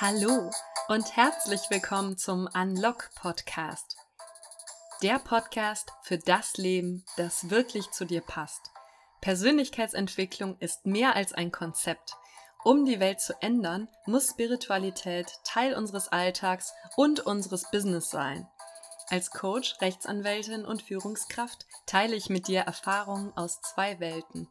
Hallo 0.00 0.50
und 0.88 1.14
herzlich 1.14 1.60
willkommen 1.68 2.16
zum 2.16 2.48
Unlock 2.54 3.10
Podcast. 3.16 3.98
Der 5.02 5.18
Podcast 5.18 5.92
für 6.04 6.16
das 6.16 6.56
Leben, 6.56 7.04
das 7.18 7.50
wirklich 7.50 7.90
zu 7.90 8.06
dir 8.06 8.22
passt. 8.22 8.70
Persönlichkeitsentwicklung 9.20 10.56
ist 10.58 10.86
mehr 10.86 11.16
als 11.16 11.34
ein 11.34 11.52
Konzept. 11.52 12.16
Um 12.64 12.86
die 12.86 12.98
Welt 12.98 13.20
zu 13.20 13.34
ändern, 13.42 13.88
muss 14.06 14.30
Spiritualität 14.30 15.38
Teil 15.44 15.74
unseres 15.74 16.08
Alltags 16.08 16.72
und 16.96 17.20
unseres 17.20 17.70
Business 17.70 18.08
sein. 18.08 18.48
Als 19.10 19.30
Coach, 19.30 19.82
Rechtsanwältin 19.82 20.64
und 20.64 20.80
Führungskraft 20.80 21.66
teile 21.84 22.16
ich 22.16 22.30
mit 22.30 22.48
dir 22.48 22.62
Erfahrungen 22.62 23.36
aus 23.36 23.60
zwei 23.60 24.00
Welten. 24.00 24.48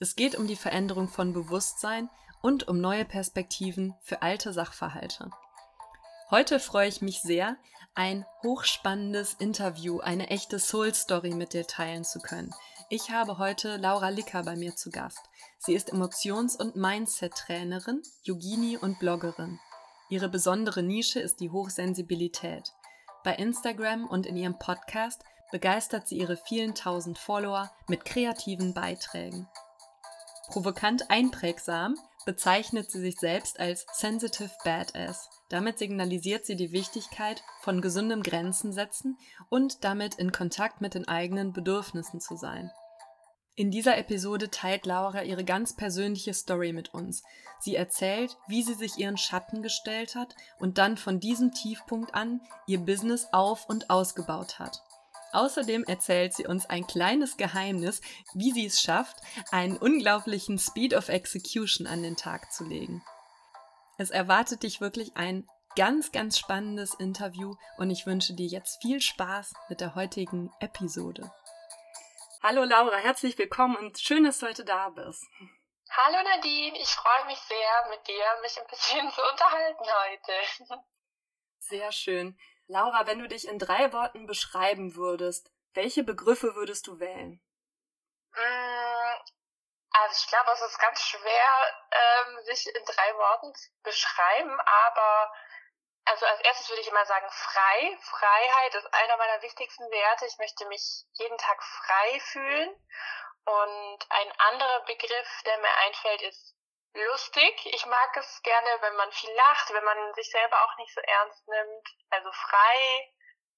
Es 0.00 0.16
geht 0.16 0.36
um 0.36 0.46
die 0.46 0.56
Veränderung 0.56 1.08
von 1.08 1.34
Bewusstsein 1.34 2.08
und 2.46 2.68
um 2.68 2.80
neue 2.80 3.04
Perspektiven 3.04 3.96
für 4.02 4.22
alte 4.22 4.52
Sachverhalte. 4.52 5.32
Heute 6.30 6.60
freue 6.60 6.86
ich 6.86 7.02
mich 7.02 7.20
sehr, 7.20 7.56
ein 7.96 8.24
hochspannendes 8.44 9.34
Interview, 9.34 9.98
eine 9.98 10.30
echte 10.30 10.60
Soul 10.60 10.94
Story 10.94 11.30
mit 11.30 11.54
dir 11.54 11.66
teilen 11.66 12.04
zu 12.04 12.20
können. 12.20 12.54
Ich 12.88 13.10
habe 13.10 13.38
heute 13.38 13.78
Laura 13.78 14.10
Licker 14.10 14.44
bei 14.44 14.54
mir 14.54 14.76
zu 14.76 14.90
Gast. 14.90 15.18
Sie 15.58 15.74
ist 15.74 15.92
Emotions- 15.92 16.54
und 16.54 16.76
Mindset-Trainerin, 16.76 18.02
Yogini 18.22 18.76
und 18.76 19.00
Bloggerin. 19.00 19.58
Ihre 20.08 20.28
besondere 20.28 20.84
Nische 20.84 21.18
ist 21.18 21.40
die 21.40 21.50
Hochsensibilität. 21.50 22.74
Bei 23.24 23.34
Instagram 23.34 24.06
und 24.06 24.24
in 24.24 24.36
ihrem 24.36 24.56
Podcast 24.60 25.20
begeistert 25.50 26.06
sie 26.06 26.18
ihre 26.18 26.36
vielen 26.36 26.76
tausend 26.76 27.18
Follower 27.18 27.72
mit 27.88 28.04
kreativen 28.04 28.72
Beiträgen. 28.72 29.48
Provokant 30.48 31.10
einprägsam 31.10 31.96
bezeichnet 32.24 32.90
sie 32.90 33.00
sich 33.00 33.18
selbst 33.18 33.58
als 33.60 33.86
Sensitive 33.92 34.50
Badass. 34.64 35.28
Damit 35.48 35.78
signalisiert 35.78 36.46
sie 36.46 36.56
die 36.56 36.72
Wichtigkeit 36.72 37.42
von 37.60 37.80
gesundem 37.80 38.22
Grenzen 38.22 38.72
setzen 38.72 39.18
und 39.48 39.84
damit 39.84 40.16
in 40.16 40.32
Kontakt 40.32 40.80
mit 40.80 40.94
den 40.94 41.08
eigenen 41.08 41.52
Bedürfnissen 41.52 42.20
zu 42.20 42.36
sein. 42.36 42.70
In 43.58 43.70
dieser 43.70 43.96
Episode 43.96 44.50
teilt 44.50 44.84
Laura 44.84 45.22
ihre 45.22 45.44
ganz 45.44 45.74
persönliche 45.74 46.34
Story 46.34 46.74
mit 46.74 46.92
uns. 46.92 47.22
Sie 47.58 47.74
erzählt, 47.74 48.36
wie 48.48 48.62
sie 48.62 48.74
sich 48.74 48.98
ihren 48.98 49.16
Schatten 49.16 49.62
gestellt 49.62 50.14
hat 50.14 50.36
und 50.58 50.76
dann 50.76 50.98
von 50.98 51.20
diesem 51.20 51.52
Tiefpunkt 51.52 52.14
an 52.14 52.42
ihr 52.66 52.80
Business 52.80 53.28
auf 53.32 53.66
und 53.68 53.88
ausgebaut 53.88 54.58
hat. 54.58 54.82
Außerdem 55.32 55.84
erzählt 55.84 56.34
sie 56.34 56.46
uns 56.46 56.66
ein 56.66 56.86
kleines 56.86 57.36
Geheimnis, 57.36 58.00
wie 58.34 58.52
sie 58.52 58.66
es 58.66 58.80
schafft, 58.80 59.16
einen 59.50 59.76
unglaublichen 59.76 60.58
Speed 60.58 60.94
of 60.94 61.08
Execution 61.08 61.86
an 61.86 62.02
den 62.02 62.16
Tag 62.16 62.52
zu 62.52 62.64
legen. 62.64 63.02
Es 63.98 64.10
erwartet 64.10 64.62
dich 64.62 64.80
wirklich 64.80 65.16
ein 65.16 65.46
ganz, 65.76 66.10
ganz 66.12 66.38
spannendes 66.38 66.94
Interview 66.94 67.54
und 67.76 67.90
ich 67.90 68.06
wünsche 68.06 68.34
dir 68.34 68.46
jetzt 68.46 68.80
viel 68.80 69.00
Spaß 69.00 69.52
mit 69.68 69.80
der 69.80 69.94
heutigen 69.94 70.50
Episode. 70.60 71.30
Hallo 72.42 72.64
Laura, 72.64 72.96
herzlich 72.96 73.36
willkommen 73.38 73.76
und 73.76 73.98
schön, 73.98 74.24
dass 74.24 74.38
du 74.38 74.46
heute 74.46 74.64
da 74.64 74.88
bist. 74.90 75.24
Hallo 75.90 76.18
Nadine, 76.22 76.78
ich 76.78 76.88
freue 76.88 77.26
mich 77.26 77.38
sehr, 77.38 77.88
mit 77.90 78.06
dir 78.06 78.24
mich 78.42 78.58
ein 78.58 78.66
bisschen 78.68 79.10
zu 79.14 79.20
unterhalten 79.32 79.84
heute. 79.84 80.76
Sehr 81.58 81.90
schön. 81.92 82.38
Laura, 82.68 83.06
wenn 83.06 83.18
du 83.20 83.28
dich 83.28 83.46
in 83.46 83.58
drei 83.58 83.92
Worten 83.92 84.26
beschreiben 84.26 84.96
würdest, 84.96 85.50
welche 85.74 86.02
Begriffe 86.02 86.54
würdest 86.54 86.86
du 86.86 86.98
wählen? 86.98 87.40
Mm, 88.32 89.14
also 89.90 90.16
ich 90.20 90.26
glaube, 90.28 90.50
es 90.52 90.62
ist 90.62 90.78
ganz 90.78 91.00
schwer, 91.00 91.48
ähm, 91.92 92.44
sich 92.44 92.66
in 92.74 92.84
drei 92.84 93.14
Worten 93.14 93.54
zu 93.54 93.70
beschreiben, 93.82 94.60
aber 94.60 95.32
also 96.06 96.24
als 96.26 96.40
erstes 96.40 96.68
würde 96.68 96.82
ich 96.82 96.88
immer 96.88 97.04
sagen 97.04 97.28
frei. 97.30 97.98
Freiheit 98.00 98.74
ist 98.76 98.94
einer 98.94 99.16
meiner 99.16 99.42
wichtigsten 99.42 99.90
Werte. 99.90 100.26
Ich 100.26 100.38
möchte 100.38 100.66
mich 100.66 101.04
jeden 101.14 101.36
Tag 101.36 101.62
frei 101.62 102.20
fühlen. 102.20 102.70
Und 103.44 104.06
ein 104.10 104.32
anderer 104.38 104.84
Begriff, 104.84 105.42
der 105.44 105.58
mir 105.58 105.76
einfällt, 105.84 106.22
ist 106.22 106.55
lustig. 106.96 107.66
Ich 107.66 107.86
mag 107.86 108.16
es 108.16 108.42
gerne, 108.42 108.78
wenn 108.80 108.96
man 108.96 109.12
viel 109.12 109.32
lacht, 109.34 109.72
wenn 109.72 109.84
man 109.84 110.14
sich 110.14 110.30
selber 110.30 110.62
auch 110.64 110.76
nicht 110.78 110.94
so 110.94 111.00
ernst 111.00 111.46
nimmt. 111.48 111.88
Also 112.10 112.30
frei, 112.32 113.12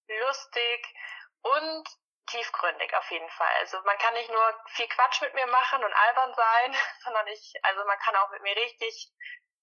lustig 0.07 0.95
und 1.43 1.89
tiefgründig 2.27 2.95
auf 2.95 3.11
jeden 3.11 3.31
Fall. 3.31 3.55
Also 3.59 3.81
man 3.83 3.97
kann 3.99 4.15
nicht 4.15 4.31
nur 4.31 4.65
viel 4.69 4.89
Quatsch 4.89 5.23
mit 5.23 5.35
mir 5.35 5.47
machen 5.47 5.83
und 5.83 5.93
albern 5.93 6.35
sein, 6.35 6.77
sondern 7.05 7.27
ich, 7.29 7.55
also 7.63 7.85
man 7.85 7.99
kann 7.99 8.17
auch 8.17 8.31
mit 8.31 8.43
mir 8.43 8.57
richtig 8.57 9.11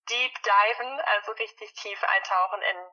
deep 0.09 0.33
diven, 0.43 1.01
also 1.01 1.31
richtig 1.33 1.73
tief 1.73 2.03
eintauchen 2.03 2.61
in 2.61 2.91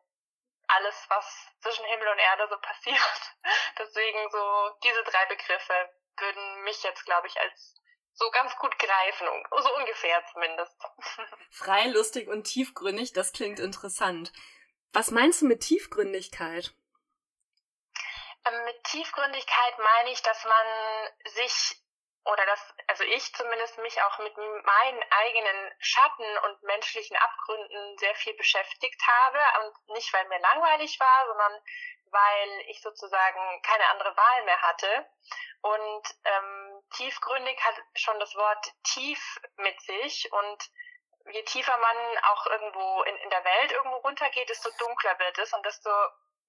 alles, 0.69 1.07
was 1.09 1.49
zwischen 1.61 1.85
Himmel 1.85 2.09
und 2.09 2.19
Erde 2.19 2.49
so 2.49 2.59
passiert. 2.61 3.35
Deswegen 3.79 4.31
so 4.31 4.71
diese 4.83 5.03
drei 5.05 5.27
Begriffe 5.27 5.95
würden 6.19 6.63
mich 6.63 6.83
jetzt, 6.83 7.05
glaube 7.05 7.27
ich, 7.27 7.41
als 7.41 7.82
so 8.15 8.31
ganz 8.31 8.57
gut 8.57 8.79
greifen, 8.79 9.27
so 9.51 9.77
ungefähr 9.77 10.23
zumindest. 10.33 10.77
Frei, 11.51 11.87
lustig 11.89 12.29
und 12.29 12.45
tiefgründig, 12.45 13.13
das 13.13 13.33
klingt 13.33 13.59
interessant. 13.59 14.33
Was 14.93 15.11
meinst 15.11 15.43
du 15.43 15.47
mit 15.47 15.61
Tiefgründigkeit? 15.61 16.75
Ähm, 18.45 18.65
mit 18.65 18.85
Tiefgründigkeit 18.85 19.79
meine 19.79 20.13
ich, 20.13 20.21
dass 20.23 20.45
man 20.45 21.33
sich 21.35 21.83
oder 22.25 22.47
dass, 22.47 22.75
also 22.87 23.05
ich 23.05 23.35
zumindest 23.35 23.79
mich 23.79 24.01
auch 24.03 24.19
mit 24.19 24.37
meinen 24.37 25.03
eigenen 25.11 25.73
Schatten 25.81 26.39
und 26.45 26.63
menschlichen 26.63 27.17
Abgründen 27.17 27.99
sehr 27.99 28.15
viel 28.15 28.35
beschäftigt 28.35 29.01
habe. 29.07 29.39
Und 29.65 29.95
nicht, 29.95 30.13
weil 30.13 30.29
mir 30.29 30.39
langweilig 30.39 30.99
war, 31.01 31.27
sondern 31.27 31.61
weil 32.13 32.61
ich 32.69 32.81
sozusagen 32.81 33.63
keine 33.63 33.89
andere 33.89 34.17
Wahl 34.17 34.45
mehr 34.45 34.61
hatte. 34.63 35.07
Und 35.63 36.15
ähm, 36.25 36.83
tiefgründig 36.95 37.59
hat 37.65 37.75
schon 37.95 38.19
das 38.21 38.35
Wort 38.37 38.73
tief 38.85 39.41
mit 39.57 39.81
sich. 39.81 40.31
Und 40.33 40.71
je 41.33 41.43
tiefer 41.43 41.77
man 41.77 42.19
auch 42.31 42.47
irgendwo 42.47 43.03
in, 43.03 43.17
in 43.17 43.31
der 43.31 43.45
Welt 43.45 43.73
irgendwo 43.73 43.97
runtergeht, 43.97 44.49
desto 44.49 44.71
dunkler 44.79 45.19
wird 45.19 45.39
es. 45.39 45.53
Und 45.53 45.67
desto 45.67 45.91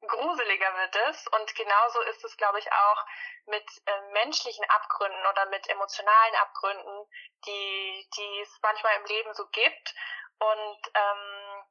gruseliger 0.08 0.78
wird 0.78 0.96
es. 1.10 1.28
Und 1.28 1.56
genauso 1.56 2.02
ist 2.02 2.24
es, 2.24 2.38
glaube 2.38 2.60
ich, 2.60 2.72
auch 2.72 3.06
mit 3.46 3.66
äh, 3.86 4.02
menschlichen 4.14 4.68
Abgründen 4.70 5.26
oder 5.28 5.46
mit 5.48 5.68
emotionalen 5.70 6.36
Abgründen, 6.36 7.08
die, 7.46 8.10
die 8.16 8.40
es 8.42 8.60
manchmal 8.62 8.96
im 8.98 9.06
Leben 9.06 9.34
so 9.34 9.48
gibt. 9.48 9.96
Und 10.40 10.92
ähm, 10.94 11.64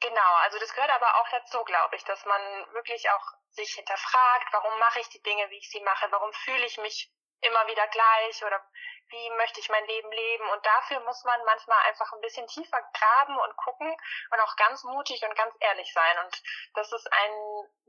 genau, 0.00 0.34
also 0.42 0.58
das 0.58 0.72
gehört 0.74 0.90
aber 0.90 1.20
auch 1.20 1.28
dazu, 1.30 1.64
glaube 1.64 1.96
ich, 1.96 2.04
dass 2.04 2.24
man 2.24 2.72
wirklich 2.72 3.08
auch 3.10 3.32
sich 3.50 3.72
hinterfragt, 3.74 4.48
warum 4.52 4.78
mache 4.78 5.00
ich 5.00 5.08
die 5.08 5.22
Dinge, 5.22 5.48
wie 5.50 5.58
ich 5.58 5.70
sie 5.70 5.80
mache, 5.80 6.10
warum 6.10 6.32
fühle 6.32 6.66
ich 6.66 6.78
mich 6.78 7.10
immer 7.40 7.66
wieder 7.66 7.86
gleich 7.88 8.44
oder 8.44 8.62
wie 9.08 9.30
möchte 9.36 9.60
ich 9.60 9.68
mein 9.68 9.86
Leben 9.86 10.10
leben. 10.10 10.48
Und 10.50 10.64
dafür 10.64 11.00
muss 11.00 11.22
man 11.24 11.44
manchmal 11.44 11.78
einfach 11.86 12.12
ein 12.12 12.20
bisschen 12.20 12.46
tiefer 12.46 12.80
graben 12.92 13.38
und 13.38 13.56
gucken 13.56 13.96
und 14.30 14.40
auch 14.40 14.56
ganz 14.56 14.82
mutig 14.84 15.22
und 15.24 15.34
ganz 15.34 15.54
ehrlich 15.60 15.92
sein. 15.92 16.18
Und 16.24 16.42
das 16.74 16.92
ist 16.92 17.12
ein 17.12 17.32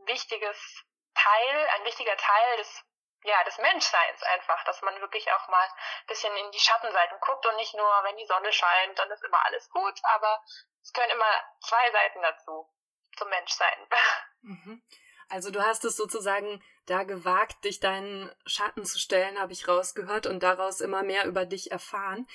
wichtiges 0.05 0.83
Teil, 1.15 1.67
ein 1.75 1.85
wichtiger 1.85 2.15
Teil 2.17 2.57
des 2.57 2.83
ja, 3.23 3.43
des 3.43 3.57
Menschseins 3.57 4.23
einfach, 4.23 4.63
dass 4.65 4.81
man 4.83 5.01
wirklich 5.01 5.29
auch 5.33 5.47
mal 5.49 5.63
ein 5.63 6.07
bisschen 6.07 6.35
in 6.37 6.51
die 6.51 6.59
Schattenseiten 6.59 7.19
guckt 7.19 7.45
und 7.45 7.55
nicht 7.57 7.73
nur, 7.73 8.03
wenn 8.03 8.15
die 8.15 8.25
Sonne 8.25 8.53
scheint, 8.53 8.97
dann 8.97 9.09
ist 9.11 9.23
immer 9.23 9.43
alles 9.45 9.69
gut, 9.69 9.99
aber 10.03 10.41
es 10.81 10.93
gehören 10.93 11.11
immer 11.11 11.43
zwei 11.59 11.91
Seiten 11.91 12.21
dazu, 12.21 12.71
zum 13.17 13.29
Menschsein. 13.29 13.87
Mhm. 14.41 14.83
Also 15.29 15.51
du 15.51 15.61
hast 15.61 15.83
es 15.83 15.97
sozusagen 15.97 16.63
da 16.87 17.03
gewagt, 17.03 17.65
dich 17.65 17.79
deinen 17.79 18.31
Schatten 18.45 18.85
zu 18.85 18.97
stellen, 18.97 19.37
habe 19.37 19.53
ich 19.53 19.67
rausgehört, 19.67 20.25
und 20.25 20.41
daraus 20.41 20.81
immer 20.81 21.03
mehr 21.03 21.25
über 21.27 21.45
dich 21.45 21.69
erfahren. 21.69 22.27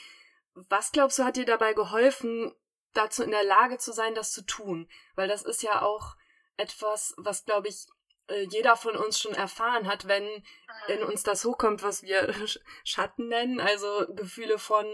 Was 0.55 0.93
glaubst 0.93 1.19
du, 1.19 1.25
hat 1.25 1.37
dir 1.37 1.47
dabei 1.47 1.73
geholfen, 1.73 2.55
dazu 2.93 3.23
in 3.23 3.31
der 3.31 3.45
Lage 3.45 3.79
zu 3.79 3.93
sein, 3.93 4.15
das 4.15 4.33
zu 4.33 4.43
tun? 4.43 4.89
Weil 5.17 5.27
das 5.27 5.43
ist 5.43 5.63
ja 5.63 5.83
auch 5.83 6.17
etwas, 6.59 7.15
was, 7.17 7.47
glaube 7.47 7.69
ich, 7.69 7.87
äh, 8.29 8.43
jeder 8.51 8.77
von 8.77 8.95
uns 8.95 9.19
schon 9.19 9.35
erfahren 9.35 9.89
hat, 9.89 10.07
wenn 10.07 10.45
in 10.87 11.03
uns 11.03 11.23
das 11.23 11.47
hochkommt, 11.47 11.83
was 11.83 12.03
wir 12.03 12.33
Schatten 12.85 13.29
nennen, 13.29 13.59
also 13.59 14.07
Gefühle 14.15 14.59
von 14.59 14.87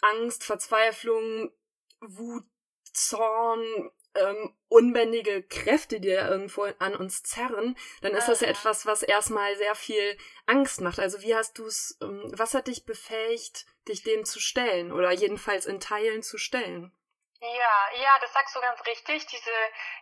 Angst, 0.00 0.44
Verzweiflung, 0.44 1.52
Wut, 2.00 2.44
Zorn, 2.92 3.90
ähm, 4.14 4.54
unbändige 4.68 5.42
Kräfte, 5.42 6.00
die 6.00 6.12
da 6.14 6.28
irgendwo 6.28 6.64
an 6.78 6.96
uns 6.96 7.22
zerren, 7.22 7.76
dann 8.00 8.12
ist 8.12 8.28
das 8.28 8.40
ja 8.40 8.48
etwas, 8.48 8.86
was 8.86 9.02
erstmal 9.02 9.56
sehr 9.56 9.74
viel 9.74 10.16
Angst 10.46 10.80
macht. 10.80 10.98
Also 10.98 11.20
wie 11.22 11.34
hast 11.34 11.58
du 11.58 11.66
es, 11.66 11.98
ähm, 12.02 12.30
was 12.36 12.54
hat 12.54 12.66
dich 12.66 12.84
befähigt, 12.84 13.66
dich 13.88 14.02
dem 14.02 14.24
zu 14.24 14.40
stellen 14.40 14.92
oder 14.92 15.10
jedenfalls 15.12 15.66
in 15.66 15.80
Teilen 15.80 16.22
zu 16.22 16.38
stellen? 16.38 16.92
Ja, 17.40 17.90
ja, 18.00 18.18
das 18.20 18.32
sagst 18.32 18.54
du 18.54 18.60
ganz 18.60 18.86
richtig. 18.86 19.26
Diese, 19.26 19.50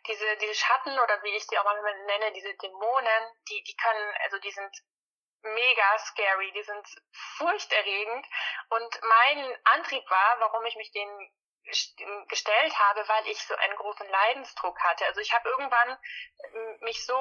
diese, 0.06 0.36
diese 0.42 0.54
Schatten 0.54 0.92
oder 0.98 1.22
wie 1.22 1.34
ich 1.34 1.46
die 1.46 1.58
auch 1.58 1.64
mal 1.64 2.04
nenne, 2.06 2.32
diese 2.34 2.54
Dämonen, 2.54 3.32
die, 3.48 3.62
die 3.62 3.76
können, 3.76 4.14
also 4.24 4.38
die 4.38 4.50
sind 4.50 4.70
mega 5.42 5.98
scary, 5.98 6.52
die 6.52 6.62
sind 6.62 6.86
furchterregend. 7.38 8.26
Und 8.68 9.00
mein 9.02 9.56
Antrieb 9.64 10.04
war, 10.10 10.36
warum 10.40 10.64
ich 10.66 10.76
mich 10.76 10.92
denen 10.92 11.32
gestellt 12.28 12.78
habe, 12.78 13.06
weil 13.08 13.28
ich 13.28 13.42
so 13.44 13.54
einen 13.54 13.76
großen 13.76 14.08
Leidensdruck 14.08 14.78
hatte. 14.80 15.06
Also 15.06 15.20
ich 15.20 15.32
habe 15.32 15.48
irgendwann 15.48 15.98
mich 16.80 17.04
so 17.04 17.16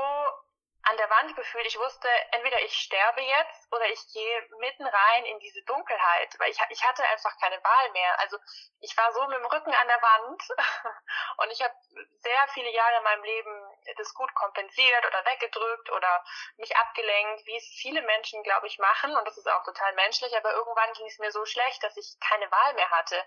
an 0.84 0.98
der 0.98 1.10
Wand 1.10 1.36
gefühlt. 1.36 1.66
Ich 1.68 1.78
wusste, 1.78 2.08
entweder 2.32 2.60
ich 2.62 2.74
sterbe 2.74 3.22
jetzt 3.22 3.72
oder 3.72 3.86
ich 3.88 4.00
gehe 4.14 4.50
mitten 4.60 4.86
rein 4.86 5.26
in 5.26 5.40
diese 5.40 5.62
Dunkelheit, 5.64 6.34
weil 6.40 6.50
ich, 6.52 6.60
ich 6.70 6.84
hatte 6.84 7.04
einfach 7.04 7.38
keine 7.40 7.62
Wahl 7.64 7.92
mehr. 7.92 8.20
Also 8.20 8.38
ich 8.80 8.96
war 8.98 9.12
so 9.12 9.28
mit 9.28 9.38
dem 9.38 9.46
Rücken 9.46 9.74
an 9.74 9.88
der 9.88 10.02
Wand 10.02 10.44
und 11.38 11.52
ich 11.52 11.62
habe 11.62 11.74
sehr 12.22 12.48
viele 12.54 12.72
Jahre 12.72 12.98
in 12.98 13.04
meinem 13.04 13.24
Leben 13.24 13.78
das 13.98 14.14
gut 14.14 14.34
kompensiert 14.36 15.06
oder 15.06 15.26
weggedrückt 15.26 15.92
oder 15.92 16.24
mich 16.58 16.76
abgelenkt, 16.78 17.46
wie 17.46 17.58
es 17.58 17.68
viele 17.82 18.02
Menschen, 18.02 18.42
glaube 18.44 18.68
ich, 18.68 18.80
machen 18.80 19.16
und 19.16 19.28
das 19.28 19.38
ist 19.38 19.50
auch 19.50 19.64
total 19.64 19.94
menschlich, 19.94 20.36
aber 20.38 20.54
irgendwann 20.54 20.94
ging 20.94 21.08
es 21.08 21.20
mir 21.20 21.32
so 21.32 21.46
schlecht, 21.46 21.84
dass 21.84 21.98
ich 21.98 22.18
keine 22.22 22.50
Wahl 22.52 22.74
mehr 22.76 22.90
hatte 22.90 23.22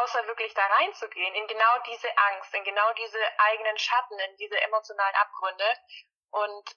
außer 0.00 0.26
wirklich 0.26 0.54
da 0.54 0.66
reinzugehen, 0.66 1.34
in 1.34 1.46
genau 1.46 1.78
diese 1.86 2.08
Angst, 2.16 2.54
in 2.54 2.64
genau 2.64 2.92
diese 2.94 3.18
eigenen 3.38 3.78
Schatten, 3.78 4.18
in 4.18 4.36
diese 4.36 4.60
emotionalen 4.60 5.16
Abgründe 5.16 5.66
und 6.30 6.76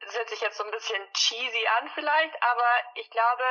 das 0.00 0.16
hört 0.16 0.28
sich 0.28 0.40
jetzt 0.40 0.56
so 0.56 0.64
ein 0.64 0.70
bisschen 0.70 1.12
cheesy 1.12 1.66
an 1.78 1.90
vielleicht, 1.94 2.42
aber 2.42 2.68
ich 2.94 3.08
glaube, 3.10 3.44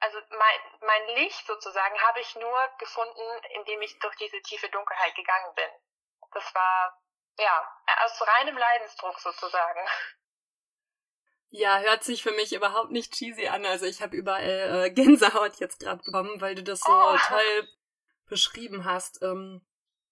also 0.00 0.18
mein, 0.30 0.60
mein 0.80 1.16
Licht 1.16 1.46
sozusagen 1.46 2.00
habe 2.02 2.20
ich 2.20 2.34
nur 2.34 2.68
gefunden, 2.78 3.44
indem 3.54 3.80
ich 3.82 3.98
durch 4.00 4.16
diese 4.16 4.40
tiefe 4.42 4.68
Dunkelheit 4.68 5.14
gegangen 5.14 5.54
bin. 5.54 5.70
Das 6.32 6.54
war, 6.54 7.00
ja, 7.38 7.82
aus 8.04 8.26
reinem 8.26 8.56
Leidensdruck 8.56 9.18
sozusagen. 9.20 9.80
Ja, 11.54 11.80
hört 11.80 12.02
sich 12.02 12.22
für 12.22 12.32
mich 12.32 12.54
überhaupt 12.54 12.90
nicht 12.90 13.12
cheesy 13.12 13.46
an. 13.48 13.66
Also 13.66 13.84
ich 13.84 14.00
habe 14.00 14.16
überall 14.16 14.86
äh, 14.86 14.90
Gänsehaut 14.90 15.56
jetzt 15.56 15.80
gerade 15.80 16.02
bekommen, 16.02 16.40
weil 16.40 16.54
du 16.54 16.62
das 16.62 16.80
so 16.80 16.90
oh. 16.90 17.18
toll 17.28 17.68
beschrieben 18.32 18.86
hast. 18.86 19.22
Ähm, 19.22 19.60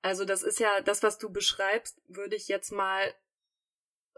also 0.02 0.26
das 0.26 0.43
ist 0.43 0.61
ja 0.61 0.82
das, 0.82 1.02
was 1.02 1.17
du 1.17 1.31
beschreibst, 1.32 2.02
würde 2.06 2.37
ich 2.37 2.49
jetzt 2.49 2.70
mal 2.70 3.14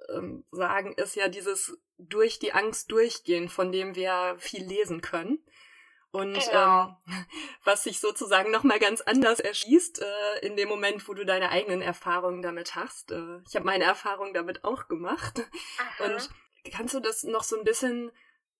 ähm, 0.08 0.44
sagen, 0.50 0.92
ist 0.94 1.14
ja 1.14 1.28
dieses 1.28 1.78
durch 1.98 2.40
die 2.40 2.52
Angst 2.52 2.90
durchgehen, 2.90 3.48
von 3.48 3.70
dem 3.70 3.94
wir 3.94 4.34
viel 4.38 4.64
lesen 4.64 5.02
können. 5.02 5.38
Und 6.10 6.34
genau. 6.34 7.00
ähm, 7.06 7.26
was 7.64 7.84
sich 7.84 8.00
sozusagen 8.00 8.50
nochmal 8.50 8.80
ganz 8.80 9.02
anders 9.02 9.38
erschließt 9.38 10.02
äh, 10.02 10.46
in 10.46 10.56
dem 10.56 10.68
Moment, 10.68 11.06
wo 11.06 11.14
du 11.14 11.24
deine 11.24 11.50
eigenen 11.50 11.80
Erfahrungen 11.80 12.42
damit 12.42 12.74
hast. 12.74 13.12
Äh, 13.12 13.38
ich 13.48 13.54
habe 13.54 13.66
meine 13.66 13.84
Erfahrungen 13.84 14.34
damit 14.34 14.64
auch 14.64 14.88
gemacht. 14.88 15.46
Aha. 15.78 16.06
Und 16.06 16.28
kannst 16.72 16.94
du 16.94 17.00
das 17.00 17.22
noch 17.22 17.44
so 17.44 17.56
ein 17.56 17.64
bisschen 17.64 18.10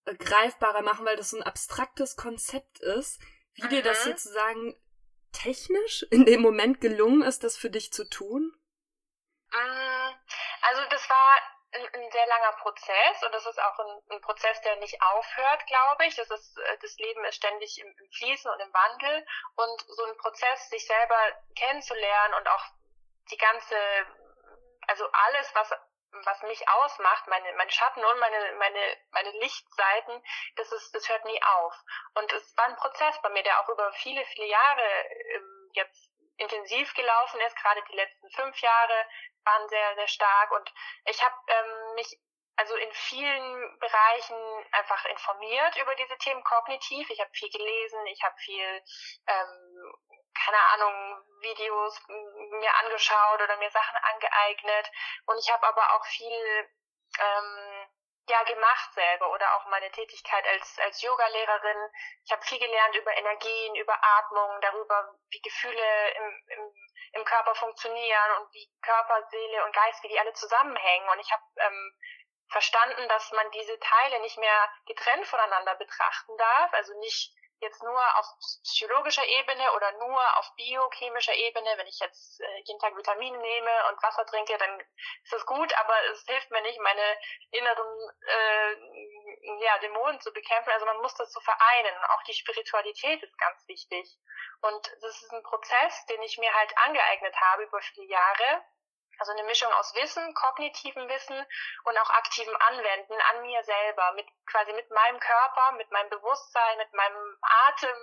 äh, 0.05 0.15
greifbarer 0.15 0.83
machen, 0.83 1.05
weil 1.05 1.17
das 1.17 1.31
so 1.31 1.37
ein 1.37 1.43
abstraktes 1.43 2.15
Konzept 2.15 2.79
ist, 2.79 3.21
wie 3.55 3.63
Aha. 3.63 3.71
dir 3.71 3.83
das 3.83 4.05
sozusagen 4.05 4.77
technisch 5.33 6.05
in 6.11 6.25
dem 6.25 6.41
Moment 6.41 6.81
gelungen 6.81 7.23
ist, 7.23 7.45
das 7.45 7.57
für 7.57 7.71
dich 7.71 7.93
zu 7.93 8.09
tun? 8.09 8.55
Mm, 9.51 10.11
also 10.63 10.83
das 10.91 11.09
war 11.11 11.39
ein, 11.73 12.11
sehr 12.11 12.27
langer 12.27 12.53
Prozess 12.59 13.23
und 13.25 13.33
das 13.33 13.47
ist 13.47 13.61
auch 13.61 13.79
ein, 13.79 14.03
ein, 14.11 14.21
Prozess, 14.21 14.61
der 14.61 14.77
nicht 14.77 15.01
aufhört, 15.01 15.67
glaube 15.67 16.07
ich. 16.07 16.15
Das 16.15 16.31
ist 16.31 16.59
äh, 16.59 16.79
das 16.81 16.97
Leben 16.99 17.25
ist 17.25 17.37
ständig 17.37 17.81
im, 17.81 17.89
im 17.89 18.11
Fließen 18.11 18.51
und 18.51 18.61
im 18.61 18.73
Wandel 18.73 19.27
und 19.57 19.81
so 19.89 20.05
ein 20.05 20.17
Prozess, 20.19 20.69
sich 20.69 20.87
selber 20.87 21.19
kennenzulernen 21.57 22.35
und 22.35 22.49
auch 22.49 22.65
die 23.31 23.39
ganze, 23.39 23.77
also 24.87 25.07
alles, 25.11 25.55
was 25.55 25.73
was 26.25 26.43
mich 26.43 26.69
ausmacht, 26.69 27.27
meine, 27.29 27.53
meine 27.55 27.71
Schatten 27.71 28.05
und 28.05 28.19
meine, 28.19 28.53
meine, 28.59 28.97
meine 29.11 29.31
Lichtseiten, 29.39 30.23
das 30.57 30.71
ist, 30.73 30.95
das 30.95 31.09
hört 31.09 31.25
nie 31.25 31.43
auf. 31.43 31.75
Und 32.15 32.33
es 32.33 32.57
war 32.57 32.67
ein 32.67 32.77
Prozess 32.77 33.21
bei 33.23 33.31
mir, 33.31 33.43
der 33.43 33.61
auch 33.61 33.69
über 33.69 33.93
viele, 33.95 34.25
viele 34.27 34.47
Jahre 34.47 35.09
ähm, 35.35 35.71
jetzt 35.73 36.11
intensiv 36.37 36.93
gelaufen 36.95 37.41
ist. 37.41 37.57
Gerade 37.57 37.83
die 37.91 37.97
letzten 37.97 38.31
fünf 38.31 38.59
Jahre 38.61 39.07
waren 39.45 39.69
sehr, 39.69 39.95
sehr 39.95 40.09
stark 40.09 40.53
und 40.53 40.73
ich 41.07 41.23
habe 41.23 41.35
ähm, 41.49 41.95
mich 41.95 42.19
also 42.63 42.77
in 42.77 42.93
vielen 42.93 43.79
Bereichen 43.81 44.37
einfach 44.71 45.05
informiert 45.07 45.77
über 45.79 45.97
diese 45.97 46.17
Themen 46.19 46.45
kognitiv. 46.45 47.11
Ich 47.11 47.19
habe 47.19 47.31
viel 47.33 47.51
gelesen, 47.51 48.07
ich 48.07 48.23
habe 48.23 48.37
viel, 48.39 48.85
ähm, 49.27 49.93
keine 50.33 50.63
Ahnung, 50.75 51.25
Videos 51.41 52.01
mir 52.07 52.75
angeschaut 52.85 53.43
oder 53.43 53.57
mir 53.57 53.71
Sachen 53.71 53.97
angeeignet. 54.15 54.91
Und 55.27 55.39
ich 55.39 55.51
habe 55.51 55.67
aber 55.67 55.97
auch 55.97 56.07
viel 56.07 56.71
ähm, 57.19 57.89
ja 58.29 58.45
gemacht 58.45 58.95
selber 58.95 59.33
oder 59.33 59.57
auch 59.57 59.67
meine 59.67 59.91
Tätigkeit 59.91 60.47
als 60.47 60.79
als 60.79 61.03
Yogalehrerin. 61.03 61.91
Ich 62.25 62.31
habe 62.31 62.43
viel 62.43 62.61
gelernt 62.61 62.95
über 62.95 63.13
Energien, 63.17 63.75
über 63.75 63.99
Atmung, 64.01 64.61
darüber, 64.61 65.19
wie 65.31 65.41
Gefühle 65.41 66.11
im, 66.15 66.43
im, 66.47 66.75
im 67.15 67.25
Körper 67.25 67.57
funktionieren 67.57 68.31
und 68.39 68.55
wie 68.55 68.71
Körper, 68.83 69.27
Seele 69.31 69.65
und 69.65 69.75
Geist, 69.75 70.01
wie 70.05 70.09
die 70.09 70.21
alle 70.21 70.33
zusammenhängen. 70.35 71.09
Und 71.09 71.19
ich 71.19 71.33
habe 71.33 71.43
ähm, 71.57 71.93
verstanden, 72.53 73.09
dass 73.09 73.33
man 73.33 73.51
diese 73.51 73.79
Teile 73.81 74.21
nicht 74.21 74.39
mehr 74.39 74.71
getrennt 74.87 75.27
voneinander 75.27 75.75
betrachten 75.77 76.37
darf, 76.37 76.73
also 76.75 76.99
nicht 77.01 77.35
jetzt 77.63 77.83
nur 77.83 78.19
auf 78.19 78.27
psychologischer 78.65 79.25
Ebene 79.25 79.73
oder 79.73 79.93
nur 79.93 80.39
auf 80.39 80.53
biochemischer 80.57 81.35
Ebene, 81.35 81.71
wenn 81.77 81.87
ich 81.87 81.99
jetzt 82.01 82.41
äh, 82.41 82.63
jeden 82.65 82.81
Tag 82.81 82.97
Vitamine 82.97 83.39
nehme 83.39 83.71
und 83.89 84.03
Wasser 84.03 84.27
trinke, 84.27 84.59
dann 84.59 84.81
ist 84.81 85.33
das 85.33 85.47
gut, 85.47 85.73
aber 85.79 85.95
es 86.11 86.25
hilft 86.27 86.51
mir 86.51 86.61
nicht, 86.63 86.81
meine 86.81 87.19
inneren 87.53 88.11
äh, 88.27 89.65
ja, 89.65 89.79
Dämonen 89.79 90.21
zu 90.21 90.33
bekämpfen. 90.33 90.71
Also 90.71 90.87
man 90.87 91.01
muss 91.01 91.15
das 91.15 91.33
so 91.33 91.41
vereinen. 91.41 92.05
Auch 92.11 92.23
die 92.25 92.35
Spiritualität 92.35 93.23
ist 93.23 93.39
ganz 93.39 93.67
wichtig. 93.69 94.19
Und 94.63 94.93
das 95.01 95.23
ist 95.23 95.33
ein 95.33 95.43
Prozess, 95.45 96.07
den 96.07 96.23
ich 96.23 96.39
mir 96.39 96.53
halt 96.53 96.77
angeeignet 96.79 97.35
habe 97.41 97.63
über 97.63 97.81
viele 97.81 98.07
Jahre 98.07 98.65
also 99.23 99.33
eine 99.33 99.45
Mischung 99.45 99.73
aus 99.75 99.95
Wissen, 99.95 100.35
kognitivem 100.35 101.09
Wissen 101.09 101.47
und 101.85 101.97
auch 101.97 102.11
aktivem 102.11 102.57
Anwenden 102.57 103.15
an 103.31 103.43
mir 103.43 103.63
selber, 103.63 104.13
mit 104.15 104.27
quasi 104.51 104.73
mit 104.73 104.91
meinem 104.91 105.21
Körper, 105.21 105.73
mit 105.73 105.89
meinem 105.93 106.11
Bewusstsein, 106.11 106.79
mit 106.79 106.93
meinem 106.93 107.39
Atem. 107.69 107.97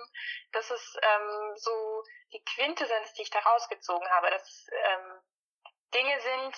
Das 0.52 0.70
ist 0.70 0.98
ähm, 1.02 1.52
so 1.56 2.02
die 2.32 2.42
Quintessenz, 2.42 3.12
die 3.12 3.22
ich 3.22 3.30
da 3.30 3.40
rausgezogen 3.40 4.08
habe, 4.08 4.30
dass 4.30 4.66
ähm, 4.72 5.22
Dinge 5.92 6.20
sind, 6.20 6.56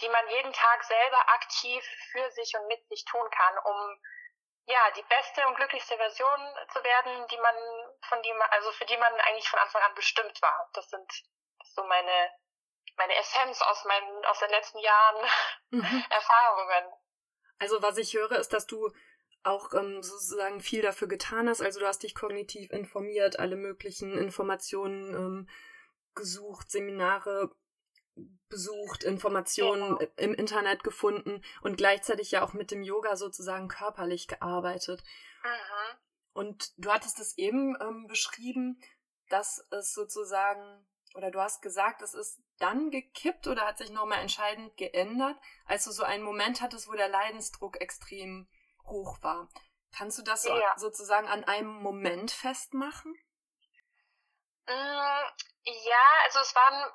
die 0.00 0.08
man 0.08 0.28
jeden 0.30 0.52
Tag 0.52 0.82
selber 0.82 1.28
aktiv 1.28 1.84
für 2.10 2.28
sich 2.32 2.52
und 2.56 2.66
mit 2.66 2.84
sich 2.88 3.04
tun 3.04 3.30
kann, 3.30 3.58
um 3.58 4.02
ja 4.66 4.90
die 4.96 5.02
beste 5.02 5.46
und 5.46 5.54
glücklichste 5.54 5.96
Version 5.96 6.56
zu 6.72 6.82
werden, 6.82 7.28
die 7.28 7.38
man 7.38 7.54
von 8.08 8.20
die 8.22 8.32
man 8.32 8.50
also 8.50 8.72
für 8.72 8.84
die 8.84 8.96
man 8.96 9.14
eigentlich 9.20 9.48
von 9.48 9.60
Anfang 9.60 9.82
an 9.82 9.94
bestimmt 9.94 10.42
war. 10.42 10.70
Das 10.72 10.88
sind 10.88 11.08
das 11.60 11.74
so 11.74 11.84
meine 11.84 12.41
meine 12.96 13.14
Essenz 13.16 13.60
aus 13.62 13.84
meinen, 13.84 14.24
aus 14.26 14.38
den 14.38 14.50
letzten 14.50 14.78
Jahren 14.78 15.26
mhm. 15.70 16.04
Erfahrungen. 16.10 16.92
Also 17.58 17.82
was 17.82 17.96
ich 17.98 18.14
höre, 18.14 18.32
ist, 18.32 18.52
dass 18.52 18.66
du 18.66 18.92
auch 19.44 19.72
ähm, 19.74 20.02
sozusagen 20.02 20.60
viel 20.60 20.82
dafür 20.82 21.08
getan 21.08 21.48
hast. 21.48 21.62
Also 21.62 21.80
du 21.80 21.86
hast 21.86 22.02
dich 22.02 22.14
kognitiv 22.14 22.70
informiert, 22.70 23.38
alle 23.38 23.56
möglichen 23.56 24.16
Informationen 24.16 25.14
ähm, 25.14 25.48
gesucht, 26.14 26.70
Seminare 26.70 27.50
besucht, 28.48 29.04
Informationen 29.04 29.96
genau. 29.96 30.12
im 30.16 30.34
Internet 30.34 30.84
gefunden 30.84 31.42
und 31.62 31.76
gleichzeitig 31.76 32.30
ja 32.30 32.44
auch 32.44 32.52
mit 32.52 32.70
dem 32.70 32.82
Yoga 32.82 33.16
sozusagen 33.16 33.68
körperlich 33.68 34.28
gearbeitet. 34.28 35.02
Mhm. 35.42 35.98
Und 36.34 36.72
du 36.76 36.90
hattest 36.92 37.18
es 37.18 37.36
eben 37.38 37.76
ähm, 37.80 38.06
beschrieben, 38.06 38.80
dass 39.28 39.66
es 39.70 39.92
sozusagen, 39.94 40.86
oder 41.14 41.30
du 41.30 41.40
hast 41.40 41.62
gesagt, 41.62 42.02
es 42.02 42.14
ist 42.14 42.40
dann 42.58 42.90
gekippt 42.90 43.46
oder 43.46 43.66
hat 43.66 43.78
sich 43.78 43.90
nochmal 43.90 44.20
entscheidend 44.20 44.76
geändert, 44.76 45.36
als 45.66 45.84
du 45.84 45.90
so 45.90 46.04
einen 46.04 46.22
Moment 46.22 46.60
hattest, 46.60 46.88
wo 46.88 46.92
der 46.92 47.08
Leidensdruck 47.08 47.80
extrem 47.80 48.48
hoch 48.84 49.18
war? 49.22 49.48
Kannst 49.96 50.18
du 50.18 50.22
das 50.22 50.42
so, 50.42 50.56
ja. 50.56 50.74
sozusagen 50.76 51.28
an 51.28 51.44
einem 51.44 51.82
Moment 51.82 52.30
festmachen? 52.30 53.12
Mm, 54.66 55.22
ja, 55.64 56.06
also 56.24 56.40
es 56.40 56.54
waren 56.54 56.92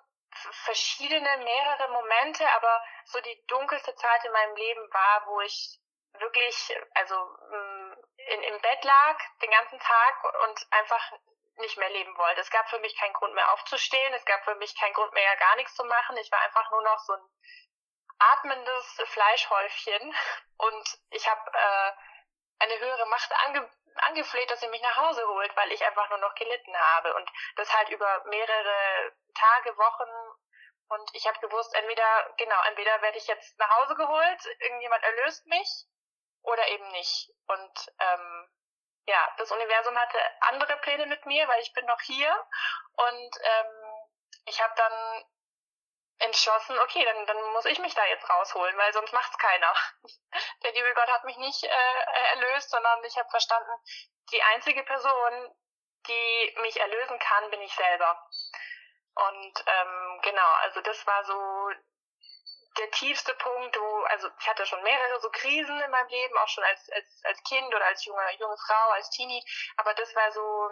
verschiedene, 0.66 1.38
mehrere 1.38 1.92
Momente, 1.92 2.50
aber 2.52 2.82
so 3.06 3.20
die 3.22 3.44
dunkelste 3.48 3.94
Zeit 3.96 4.26
in 4.26 4.32
meinem 4.32 4.56
Leben 4.56 4.94
war, 4.94 5.28
wo 5.28 5.42
ich 5.42 5.80
wirklich, 6.14 6.76
also 6.96 7.16
mm, 7.16 7.94
in, 8.34 8.42
im 8.42 8.62
Bett 8.62 8.84
lag 8.84 9.18
den 9.42 9.52
ganzen 9.52 9.80
Tag 9.80 10.24
und 10.44 10.68
einfach 10.72 11.12
nicht 11.60 11.78
mehr 11.78 11.90
leben 11.90 12.18
wollte. 12.18 12.42
Es 12.42 12.50
gab 12.50 12.70
für 12.70 12.80
mich 12.80 12.96
keinen 12.98 13.14
Grund 13.14 13.34
mehr 13.34 13.52
aufzustehen, 13.54 14.14
es 14.14 14.26
gab 14.26 14.44
für 14.44 14.56
mich 14.56 14.76
keinen 14.80 14.94
Grund 14.94 15.14
mehr 15.14 15.36
gar 15.38 15.56
nichts 15.56 15.76
zu 15.76 15.84
machen. 15.86 16.18
Ich 16.18 16.32
war 16.32 16.42
einfach 16.42 16.70
nur 16.72 16.82
noch 16.84 17.00
so 17.00 17.14
ein 17.14 17.30
atmendes 18.20 19.02
Fleischhäufchen. 19.06 20.16
Und 20.58 21.00
ich 21.12 21.28
habe 21.28 21.52
äh, 21.54 21.92
eine 22.60 22.80
höhere 22.80 23.06
Macht 23.08 23.32
ange 23.46 23.70
angefleht, 24.00 24.52
dass 24.52 24.60
sie 24.60 24.68
mich 24.68 24.82
nach 24.84 24.98
Hause 24.98 25.28
holt, 25.28 25.56
weil 25.58 25.72
ich 25.72 25.84
einfach 25.84 26.08
nur 26.10 26.20
noch 26.20 26.36
gelitten 26.36 26.78
habe. 26.78 27.16
Und 27.16 27.28
das 27.56 27.74
halt 27.74 27.90
über 27.90 28.24
mehrere 28.26 29.12
Tage, 29.34 29.76
Wochen. 29.76 30.38
Und 30.90 31.10
ich 31.16 31.28
habe 31.28 31.40
gewusst, 31.40 31.74
entweder 31.74 32.34
genau, 32.38 32.62
entweder 32.68 33.02
werde 33.02 33.18
ich 33.18 33.26
jetzt 33.26 33.58
nach 33.58 33.70
Hause 33.78 33.96
geholt, 33.96 34.46
irgendjemand 34.60 35.04
erlöst 35.04 35.48
mich 35.48 35.86
oder 36.44 36.68
eben 36.70 36.88
nicht. 36.90 37.34
Und 37.48 37.92
ähm, 38.00 38.50
ja, 39.08 39.34
das 39.38 39.52
Universum 39.52 39.98
hatte 39.98 40.20
andere 40.42 40.78
Pläne 40.78 41.06
mit 41.06 41.26
mir, 41.26 41.48
weil 41.48 41.62
ich 41.62 41.74
bin 41.74 41.86
noch 41.86 42.02
hier 42.02 42.30
und 42.94 43.38
ähm, 43.42 44.10
ich 44.46 44.62
habe 44.62 44.74
dann 44.76 45.26
entschlossen, 46.20 46.78
okay, 46.80 47.06
dann, 47.06 47.26
dann 47.26 47.42
muss 47.54 47.66
ich 47.66 47.80
mich 47.80 47.94
da 47.94 48.06
jetzt 48.06 48.30
rausholen, 48.30 48.76
weil 48.78 48.92
sonst 48.94 49.14
macht's 49.14 49.38
keiner. 49.38 49.74
Der 50.64 50.74
liebe 50.74 50.94
Gott 50.94 51.08
hat 51.08 51.24
mich 51.24 51.38
nicht 51.38 51.64
äh, 51.64 52.04
erlöst, 52.34 52.70
sondern 52.70 53.04
ich 53.04 53.18
habe 53.18 53.30
verstanden, 53.30 53.72
die 54.32 54.42
einzige 54.42 54.84
Person, 54.84 55.56
die 56.08 56.56
mich 56.62 56.80
erlösen 56.80 57.20
kann, 57.20 57.50
bin 57.50 57.62
ich 57.62 57.74
selber. 57.74 58.30
Und 59.16 59.64
ähm, 59.66 60.20
genau, 60.24 60.52
also 60.64 60.82
das 60.82 61.06
war 61.08 61.24
so 61.24 61.72
der 62.78 62.92
tiefste 62.92 63.34
Punkt, 63.36 63.80
wo, 63.80 64.04
also 64.04 64.30
ich 64.40 64.48
hatte 64.48 64.66
schon 64.66 64.82
mehrere 64.84 65.20
so 65.20 65.30
Krisen 65.32 65.80
in 65.82 65.92
meinem 65.92 66.10
Leben, 66.10 66.38
auch 66.38 66.48
schon 66.48 66.64
als, 66.64 66.90
als, 66.92 67.22
als 67.24 67.44
Kind 67.44 67.74
oder 67.74 67.86
als 67.86 68.06
junge, 68.06 68.22
junge 68.40 68.58
Frau, 68.58 68.90
als 68.92 69.10
Teenie, 69.10 69.44
aber 69.78 69.94
das 69.94 70.14
war 70.16 70.32
so 70.32 70.72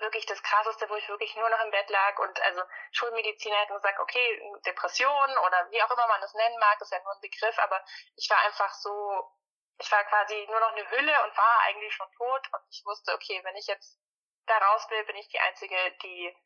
wirklich 0.00 0.26
das 0.26 0.42
Krasseste, 0.42 0.88
wo 0.88 0.96
ich 0.96 1.08
wirklich 1.08 1.34
nur 1.36 1.48
noch 1.48 1.64
im 1.64 1.70
Bett 1.70 1.88
lag 1.90 2.18
und 2.18 2.40
also 2.42 2.62
Schulmediziner 2.92 3.56
hätten 3.56 3.74
gesagt, 3.74 3.98
okay, 4.00 4.52
Depression 4.64 5.38
oder 5.46 5.70
wie 5.70 5.82
auch 5.82 5.90
immer 5.90 6.06
man 6.06 6.20
das 6.20 6.34
nennen 6.34 6.58
mag, 6.58 6.80
ist 6.80 6.92
ja 6.92 7.02
nur 7.02 7.12
ein 7.12 7.20
Begriff, 7.20 7.58
aber 7.58 7.84
ich 8.16 8.28
war 8.30 8.38
einfach 8.40 8.72
so, 8.74 9.30
ich 9.78 9.90
war 9.92 10.04
quasi 10.04 10.46
nur 10.50 10.60
noch 10.60 10.72
eine 10.72 10.90
Hülle 10.90 11.22
und 11.24 11.36
war 11.36 11.60
eigentlich 11.66 11.94
schon 11.94 12.10
tot 12.12 12.48
und 12.52 12.62
ich 12.70 12.82
wusste, 12.84 13.12
okay, 13.14 13.40
wenn 13.44 13.56
ich 13.56 13.66
jetzt 13.66 13.98
da 14.46 14.58
raus 14.58 14.88
will, 14.90 15.04
bin 15.04 15.16
ich 15.16 15.28
die 15.28 15.40
Einzige, 15.40 15.76
die, 16.02 16.36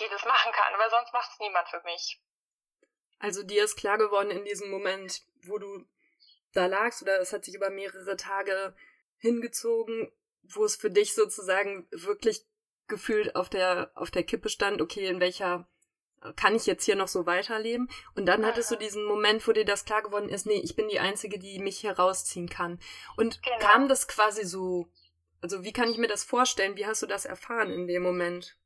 die 0.00 0.08
das 0.08 0.24
machen 0.32 0.52
kann, 0.52 0.78
weil 0.78 0.90
sonst 0.90 1.12
macht 1.12 1.30
es 1.30 1.38
niemand 1.38 1.68
für 1.68 1.80
mich. 1.82 2.20
Also 3.18 3.42
dir 3.42 3.64
ist 3.64 3.76
klar 3.76 3.98
geworden 3.98 4.30
in 4.30 4.44
diesem 4.44 4.70
Moment, 4.70 5.22
wo 5.42 5.58
du 5.58 5.84
da 6.52 6.66
lagst, 6.66 7.02
oder 7.02 7.20
es 7.20 7.32
hat 7.32 7.44
sich 7.44 7.54
über 7.54 7.70
mehrere 7.70 8.16
Tage 8.16 8.74
hingezogen, 9.18 10.12
wo 10.42 10.64
es 10.64 10.76
für 10.76 10.90
dich 10.90 11.14
sozusagen 11.14 11.86
wirklich 11.90 12.46
gefühlt 12.86 13.36
auf 13.36 13.48
der, 13.48 13.90
auf 13.94 14.10
der 14.10 14.22
Kippe 14.22 14.48
stand, 14.48 14.80
okay, 14.80 15.06
in 15.06 15.20
welcher 15.20 15.68
kann 16.36 16.54
ich 16.54 16.66
jetzt 16.66 16.84
hier 16.84 16.96
noch 16.96 17.08
so 17.08 17.26
weiterleben? 17.26 17.88
Und 18.14 18.26
dann 18.26 18.44
hattest 18.44 18.70
du 18.70 18.76
diesen 18.76 19.04
Moment, 19.04 19.46
wo 19.46 19.52
dir 19.52 19.64
das 19.64 19.84
klar 19.84 20.02
geworden 20.02 20.28
ist, 20.28 20.46
nee, 20.46 20.60
ich 20.60 20.74
bin 20.74 20.88
die 20.88 21.00
Einzige, 21.00 21.38
die 21.38 21.58
mich 21.60 21.78
hier 21.78 21.92
rausziehen 21.92 22.48
kann. 22.48 22.80
Und 23.16 23.42
genau. 23.42 23.58
kam 23.58 23.88
das 23.88 24.08
quasi 24.08 24.44
so, 24.44 24.88
also 25.40 25.62
wie 25.62 25.72
kann 25.72 25.90
ich 25.90 25.98
mir 25.98 26.08
das 26.08 26.24
vorstellen? 26.24 26.76
Wie 26.76 26.86
hast 26.86 27.02
du 27.02 27.06
das 27.06 27.24
erfahren 27.24 27.70
in 27.70 27.86
dem 27.86 28.02
Moment? 28.02 28.56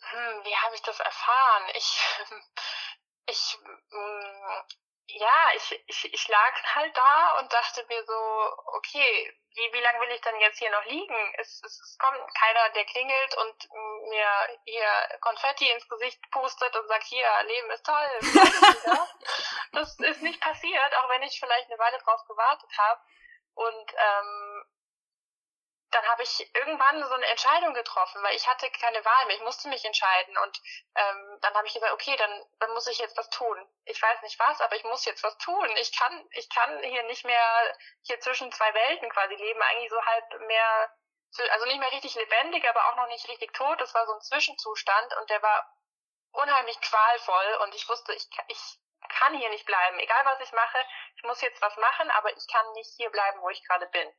Hm, 0.00 0.44
wie 0.44 0.56
habe 0.56 0.74
ich 0.74 0.82
das 0.82 0.98
erfahren? 1.00 1.62
Ich, 1.76 2.00
ich, 3.26 3.58
mm, 3.90 4.62
ja, 5.06 5.50
ich, 5.56 5.84
ich, 5.86 6.14
ich 6.14 6.28
lag 6.28 6.62
halt 6.74 6.96
da 6.96 7.38
und 7.38 7.52
dachte 7.52 7.84
mir 7.86 8.04
so, 8.04 8.52
okay, 8.76 9.38
wie, 9.54 9.72
wie 9.72 9.80
lange 9.80 10.00
will 10.00 10.10
ich 10.14 10.20
denn 10.22 10.40
jetzt 10.40 10.58
hier 10.58 10.70
noch 10.70 10.84
liegen? 10.86 11.34
Es, 11.38 11.62
es, 11.62 11.80
es 11.80 11.98
kommt 11.98 12.18
keiner, 12.34 12.70
der 12.70 12.84
klingelt 12.86 13.36
und 13.36 13.68
mir 14.08 14.58
hier 14.64 15.18
Konfetti 15.20 15.70
ins 15.70 15.88
Gesicht 15.88 16.18
pustet 16.30 16.74
und 16.74 16.88
sagt, 16.88 17.04
hier, 17.04 17.28
Leben 17.44 17.70
ist 17.70 17.84
toll. 17.84 18.10
das 19.72 19.98
ist 19.98 20.22
nicht 20.22 20.40
passiert, 20.40 20.96
auch 20.96 21.08
wenn 21.10 21.22
ich 21.22 21.38
vielleicht 21.38 21.68
eine 21.70 21.78
Weile 21.78 21.98
drauf 21.98 22.24
gewartet 22.26 22.70
habe. 22.78 23.00
Und 23.54 23.94
ähm, 23.94 24.51
dann 25.92 26.08
habe 26.08 26.22
ich 26.22 26.54
irgendwann 26.54 27.04
so 27.06 27.14
eine 27.14 27.26
Entscheidung 27.26 27.74
getroffen, 27.74 28.22
weil 28.22 28.34
ich 28.34 28.48
hatte 28.48 28.70
keine 28.70 29.04
Wahl 29.04 29.26
mehr. 29.26 29.36
Ich 29.36 29.42
musste 29.42 29.68
mich 29.68 29.84
entscheiden. 29.84 30.36
Und 30.38 30.60
ähm, 30.94 31.38
dann 31.42 31.54
habe 31.54 31.66
ich 31.66 31.74
gesagt, 31.74 31.92
okay, 31.92 32.16
dann, 32.16 32.44
dann 32.60 32.72
muss 32.72 32.86
ich 32.86 32.98
jetzt 32.98 33.16
was 33.18 33.28
tun. 33.28 33.68
Ich 33.84 34.00
weiß 34.00 34.22
nicht 34.22 34.38
was, 34.40 34.60
aber 34.62 34.74
ich 34.74 34.84
muss 34.84 35.04
jetzt 35.04 35.22
was 35.22 35.36
tun. 35.38 35.68
Ich 35.76 35.96
kann, 35.96 36.26
ich 36.30 36.48
kann 36.48 36.82
hier 36.82 37.02
nicht 37.04 37.24
mehr 37.24 37.76
hier 38.02 38.18
zwischen 38.20 38.50
zwei 38.52 38.72
Welten 38.72 39.10
quasi 39.10 39.34
leben, 39.34 39.60
eigentlich 39.60 39.90
so 39.90 40.02
halb 40.02 40.40
mehr, 40.40 40.96
also 41.50 41.66
nicht 41.66 41.78
mehr 41.78 41.92
richtig 41.92 42.14
lebendig, 42.14 42.66
aber 42.68 42.88
auch 42.88 42.96
noch 42.96 43.08
nicht 43.08 43.28
richtig 43.28 43.52
tot. 43.52 43.78
Das 43.78 43.92
war 43.94 44.06
so 44.06 44.14
ein 44.14 44.22
Zwischenzustand 44.22 45.14
und 45.20 45.28
der 45.28 45.42
war 45.42 45.76
unheimlich 46.32 46.80
qualvoll 46.80 47.58
und 47.64 47.74
ich 47.74 47.86
wusste, 47.86 48.14
ich, 48.14 48.26
ich 48.48 48.78
kann 49.10 49.36
hier 49.36 49.50
nicht 49.50 49.66
bleiben. 49.66 49.98
Egal 49.98 50.24
was 50.24 50.40
ich 50.40 50.52
mache, 50.52 50.78
ich 51.16 51.22
muss 51.24 51.42
jetzt 51.42 51.60
was 51.60 51.76
machen, 51.76 52.10
aber 52.12 52.34
ich 52.34 52.46
kann 52.50 52.72
nicht 52.72 52.94
hier 52.96 53.10
bleiben, 53.10 53.42
wo 53.42 53.50
ich 53.50 53.62
gerade 53.68 53.86
bin. 53.88 54.10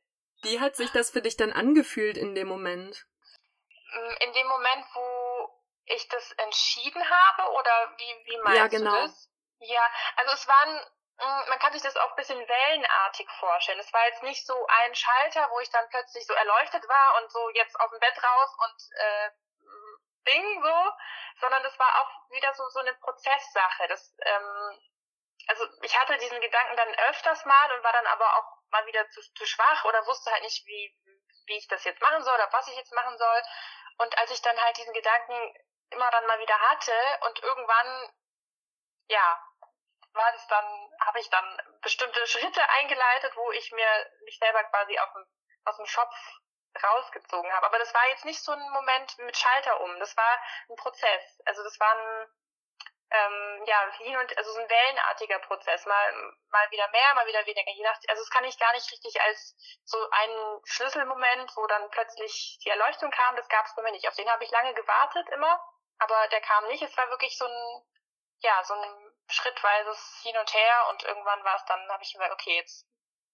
Wie 0.44 0.60
hat 0.60 0.76
sich 0.76 0.90
das 0.92 1.10
für 1.10 1.22
dich 1.22 1.36
dann 1.36 1.52
angefühlt 1.52 2.16
in 2.16 2.34
dem 2.34 2.48
Moment? 2.48 3.06
Mm, 3.92 4.14
in 4.20 4.32
dem 4.32 4.46
Moment, 4.46 4.84
wo 4.94 5.62
ich 5.86 6.08
das 6.08 6.32
entschieden 6.32 7.02
habe 7.10 7.52
oder 7.52 7.94
wie, 7.96 8.26
wie 8.26 8.38
meinst 8.38 8.58
ja, 8.58 8.66
genau. 8.68 8.90
du 8.92 9.02
das? 9.02 9.30
Ja, 9.58 9.90
also 10.16 10.32
es 10.32 10.46
waren, 10.46 10.76
mm, 11.18 11.48
man 11.48 11.58
kann 11.58 11.72
sich 11.72 11.82
das 11.82 11.96
auch 11.96 12.10
ein 12.10 12.16
bisschen 12.16 12.38
wellenartig 12.38 13.28
vorstellen. 13.40 13.80
Es 13.80 13.92
war 13.92 14.06
jetzt 14.06 14.22
nicht 14.22 14.46
so 14.46 14.54
ein 14.66 14.94
Schalter, 14.94 15.48
wo 15.50 15.60
ich 15.60 15.70
dann 15.70 15.88
plötzlich 15.90 16.26
so 16.26 16.34
erleuchtet 16.34 16.86
war 16.88 17.22
und 17.22 17.30
so 17.30 17.50
jetzt 17.50 17.78
aus 17.80 17.90
dem 17.90 18.00
Bett 18.00 18.22
raus 18.22 18.50
und 18.58 18.98
äh, 18.98 19.30
Ding 20.26 20.62
so, 20.62 20.92
sondern 21.40 21.62
das 21.62 21.78
war 21.78 22.00
auch 22.00 22.30
wieder 22.30 22.52
so 22.54 22.68
so 22.70 22.80
eine 22.80 22.94
Prozesssache. 22.94 23.88
Das, 23.88 24.14
ähm, 24.20 24.80
also 25.46 25.66
ich 25.82 25.98
hatte 25.98 26.16
diesen 26.18 26.40
Gedanken 26.40 26.76
dann 26.76 26.94
öfters 27.10 27.44
mal 27.44 27.72
und 27.72 27.84
war 27.84 27.92
dann 27.92 28.06
aber 28.06 28.36
auch 28.36 28.58
mal 28.70 28.86
wieder 28.86 29.08
zu, 29.10 29.20
zu 29.34 29.46
schwach 29.46 29.84
oder 29.84 30.06
wusste 30.06 30.30
halt 30.30 30.42
nicht, 30.42 30.66
wie, 30.66 30.96
wie 31.46 31.56
ich 31.56 31.68
das 31.68 31.84
jetzt 31.84 32.00
machen 32.00 32.22
soll 32.22 32.34
oder 32.34 32.52
was 32.52 32.68
ich 32.68 32.76
jetzt 32.76 32.92
machen 32.92 33.16
soll. 33.18 33.42
Und 33.98 34.18
als 34.18 34.30
ich 34.30 34.42
dann 34.42 34.60
halt 34.60 34.76
diesen 34.76 34.92
Gedanken 34.92 35.54
immer 35.90 36.10
dann 36.10 36.26
mal 36.26 36.38
wieder 36.40 36.58
hatte 36.58 36.92
und 37.26 37.42
irgendwann, 37.42 38.12
ja, 39.08 39.40
war 40.12 40.32
das 40.32 40.46
dann, 40.48 40.90
habe 41.00 41.20
ich 41.20 41.28
dann 41.30 41.78
bestimmte 41.82 42.26
Schritte 42.26 42.68
eingeleitet, 42.68 43.36
wo 43.36 43.50
ich 43.52 43.70
mir 43.72 44.10
mich 44.24 44.38
selber 44.38 44.64
quasi 44.64 44.98
auf 44.98 45.12
dem, 45.12 45.26
aus 45.64 45.76
dem 45.76 45.86
Schopf 45.86 46.14
rausgezogen 46.82 47.52
habe. 47.52 47.66
Aber 47.66 47.78
das 47.78 47.92
war 47.94 48.06
jetzt 48.08 48.24
nicht 48.24 48.42
so 48.42 48.52
ein 48.52 48.70
Moment 48.70 49.18
mit 49.18 49.36
Schalter 49.36 49.80
um. 49.80 49.98
Das 50.00 50.16
war 50.16 50.38
ein 50.68 50.76
Prozess. 50.76 51.40
Also 51.44 51.62
das 51.62 51.78
war 51.78 51.92
ein, 51.92 52.28
ähm, 53.14 53.62
ja, 53.66 53.92
hin 53.98 54.16
und, 54.16 54.36
also 54.36 54.52
so 54.52 54.58
ein 54.58 54.68
wellenartiger 54.68 55.38
Prozess, 55.40 55.86
mal, 55.86 56.12
mal 56.50 56.70
wieder 56.70 56.88
mehr, 56.88 57.14
mal 57.14 57.26
wieder 57.26 57.46
weniger, 57.46 57.70
je 57.70 57.82
nach, 57.82 57.98
also 58.08 58.22
das 58.22 58.30
kann 58.30 58.44
ich 58.44 58.58
gar 58.58 58.72
nicht 58.72 58.90
richtig 58.90 59.20
als 59.20 59.54
so 59.84 59.98
einen 60.10 60.60
Schlüsselmoment, 60.64 61.56
wo 61.56 61.66
dann 61.66 61.88
plötzlich 61.90 62.58
die 62.64 62.70
Erleuchtung 62.70 63.10
kam, 63.10 63.36
das 63.36 63.48
gab 63.48 63.66
es 63.66 63.74
bei 63.76 63.82
mir 63.82 63.92
nicht. 63.92 64.08
Auf 64.08 64.16
den 64.16 64.28
habe 64.28 64.42
ich 64.42 64.50
lange 64.50 64.74
gewartet 64.74 65.28
immer, 65.30 65.62
aber 65.98 66.28
der 66.28 66.40
kam 66.40 66.66
nicht. 66.66 66.82
Es 66.82 66.96
war 66.96 67.08
wirklich 67.10 67.38
so 67.38 67.44
ein, 67.44 67.82
ja, 68.40 68.64
so 68.64 68.74
ein 68.74 69.12
schrittweises 69.28 70.20
Hin 70.22 70.36
und 70.36 70.52
Her 70.52 70.88
und 70.90 71.04
irgendwann 71.04 71.44
war 71.44 71.56
es 71.56 71.64
dann, 71.66 71.88
habe 71.90 72.02
ich 72.02 72.12
gesagt, 72.12 72.32
okay, 72.32 72.56
jetzt, 72.56 72.86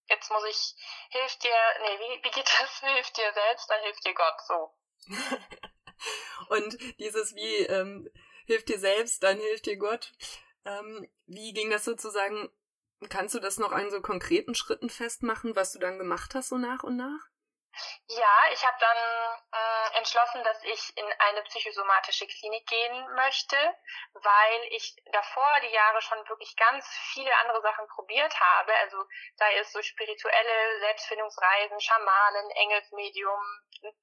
jetzt 0.09 0.31
muss 0.31 0.45
ich, 0.45 0.75
hilf 1.11 1.39
dir, 1.39 1.57
nee, 1.81 1.99
wie, 2.01 2.25
wie 2.25 2.31
geht 2.31 2.49
das? 2.61 2.81
Hilf 2.81 3.11
dir 3.13 3.33
selbst, 3.33 3.71
dann 3.71 3.81
hilft 3.83 4.05
dir 4.05 4.15
Gott, 4.15 4.41
so. 4.43 4.75
und 6.49 6.77
dieses 6.99 7.35
wie, 7.35 7.65
ähm, 7.67 8.11
hilf 8.51 8.65
dir 8.65 8.79
selbst, 8.79 9.23
dann 9.23 9.39
hilft 9.39 9.67
dir 9.67 9.77
Gott. 9.77 10.13
Ähm, 10.65 11.07
wie 11.27 11.53
ging 11.53 11.71
das 11.71 11.85
sozusagen? 11.85 12.49
Kannst 13.09 13.35
du 13.35 13.39
das 13.39 13.59
noch 13.59 13.73
an 13.73 13.91
so 13.91 14.03
konkreten 14.03 14.55
Schritten 14.55 14.91
festmachen, 14.91 15.57
was 15.57 15.73
du 15.73 15.79
dann 15.79 15.99
gemacht 15.99 16.35
hast, 16.35 16.51
so 16.51 16.59
nach 16.59 16.83
und 16.83 16.97
nach? 16.97 17.30
Ja, 18.09 18.39
ich 18.53 18.65
habe 18.67 18.77
dann 18.81 18.97
äh, 19.53 19.99
entschlossen, 19.99 20.43
dass 20.43 20.63
ich 20.65 20.97
in 20.97 21.07
eine 21.19 21.43
psychosomatische 21.43 22.27
Klinik 22.27 22.67
gehen 22.67 23.15
möchte, 23.15 23.57
weil 24.15 24.63
ich 24.71 24.97
davor 25.13 25.61
die 25.61 25.73
Jahre 25.73 26.03
schon 26.03 26.29
wirklich 26.29 26.57
ganz 26.57 26.87
viele 27.13 27.35
andere 27.39 27.63
Sachen 27.63 27.87
probiert 27.89 28.35
habe. 28.41 28.75
Also 28.75 29.05
sei 29.37 29.57
es 29.59 29.73
so 29.73 29.81
spirituelle 29.83 30.81
Selbstfindungsreisen, 30.81 31.81
Schamanen, 31.81 32.51
Engelsmedium, 32.51 33.41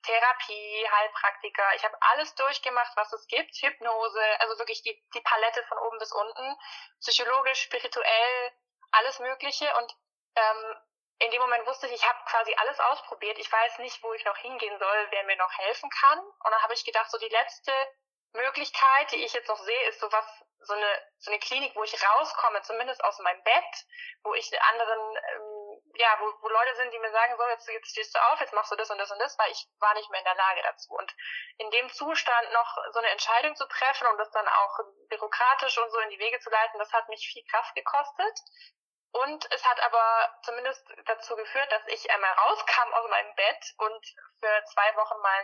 Therapie, 0.03 0.89
Heilpraktiker. 0.89 1.75
Ich 1.75 1.83
habe 1.83 1.97
alles 2.00 2.33
durchgemacht, 2.36 2.95
was 2.95 3.12
es 3.13 3.27
gibt. 3.27 3.53
Hypnose, 3.55 4.39
also 4.39 4.57
wirklich 4.57 4.81
die, 4.83 5.03
die 5.13 5.21
Palette 5.21 5.63
von 5.63 5.77
oben 5.79 5.97
bis 6.00 6.13
unten. 6.13 6.57
Psychologisch, 7.01 7.62
spirituell, 7.62 8.53
alles 8.91 9.19
Mögliche. 9.19 9.75
Und 9.77 9.95
ähm, 10.36 10.75
in 11.19 11.31
dem 11.31 11.41
Moment 11.41 11.65
wusste 11.65 11.88
ich, 11.88 11.93
ich 11.93 12.07
habe 12.07 12.19
quasi 12.25 12.53
alles 12.55 12.79
ausprobiert. 12.79 13.38
Ich 13.39 13.51
weiß 13.51 13.79
nicht, 13.79 14.01
wo 14.03 14.13
ich 14.13 14.24
noch 14.25 14.38
hingehen 14.38 14.77
soll, 14.77 15.07
wer 15.09 15.24
mir 15.24 15.38
noch 15.38 15.51
helfen 15.57 15.89
kann. 15.89 16.19
Und 16.19 16.51
dann 16.51 16.62
habe 16.62 16.74
ich 16.74 16.86
gedacht, 16.86 17.09
so 17.09 17.17
die 17.17 17.29
letzte 17.29 17.71
Möglichkeit, 18.33 19.12
die 19.12 19.24
ich 19.25 19.33
jetzt 19.33 19.47
noch 19.47 19.57
sehe, 19.57 19.83
ist 19.88 20.00
sowas, 20.00 20.25
so 20.59 20.74
eine, 20.74 21.01
so 21.17 21.31
eine 21.31 21.39
Klinik, 21.39 21.75
wo 21.75 21.83
ich 21.83 21.95
rauskomme, 22.03 22.62
zumindest 22.62 23.03
aus 23.03 23.17
meinem 23.19 23.41
Bett, 23.43 23.86
wo 24.24 24.33
ich 24.33 24.51
anderen, 24.62 25.00
ähm, 25.15 25.81
ja, 25.95 26.17
wo, 26.19 26.25
wo 26.41 26.50
Leute 26.50 26.75
sind, 26.75 26.93
die 26.93 27.00
mir 27.00 27.12
sagen, 27.12 27.36
so, 27.38 27.47
jetzt, 27.47 27.67
jetzt 27.67 27.89
stehst 27.89 28.13
du 28.13 28.19
auf, 28.19 28.39
jetzt 28.39 28.53
machst 28.53 28.71
du 28.71 28.75
das 28.75 28.89
und 28.89 28.97
das 28.97 29.12
und 29.12 29.19
das, 29.19 29.38
weil 29.39 29.51
ich 29.51 29.67
war 29.79 29.93
nicht 29.95 30.09
mehr 30.12 30.19
in 30.19 30.25
der 30.25 30.36
Lage 30.36 30.62
dazu. 30.63 30.93
Und 30.93 31.15
in 31.57 31.71
dem 31.71 31.89
Zustand 31.89 32.51
noch 32.53 32.77
so 32.91 33.00
eine 33.00 33.09
Entscheidung 33.09 33.55
zu 33.55 33.67
treffen 33.67 34.07
und 34.07 34.17
das 34.17 34.29
dann 34.31 34.47
auch 34.47 34.79
bürokratisch 35.09 35.77
und 35.77 35.89
so 35.89 36.00
in 36.00 36.09
die 36.09 36.19
Wege 36.19 36.39
zu 36.39 36.50
leiten, 36.50 36.79
das 36.79 36.93
hat 36.93 37.07
mich 37.09 37.27
viel 37.27 37.45
Kraft 37.50 37.74
gekostet. 37.75 38.39
Und 39.24 39.51
es 39.51 39.65
hat 39.65 39.79
aber 39.81 40.38
zumindest 40.43 40.86
dazu 41.05 41.36
geführt, 41.36 41.71
dass 41.71 41.88
ich 41.88 42.12
einmal 42.12 42.31
rauskam 42.33 42.93
aus 42.93 43.09
meinem 43.09 43.33
Bett 43.36 43.74
und 43.77 44.05
für 44.39 44.63
zwei 44.65 44.95
Wochen 44.95 45.19
mal 45.21 45.43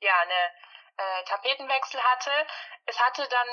ja, 0.00 0.18
eine 0.20 0.52
äh, 0.96 1.24
Tapetenwechsel 1.24 2.02
hatte. 2.02 2.32
Es 2.86 2.98
hatte 2.98 3.28
dann, 3.28 3.48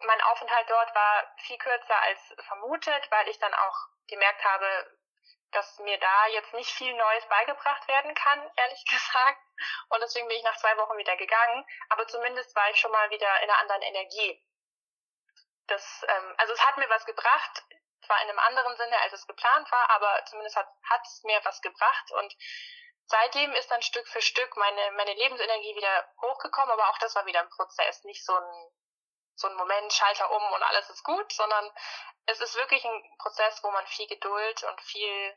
mein 0.00 0.20
Aufenthalt 0.22 0.68
dort 0.68 0.92
war 0.94 1.34
viel 1.38 1.58
kürzer 1.58 2.02
als 2.02 2.34
vermutet, 2.48 3.08
weil 3.10 3.28
ich 3.28 3.38
dann 3.38 3.54
auch 3.54 3.76
gemerkt 4.08 4.44
habe, 4.44 4.98
dass 5.52 5.78
mir 5.78 5.98
da 5.98 6.26
jetzt 6.26 6.52
nicht 6.52 6.70
viel 6.70 6.94
Neues 6.94 7.26
beigebracht 7.28 7.86
werden 7.86 8.12
kann, 8.14 8.50
ehrlich 8.56 8.84
gesagt. 8.90 9.40
Und 9.90 10.00
deswegen 10.00 10.26
bin 10.26 10.36
ich 10.36 10.42
nach 10.42 10.56
zwei 10.56 10.76
Wochen 10.78 10.98
wieder 10.98 11.16
gegangen. 11.16 11.64
Aber 11.90 12.08
zumindest 12.08 12.56
war 12.56 12.68
ich 12.70 12.80
schon 12.80 12.90
mal 12.90 13.08
wieder 13.10 13.40
in 13.42 13.50
einer 13.50 13.58
anderen 13.60 13.82
Energie. 13.82 14.44
Das, 15.68 16.04
ähm, 16.08 16.34
also 16.38 16.54
es 16.54 16.66
hat 16.66 16.76
mir 16.76 16.88
was 16.88 17.04
gebracht, 17.04 17.62
zwar 18.04 18.22
in 18.22 18.28
einem 18.28 18.38
anderen 18.38 18.76
Sinne, 18.76 19.00
als 19.02 19.12
es 19.12 19.26
geplant 19.26 19.70
war, 19.70 19.90
aber 19.90 20.24
zumindest 20.26 20.56
hat 20.56 21.02
es 21.04 21.22
mir 21.24 21.40
was 21.44 21.60
gebracht. 21.60 22.10
Und 22.12 22.36
seitdem 23.06 23.52
ist 23.52 23.70
dann 23.70 23.82
Stück 23.82 24.06
für 24.08 24.22
Stück 24.22 24.56
meine, 24.56 24.92
meine 24.92 25.14
Lebensenergie 25.14 25.74
wieder 25.74 26.08
hochgekommen, 26.22 26.70
aber 26.70 26.88
auch 26.90 26.98
das 26.98 27.14
war 27.14 27.26
wieder 27.26 27.40
ein 27.40 27.50
Prozess, 27.50 28.04
nicht 28.04 28.24
so 28.24 28.34
ein, 28.34 28.70
so 29.34 29.48
ein 29.48 29.56
Moment, 29.56 29.92
Schalter 29.92 30.30
um 30.30 30.52
und 30.52 30.62
alles 30.62 30.90
ist 30.90 31.04
gut, 31.04 31.32
sondern 31.32 31.70
es 32.26 32.40
ist 32.40 32.56
wirklich 32.56 32.84
ein 32.84 33.02
Prozess, 33.18 33.62
wo 33.62 33.70
man 33.70 33.86
viel 33.86 34.06
Geduld 34.06 34.62
und 34.64 34.80
viel, 34.82 35.36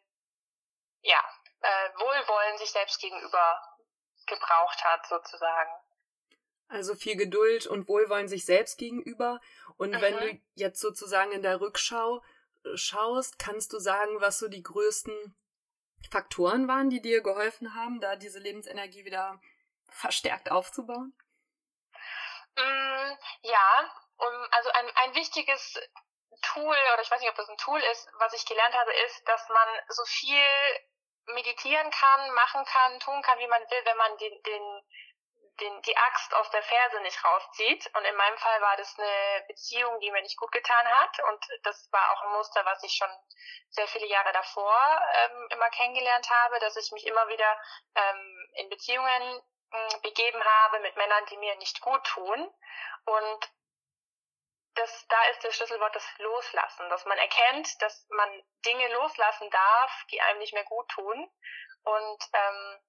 ja, 1.01 1.23
äh, 1.61 1.89
Wohlwollen 1.99 2.57
sich 2.57 2.71
selbst 2.71 2.99
gegenüber 2.99 3.61
gebraucht 4.27 4.83
hat, 4.83 5.05
sozusagen. 5.07 5.71
Also 6.67 6.95
viel 6.95 7.17
Geduld 7.17 7.67
und 7.67 7.87
Wohlwollen 7.87 8.27
sich 8.27 8.45
selbst 8.45 8.77
gegenüber. 8.77 9.39
Und 9.77 9.91
mhm. 9.91 10.01
wenn 10.01 10.17
du 10.17 10.41
jetzt 10.55 10.79
sozusagen 10.79 11.31
in 11.31 11.41
der 11.41 11.59
Rückschau 11.59 12.23
schaust, 12.75 13.39
kannst 13.39 13.73
du 13.73 13.79
sagen, 13.79 14.21
was 14.21 14.39
so 14.39 14.47
die 14.47 14.63
größten 14.63 15.35
Faktoren 16.09 16.67
waren, 16.67 16.89
die 16.89 17.01
dir 17.01 17.21
geholfen 17.21 17.75
haben, 17.75 18.01
da 18.01 18.15
diese 18.15 18.39
Lebensenergie 18.39 19.05
wieder 19.05 19.39
verstärkt 19.89 20.51
aufzubauen? 20.51 21.13
Mm, 22.55 23.11
ja, 23.43 23.91
also 24.51 24.69
ein, 24.71 24.89
ein 24.95 25.15
wichtiges 25.15 25.79
Tool, 26.41 26.75
oder 26.93 27.01
ich 27.01 27.11
weiß 27.11 27.19
nicht, 27.21 27.29
ob 27.29 27.35
das 27.35 27.49
ein 27.49 27.57
Tool 27.57 27.79
ist, 27.91 28.09
was 28.19 28.33
ich 28.33 28.45
gelernt 28.45 28.73
habe, 28.73 28.93
ist, 29.05 29.27
dass 29.27 29.47
man 29.49 29.67
so 29.89 30.03
viel 30.05 30.43
meditieren 31.33 31.89
kann, 31.91 32.33
machen 32.33 32.65
kann, 32.65 32.99
tun 32.99 33.21
kann, 33.21 33.39
wie 33.39 33.47
man 33.47 33.61
will, 33.61 33.85
wenn 33.85 33.97
man 33.97 34.17
den, 34.17 34.43
den, 34.43 34.81
den, 35.61 35.81
die 35.83 35.95
Axt 35.95 36.33
aus 36.33 36.49
der 36.49 36.63
Ferse 36.63 36.99
nicht 37.01 37.23
rauszieht. 37.23 37.89
Und 37.95 38.03
in 38.03 38.15
meinem 38.15 38.37
Fall 38.37 38.61
war 38.61 38.75
das 38.77 38.97
eine 38.97 39.45
Beziehung, 39.47 39.99
die 39.99 40.11
mir 40.11 40.21
nicht 40.21 40.37
gut 40.37 40.51
getan 40.51 40.87
hat. 40.87 41.19
Und 41.29 41.45
das 41.63 41.89
war 41.91 42.11
auch 42.11 42.23
ein 42.23 42.31
Muster, 42.33 42.65
was 42.65 42.83
ich 42.83 42.93
schon 42.93 43.09
sehr 43.69 43.87
viele 43.87 44.07
Jahre 44.07 44.33
davor 44.33 44.75
ähm, 45.13 45.47
immer 45.51 45.69
kennengelernt 45.69 46.29
habe, 46.29 46.59
dass 46.59 46.75
ich 46.75 46.91
mich 46.91 47.05
immer 47.05 47.27
wieder 47.27 47.57
ähm, 47.95 48.49
in 48.55 48.69
Beziehungen 48.69 49.41
äh, 49.71 49.99
begeben 50.01 50.43
habe 50.43 50.79
mit 50.79 50.95
Männern, 50.97 51.25
die 51.27 51.37
mir 51.37 51.55
nicht 51.55 51.79
gut 51.81 52.03
tun. 52.05 52.53
Und 53.05 53.51
das, 54.75 55.07
da 55.07 55.23
ist 55.25 55.43
das 55.43 55.55
Schlüsselwort 55.55 55.95
das 55.95 56.05
Loslassen, 56.17 56.89
dass 56.89 57.05
man 57.05 57.17
erkennt, 57.17 57.81
dass 57.81 58.07
man 58.09 58.43
Dinge 58.65 58.87
loslassen 58.93 59.49
darf, 59.49 60.05
die 60.11 60.21
einem 60.21 60.39
nicht 60.39 60.53
mehr 60.53 60.63
gut 60.63 60.87
tun. 60.89 61.29
Und 61.83 62.29
ähm, 62.33 62.79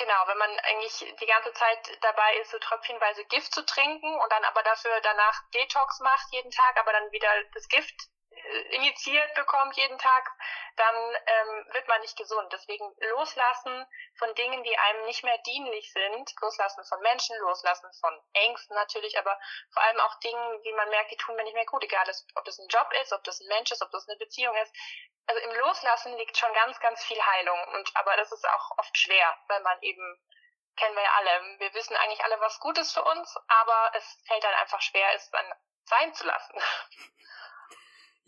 genau, 0.00 0.26
wenn 0.26 0.38
man 0.38 0.50
eigentlich 0.60 1.14
die 1.20 1.26
ganze 1.26 1.52
Zeit 1.52 1.98
dabei 2.00 2.36
ist, 2.40 2.50
so 2.50 2.58
tröpfchenweise 2.58 3.24
Gift 3.26 3.54
zu 3.54 3.64
trinken 3.64 4.12
und 4.18 4.32
dann 4.32 4.44
aber 4.44 4.62
dafür 4.62 4.98
danach 5.02 5.42
Detox 5.54 6.00
macht 6.00 6.32
jeden 6.32 6.50
Tag, 6.50 6.80
aber 6.80 6.92
dann 6.92 7.12
wieder 7.12 7.28
das 7.54 7.68
Gift 7.68 8.08
initiiert 8.70 9.34
bekommt 9.34 9.76
jeden 9.76 9.98
Tag, 9.98 10.30
dann 10.76 10.94
ähm, 11.26 11.66
wird 11.72 11.88
man 11.88 12.00
nicht 12.00 12.16
gesund. 12.16 12.52
Deswegen 12.52 12.84
loslassen 13.10 13.86
von 14.18 14.34
Dingen, 14.34 14.62
die 14.64 14.76
einem 14.76 15.04
nicht 15.04 15.24
mehr 15.24 15.38
dienlich 15.38 15.92
sind, 15.92 16.32
loslassen 16.40 16.84
von 16.84 17.00
Menschen, 17.00 17.36
loslassen 17.38 17.90
von 18.00 18.18
Ängsten 18.32 18.74
natürlich, 18.74 19.18
aber 19.18 19.38
vor 19.72 19.82
allem 19.82 20.00
auch 20.00 20.18
Dingen, 20.20 20.62
die 20.62 20.72
man 20.72 20.88
merkt, 20.90 21.10
die 21.10 21.16
tun 21.16 21.36
mir 21.36 21.44
nicht 21.44 21.54
mehr 21.54 21.66
gut, 21.66 21.84
egal 21.84 22.06
ob 22.34 22.44
das 22.44 22.58
ein 22.58 22.68
Job 22.68 22.88
ist, 23.02 23.12
ob 23.12 23.24
das 23.24 23.40
ein 23.40 23.48
Mensch 23.48 23.70
ist, 23.70 23.82
ob 23.82 23.90
das 23.90 24.08
eine 24.08 24.18
Beziehung 24.18 24.54
ist. 24.56 24.74
Also 25.26 25.40
im 25.42 25.54
Loslassen 25.54 26.16
liegt 26.16 26.36
schon 26.36 26.52
ganz, 26.54 26.80
ganz 26.80 27.04
viel 27.04 27.20
Heilung. 27.24 27.58
Und 27.74 27.90
aber 27.94 28.16
das 28.16 28.32
ist 28.32 28.48
auch 28.48 28.78
oft 28.78 28.96
schwer, 28.96 29.38
weil 29.48 29.60
man 29.62 29.80
eben 29.82 30.18
kennen 30.76 30.96
wir 30.96 31.02
ja 31.02 31.12
alle. 31.18 31.58
Wir 31.58 31.74
wissen 31.74 31.96
eigentlich 31.96 32.24
alle, 32.24 32.40
was 32.40 32.58
gut 32.58 32.78
ist 32.78 32.92
für 32.92 33.04
uns, 33.04 33.36
aber 33.48 33.92
es 33.94 34.22
fällt 34.26 34.42
dann 34.42 34.54
einfach 34.54 34.80
schwer, 34.80 35.14
es 35.14 35.30
dann 35.30 35.52
sein 35.84 36.14
zu 36.14 36.24
lassen. 36.24 36.58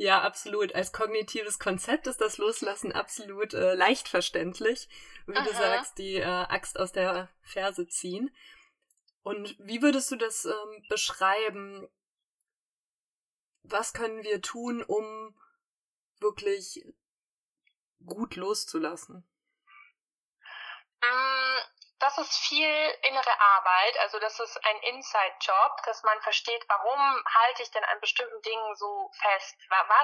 Ja, 0.03 0.23
absolut. 0.23 0.75
Als 0.75 0.93
kognitives 0.93 1.61
Konzept 1.61 2.09
ist 2.09 2.21
das 2.21 2.37
Loslassen 2.37 2.91
absolut 2.91 3.55
äh, 3.55 3.75
leicht 3.75 4.09
verständlich. 4.09 4.89
Wie 5.29 5.37
Aha. 5.37 5.45
du 5.45 5.53
sagst, 5.53 5.97
die 5.97 6.17
äh, 6.17 6.25
Axt 6.25 6.77
aus 6.77 6.91
der 6.91 7.29
Ferse 7.43 7.87
ziehen. 7.87 8.35
Und 9.23 9.57
wie 9.61 9.81
würdest 9.81 10.11
du 10.11 10.17
das 10.17 10.45
ähm, 10.45 10.85
beschreiben? 10.89 11.87
Was 13.63 13.93
können 13.93 14.25
wir 14.25 14.43
tun, 14.43 14.83
um 14.83 15.39
wirklich 16.19 16.85
gut 18.05 18.35
loszulassen? 18.35 19.25
Mm, 21.01 21.59
das 22.03 22.19
ist 22.19 22.37
viel 22.37 22.99
innere 23.03 23.41
Arbeit, 23.41 23.99
also 24.01 24.19
das 24.19 24.39
ist 24.41 24.59
ein 24.67 24.77
Inside-Job, 24.79 25.83
dass 25.85 26.03
man 26.03 26.21
versteht, 26.23 26.65
warum 26.69 27.25
halte 27.33 27.63
ich 27.63 27.71
denn 27.71 27.85
an 27.85 28.01
bestimmten 28.01 28.43
Dingen 28.43 28.75
so 28.75 29.09
fest? 29.23 29.57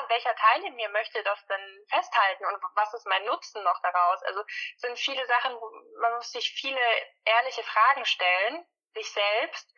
Welcher 0.07 0.35
Teil 0.37 0.65
in 0.65 0.77
mir 0.77 0.89
möchte 0.91 1.21
das 1.25 1.45
denn 1.47 1.87
festhalten 1.91 2.47
und 2.47 2.63
was 2.77 2.95
ist 2.95 3.07
mein 3.07 3.25
Nutzen 3.25 3.65
noch 3.65 3.81
daraus? 3.83 4.23
Also 4.23 4.45
es 4.77 4.81
sind 4.81 4.97
viele 4.97 5.27
Sachen, 5.27 5.59
man 6.01 6.15
muss 6.15 6.31
sich 6.31 6.53
viele 6.53 6.81
ehrliche 7.25 7.65
Fragen 7.65 8.05
stellen, 8.05 8.65
sich 8.95 9.13
selbst. 9.13 9.69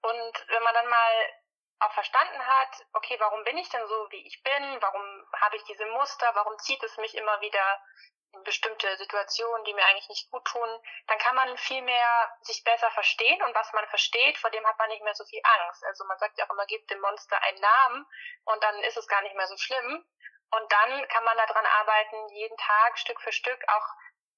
Und 0.00 0.48
wenn 0.48 0.62
man 0.62 0.74
dann 0.74 0.88
mal 0.88 1.32
auch 1.80 1.92
verstanden 1.92 2.46
hat, 2.46 2.86
okay, 2.94 3.16
warum 3.20 3.44
bin 3.44 3.58
ich 3.58 3.68
denn 3.68 3.86
so, 3.86 4.10
wie 4.10 4.26
ich 4.26 4.42
bin? 4.42 4.80
Warum 4.80 5.28
habe 5.42 5.56
ich 5.56 5.64
diese 5.64 5.84
Muster? 5.86 6.30
Warum 6.34 6.58
zieht 6.58 6.82
es 6.82 6.96
mich 6.96 7.14
immer 7.14 7.38
wieder 7.42 7.80
bestimmte 8.44 8.96
Situationen, 8.96 9.64
die 9.64 9.74
mir 9.74 9.84
eigentlich 9.86 10.08
nicht 10.08 10.30
gut 10.30 10.44
tun, 10.44 10.68
dann 11.06 11.18
kann 11.18 11.34
man 11.36 11.56
viel 11.58 11.82
mehr 11.82 12.30
sich 12.42 12.62
besser 12.64 12.90
verstehen 12.90 13.42
und 13.42 13.54
was 13.54 13.72
man 13.72 13.86
versteht, 13.88 14.38
vor 14.38 14.50
dem 14.50 14.66
hat 14.66 14.78
man 14.78 14.88
nicht 14.88 15.02
mehr 15.02 15.14
so 15.14 15.24
viel 15.24 15.42
Angst. 15.42 15.84
Also 15.84 16.04
man 16.04 16.18
sagt 16.18 16.38
ja 16.38 16.46
auch 16.46 16.50
immer, 16.50 16.66
gibt 16.66 16.90
dem 16.90 17.00
Monster 17.00 17.40
einen 17.42 17.60
Namen 17.60 18.06
und 18.44 18.62
dann 18.62 18.82
ist 18.84 18.96
es 18.96 19.08
gar 19.08 19.22
nicht 19.22 19.34
mehr 19.34 19.46
so 19.46 19.56
schlimm. 19.56 20.04
Und 20.50 20.72
dann 20.72 21.08
kann 21.08 21.24
man 21.24 21.36
daran 21.36 21.66
arbeiten, 21.66 22.28
jeden 22.28 22.56
Tag 22.56 22.98
Stück 22.98 23.20
für 23.20 23.32
Stück 23.32 23.64
auch 23.68 23.86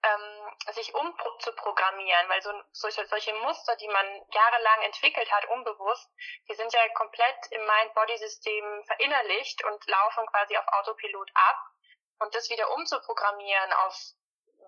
ähm, 0.02 0.72
sich 0.72 0.94
umzuprogrammieren, 0.94 2.28
weil 2.28 2.40
so 2.40 2.52
solche, 2.72 3.06
solche 3.06 3.34
Muster, 3.34 3.76
die 3.76 3.88
man 3.88 4.06
jahrelang 4.32 4.82
entwickelt 4.82 5.30
hat, 5.32 5.46
unbewusst, 5.46 6.08
die 6.48 6.54
sind 6.54 6.72
ja 6.72 6.88
komplett 6.94 7.37
im 7.50 7.64
Mind-Body-System 7.64 8.84
verinnerlicht 8.87 9.64
und 9.64 9.87
laufen 9.87 10.26
quasi 10.26 10.56
auf 10.56 10.66
Autopilot 10.68 11.30
ab 11.34 11.56
und 12.20 12.35
das 12.35 12.50
wieder 12.50 12.70
umzuprogrammieren 12.72 13.72
auf 13.85 13.94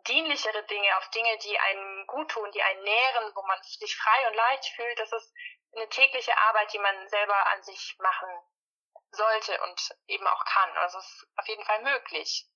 dienlichere 0.07 0.65
Dinge, 0.67 0.97
auf 0.97 1.09
Dinge, 1.11 1.39
die 1.45 1.59
einem 1.59 2.07
gut 2.07 2.31
tun, 2.31 2.51
die 2.53 2.63
einen 2.63 2.83
nähren, 2.83 3.33
wo 3.35 3.43
man 3.43 3.59
sich 3.63 3.97
frei 3.97 4.29
und 4.29 4.35
leicht 4.35 4.67
fühlt, 4.75 4.99
das 4.99 5.13
ist 5.13 5.33
eine 5.75 5.89
tägliche 5.89 6.37
Arbeit, 6.37 6.73
die 6.73 6.79
man 6.79 7.09
selber 7.09 7.53
an 7.53 7.63
sich 7.63 7.97
machen 7.99 8.29
sollte 9.13 9.61
und 9.63 9.97
eben 10.07 10.27
auch 10.27 10.45
kann. 10.45 10.77
Also 10.79 10.99
es 10.99 11.07
ist 11.07 11.27
auf 11.37 11.49
jeden 11.49 11.65
Fall 11.65 11.83
möglich. 11.83 12.47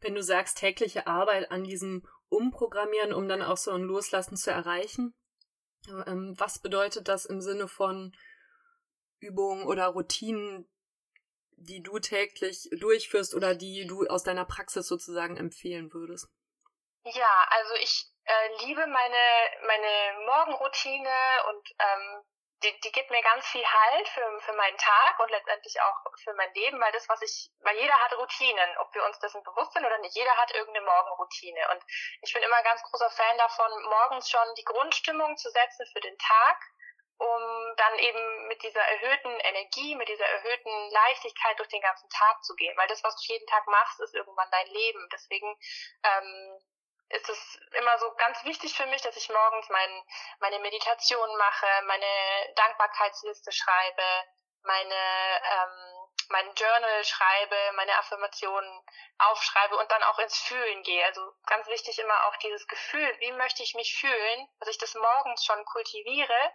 Wenn 0.00 0.14
du 0.14 0.22
sagst, 0.22 0.58
tägliche 0.58 1.06
Arbeit 1.06 1.50
an 1.50 1.64
diesem 1.64 2.06
Umprogrammieren, 2.28 3.12
um 3.12 3.28
dann 3.28 3.42
auch 3.42 3.56
so 3.56 3.70
ein 3.72 3.82
Loslassen 3.82 4.36
zu 4.36 4.50
erreichen, 4.50 5.14
ähm, 5.88 6.34
was 6.38 6.58
bedeutet 6.58 7.08
das 7.08 7.24
im 7.24 7.40
Sinne 7.40 7.68
von 7.68 8.14
Übungen 9.18 9.66
oder 9.66 9.88
Routinen, 9.88 10.68
die 11.64 11.82
du 11.82 11.98
täglich 11.98 12.68
durchführst 12.72 13.34
oder 13.34 13.54
die 13.54 13.86
du 13.86 14.06
aus 14.06 14.22
deiner 14.22 14.44
Praxis 14.44 14.86
sozusagen 14.86 15.36
empfehlen 15.36 15.92
würdest? 15.92 16.28
Ja, 17.04 17.46
also 17.50 17.74
ich 17.74 18.06
äh, 18.24 18.64
liebe 18.64 18.86
meine, 18.86 19.22
meine 19.66 20.24
Morgenroutine 20.26 21.10
und 21.48 21.68
ähm, 21.78 22.24
die, 22.64 22.80
die 22.80 22.92
gibt 22.92 23.10
mir 23.10 23.22
ganz 23.22 23.46
viel 23.46 23.64
Halt 23.64 24.08
für, 24.08 24.40
für 24.40 24.52
meinen 24.54 24.78
Tag 24.78 25.20
und 25.20 25.30
letztendlich 25.30 25.80
auch 25.82 25.96
für 26.22 26.32
mein 26.34 26.52
Leben, 26.54 26.80
weil 26.80 26.92
das, 26.92 27.08
was 27.08 27.20
ich, 27.20 27.50
weil 27.60 27.76
jeder 27.76 27.94
hat 28.00 28.16
Routinen, 28.16 28.76
ob 28.78 28.94
wir 28.94 29.04
uns 29.04 29.18
dessen 29.18 29.42
bewusst 29.42 29.72
sind 29.72 29.84
oder 29.84 29.98
nicht, 29.98 30.16
jeder 30.16 30.34
hat 30.36 30.54
irgendeine 30.54 30.86
Morgenroutine. 30.86 31.60
Und 31.72 31.82
ich 32.22 32.32
bin 32.32 32.42
immer 32.42 32.62
ganz 32.62 32.82
großer 32.82 33.10
Fan 33.10 33.36
davon, 33.38 33.70
morgens 33.84 34.30
schon 34.30 34.54
die 34.56 34.64
Grundstimmung 34.64 35.36
zu 35.36 35.50
setzen 35.50 35.86
für 35.92 36.00
den 36.00 36.16
Tag 36.18 36.58
um 37.18 37.74
dann 37.76 37.98
eben 37.98 38.48
mit 38.48 38.62
dieser 38.62 38.80
erhöhten 38.80 39.40
Energie, 39.40 39.94
mit 39.94 40.08
dieser 40.08 40.26
erhöhten 40.26 40.90
Leichtigkeit 40.90 41.58
durch 41.58 41.68
den 41.68 41.80
ganzen 41.80 42.08
Tag 42.10 42.42
zu 42.44 42.54
gehen. 42.54 42.76
Weil 42.76 42.88
das, 42.88 43.02
was 43.04 43.16
du 43.16 43.32
jeden 43.32 43.46
Tag 43.46 43.66
machst, 43.66 44.00
ist 44.00 44.14
irgendwann 44.14 44.50
dein 44.50 44.66
Leben. 44.68 45.08
Deswegen 45.12 45.56
ähm, 46.02 46.60
ist 47.10 47.28
es 47.28 47.58
immer 47.78 47.98
so 47.98 48.12
ganz 48.16 48.44
wichtig 48.44 48.76
für 48.76 48.86
mich, 48.86 49.02
dass 49.02 49.16
ich 49.16 49.28
morgens 49.28 49.68
mein, 49.68 50.04
meine 50.40 50.58
Meditation 50.58 51.36
mache, 51.36 51.66
meine 51.86 52.54
Dankbarkeitsliste 52.56 53.52
schreibe, 53.52 54.02
meine 54.62 54.94
ähm, 54.94 56.04
mein 56.30 56.54
Journal 56.54 57.04
schreibe, 57.04 57.56
meine 57.74 57.96
Affirmationen 57.98 58.86
aufschreibe 59.18 59.76
und 59.76 59.90
dann 59.90 60.02
auch 60.04 60.18
ins 60.18 60.38
Fühlen 60.38 60.82
gehe. 60.82 61.04
Also 61.04 61.20
ganz 61.46 61.66
wichtig 61.68 61.98
immer 61.98 62.26
auch 62.26 62.36
dieses 62.36 62.66
Gefühl, 62.66 63.16
wie 63.20 63.32
möchte 63.32 63.62
ich 63.62 63.74
mich 63.74 63.94
fühlen, 63.94 64.48
dass 64.58 64.68
ich 64.68 64.78
das 64.78 64.94
morgens 64.94 65.44
schon 65.44 65.64
kultiviere 65.66 66.52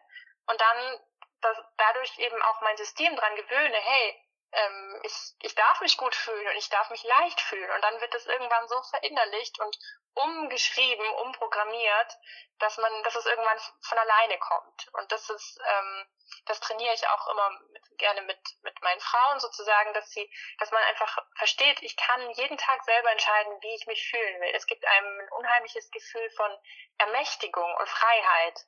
und 0.50 0.60
dann 0.60 1.00
dass 1.42 1.58
dadurch 1.78 2.18
eben 2.20 2.42
auch 2.42 2.62
mein 2.62 2.78
System 2.78 3.16
dran 3.16 3.36
gewöhne, 3.36 3.78
hey, 3.78 4.26
ähm, 4.52 5.02
ich, 5.04 5.14
ich 5.44 5.56
darf 5.56 5.80
mich 5.82 5.98
gut 5.98 6.16
fühlen 6.16 6.48
und 6.48 6.56
ich 6.56 6.70
darf 6.70 6.90
mich 6.90 7.04
leicht 7.04 7.40
fühlen. 7.40 7.70
Und 7.72 7.82
dann 7.82 8.02
wird 8.02 8.14
es 8.16 8.26
irgendwann 8.26 8.68
so 8.68 8.82
verinnerlicht 8.84 9.60
und 9.60 9.78
umgeschrieben, 10.16 11.08
umprogrammiert, 11.24 12.18
dass 12.58 12.78
man, 12.78 13.04
dass 13.04 13.16
es 13.16 13.26
irgendwann 13.26 13.60
von 13.82 13.98
alleine 13.98 14.38
kommt. 14.40 14.90
Und 14.94 15.12
das 15.12 15.30
ist, 15.30 15.60
ähm, 15.66 16.08
das 16.46 16.60
trainiere 16.60 16.94
ich 16.94 17.08
auch 17.08 17.28
immer 17.28 17.50
mit, 17.72 17.84
gerne 18.00 18.22
mit, 18.24 18.40
mit 18.64 18.82
meinen 18.82 19.00
Frauen 19.02 19.40
sozusagen, 19.40 19.94
dass 19.94 20.10
sie, 20.10 20.30
dass 20.58 20.72
man 20.72 20.84
einfach 20.84 21.20
versteht, 21.38 21.82
ich 21.84 21.96
kann 21.96 22.32
jeden 22.32 22.58
Tag 22.58 22.84
selber 22.84 23.12
entscheiden, 23.12 23.62
wie 23.62 23.76
ich 23.76 23.86
mich 23.86 24.10
fühlen 24.10 24.42
will. 24.42 24.52
Es 24.56 24.66
gibt 24.66 24.86
einem 24.86 25.20
ein 25.20 25.30
unheimliches 25.30 25.90
Gefühl 25.92 26.30
von 26.32 26.58
Ermächtigung 26.98 27.76
und 27.76 27.88
Freiheit. 27.88 28.66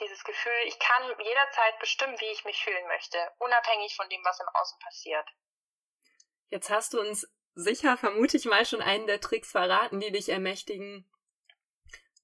Dieses 0.00 0.24
Gefühl, 0.24 0.52
ich 0.66 0.78
kann 0.78 1.02
jederzeit 1.18 1.78
bestimmen, 1.78 2.18
wie 2.18 2.32
ich 2.32 2.44
mich 2.44 2.62
fühlen 2.62 2.86
möchte, 2.88 3.18
unabhängig 3.38 3.94
von 3.94 4.08
dem, 4.08 4.24
was 4.24 4.40
im 4.40 4.48
Außen 4.54 4.78
passiert. 4.78 5.28
Jetzt 6.48 6.70
hast 6.70 6.94
du 6.94 7.00
uns 7.00 7.30
sicher, 7.54 7.96
vermute 7.96 8.36
ich 8.36 8.46
mal, 8.46 8.64
schon 8.64 8.80
einen 8.80 9.06
der 9.06 9.20
Tricks 9.20 9.50
verraten, 9.50 10.00
die 10.00 10.10
dich 10.10 10.30
ermächtigen, 10.30 11.08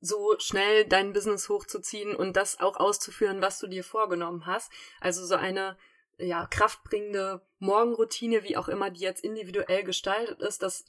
so 0.01 0.39
schnell 0.39 0.87
dein 0.87 1.13
Business 1.13 1.49
hochzuziehen 1.49 2.15
und 2.15 2.37
das 2.37 2.61
auch 2.61 2.77
auszuführen, 2.77 3.43
was 3.43 3.59
du 3.59 3.67
dir 3.67 3.85
vorgenommen 3.85 4.47
hast. 4.47 4.73
Also 5.01 5.27
so 5.27 5.35
eine 5.35 5.77
ja, 6.19 6.47
kraftbringende 6.47 7.47
Morgenroutine, 7.59 8.43
wie 8.45 8.57
auch 8.57 8.69
immer 8.69 8.91
die 8.91 9.01
jetzt 9.01 9.25
individuell 9.25 9.85
gestaltet 9.85 10.41
ist, 10.41 10.63
das 10.63 10.85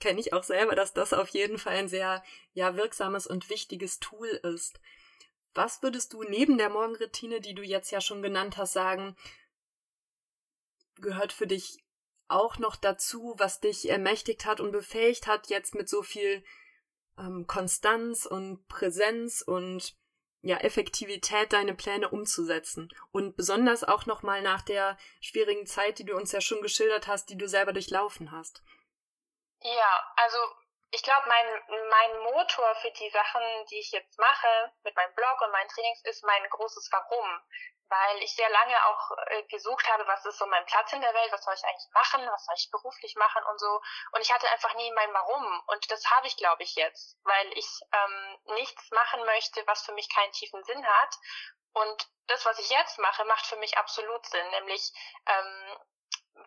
kenne 0.00 0.20
ich 0.20 0.32
auch 0.32 0.42
selber, 0.42 0.74
dass 0.74 0.92
das 0.92 1.12
auf 1.12 1.28
jeden 1.28 1.58
Fall 1.58 1.76
ein 1.76 1.88
sehr 1.88 2.22
ja 2.52 2.76
wirksames 2.76 3.26
und 3.26 3.48
wichtiges 3.50 4.00
Tool 4.00 4.28
ist. 4.28 4.80
Was 5.56 5.82
würdest 5.82 6.12
du 6.12 6.22
neben 6.22 6.58
der 6.58 6.68
Morgenroutine, 6.68 7.40
die 7.40 7.54
du 7.54 7.62
jetzt 7.62 7.90
ja 7.90 8.00
schon 8.00 8.22
genannt 8.22 8.56
hast, 8.56 8.74
sagen, 8.74 9.16
gehört 10.96 11.32
für 11.32 11.46
dich 11.46 11.78
auch 12.28 12.58
noch 12.58 12.76
dazu, 12.76 13.34
was 13.38 13.60
dich 13.60 13.88
ermächtigt 13.88 14.44
hat 14.44 14.60
und 14.60 14.72
befähigt 14.72 15.26
hat, 15.26 15.48
jetzt 15.48 15.74
mit 15.74 15.88
so 15.88 16.02
viel 16.02 16.44
ähm, 17.18 17.46
Konstanz 17.46 18.26
und 18.26 18.66
Präsenz 18.68 19.42
und 19.42 19.96
ja, 20.42 20.58
Effektivität 20.58 21.52
deine 21.52 21.74
Pläne 21.74 22.10
umzusetzen. 22.10 22.88
Und 23.10 23.36
besonders 23.36 23.82
auch 23.82 24.06
nochmal 24.06 24.42
nach 24.42 24.62
der 24.62 24.98
schwierigen 25.20 25.66
Zeit, 25.66 25.98
die 25.98 26.04
du 26.04 26.14
uns 26.14 26.32
ja 26.32 26.40
schon 26.40 26.60
geschildert 26.60 27.06
hast, 27.06 27.30
die 27.30 27.38
du 27.38 27.48
selber 27.48 27.72
durchlaufen 27.72 28.30
hast. 28.30 28.62
Ja, 29.62 30.12
also 30.16 30.36
ich 30.90 31.02
glaube, 31.02 31.28
mein, 31.28 31.62
mein 31.90 32.18
Motor 32.20 32.74
für 32.76 32.90
die 32.92 33.10
Sachen, 33.10 33.42
die 33.70 33.78
ich 33.78 33.90
jetzt 33.92 34.18
mache, 34.18 34.72
mit 34.82 34.94
meinem 34.96 35.14
Blog 35.14 35.40
und 35.42 35.52
meinen 35.52 35.68
Trainings, 35.68 36.04
ist 36.04 36.24
mein 36.24 36.48
großes 36.50 36.88
Warum 36.92 37.42
weil 37.88 38.22
ich 38.22 38.34
sehr 38.34 38.48
lange 38.50 38.86
auch 38.86 39.10
äh, 39.28 39.42
gesucht 39.44 39.86
habe, 39.88 40.06
was 40.06 40.24
ist 40.24 40.38
so 40.38 40.46
mein 40.46 40.64
Platz 40.66 40.92
in 40.92 41.00
der 41.00 41.14
Welt, 41.14 41.32
was 41.32 41.44
soll 41.44 41.54
ich 41.54 41.64
eigentlich 41.64 41.90
machen, 41.92 42.26
was 42.30 42.44
soll 42.44 42.54
ich 42.56 42.70
beruflich 42.70 43.14
machen 43.16 43.42
und 43.44 43.58
so. 43.58 43.80
Und 44.12 44.20
ich 44.20 44.32
hatte 44.32 44.48
einfach 44.50 44.74
nie 44.74 44.90
mein 44.92 45.12
Warum. 45.12 45.62
Und 45.68 45.90
das 45.90 46.04
habe 46.10 46.26
ich, 46.26 46.36
glaube 46.36 46.62
ich, 46.62 46.74
jetzt, 46.74 47.18
weil 47.24 47.52
ich 47.52 47.68
ähm, 47.92 48.38
nichts 48.54 48.90
machen 48.90 49.24
möchte, 49.24 49.66
was 49.66 49.84
für 49.84 49.92
mich 49.92 50.12
keinen 50.12 50.32
tiefen 50.32 50.62
Sinn 50.64 50.86
hat. 50.86 51.14
Und 51.72 52.08
das, 52.26 52.44
was 52.44 52.58
ich 52.58 52.70
jetzt 52.70 52.98
mache, 52.98 53.24
macht 53.26 53.46
für 53.46 53.56
mich 53.56 53.76
absolut 53.78 54.24
Sinn, 54.26 54.50
nämlich 54.50 54.92
ähm, 55.26 55.78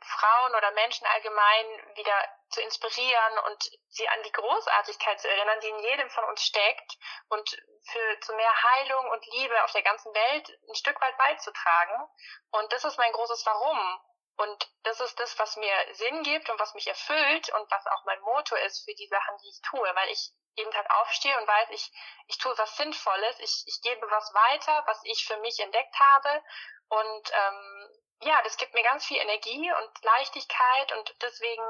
Frauen 0.01 0.55
oder 0.55 0.71
Menschen 0.71 1.05
allgemein 1.07 1.95
wieder 1.95 2.15
zu 2.49 2.61
inspirieren 2.61 3.39
und 3.47 3.71
sie 3.89 4.07
an 4.07 4.23
die 4.23 4.31
Großartigkeit 4.31 5.19
zu 5.19 5.29
erinnern, 5.29 5.59
die 5.61 5.69
in 5.69 5.79
jedem 5.79 6.09
von 6.09 6.23
uns 6.25 6.43
steckt 6.43 6.97
und 7.29 7.49
für 7.83 8.19
zu 8.21 8.33
mehr 8.33 8.63
Heilung 8.63 9.09
und 9.09 9.25
Liebe 9.27 9.63
auf 9.63 9.71
der 9.71 9.83
ganzen 9.83 10.13
Welt 10.13 10.49
ein 10.67 10.75
Stück 10.75 10.99
weit 11.01 11.17
beizutragen. 11.17 12.09
Und 12.51 12.71
das 12.71 12.83
ist 12.85 12.97
mein 12.97 13.11
großes 13.11 13.45
Warum. 13.45 14.01
Und 14.37 14.71
das 14.83 15.01
ist 15.01 15.19
das, 15.19 15.37
was 15.37 15.57
mir 15.57 15.73
Sinn 15.91 16.23
gibt 16.23 16.49
und 16.49 16.59
was 16.59 16.73
mich 16.73 16.87
erfüllt 16.87 17.49
und 17.49 17.69
was 17.69 17.85
auch 17.87 18.05
mein 18.05 18.21
Motor 18.21 18.57
ist 18.59 18.85
für 18.85 18.95
die 18.95 19.07
Sachen, 19.07 19.37
die 19.39 19.49
ich 19.49 19.61
tue, 19.69 19.95
weil 19.95 20.09
ich 20.09 20.31
jeden 20.55 20.71
Tag 20.71 20.89
aufstehe 21.01 21.37
und 21.37 21.47
weiß, 21.47 21.69
ich, 21.71 21.91
ich 22.27 22.37
tue 22.37 22.57
was 22.57 22.75
Sinnvolles, 22.77 23.39
ich, 23.39 23.63
ich 23.65 23.81
gebe 23.81 24.09
was 24.09 24.33
weiter, 24.33 24.83
was 24.87 24.99
ich 25.03 25.25
für 25.25 25.37
mich 25.37 25.59
entdeckt 25.59 25.93
habe 25.99 26.41
und 26.89 27.31
ähm, 27.33 27.88
ja, 28.21 28.41
das 28.43 28.57
gibt 28.57 28.73
mir 28.73 28.83
ganz 28.83 29.05
viel 29.05 29.17
Energie 29.17 29.71
und 29.71 30.03
Leichtigkeit 30.03 30.91
und 30.97 31.15
deswegen, 31.21 31.63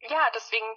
ja, 0.00 0.30
deswegen 0.34 0.76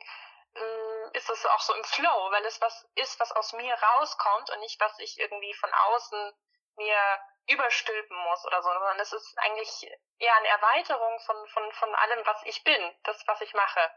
ähm, 0.56 1.12
ist 1.14 1.30
es 1.30 1.46
auch 1.46 1.60
so 1.60 1.74
im 1.74 1.84
Flow, 1.84 2.32
weil 2.32 2.46
es 2.46 2.62
was 2.62 2.88
ist, 2.96 3.20
was 3.20 3.32
aus 3.34 3.54
mir 3.54 3.74
rauskommt 3.74 4.50
und 4.52 4.60
nicht, 4.60 4.80
was 4.80 4.98
ich 5.00 5.20
irgendwie 5.20 5.54
von 5.56 5.72
außen 5.74 6.34
mir 6.78 7.20
überstülpen 7.48 8.18
muss 8.18 8.46
oder 8.46 8.62
so, 8.62 8.70
sondern 8.70 9.00
es 9.00 9.12
ist 9.12 9.38
eigentlich 9.38 9.92
eher 10.18 10.36
eine 10.36 10.48
Erweiterung 10.48 11.20
von, 11.26 11.36
von, 11.48 11.72
von 11.74 11.96
allem, 11.96 12.26
was 12.26 12.42
ich 12.46 12.64
bin, 12.64 12.80
das, 13.04 13.22
was 13.28 13.42
ich 13.42 13.54
mache. 13.54 13.92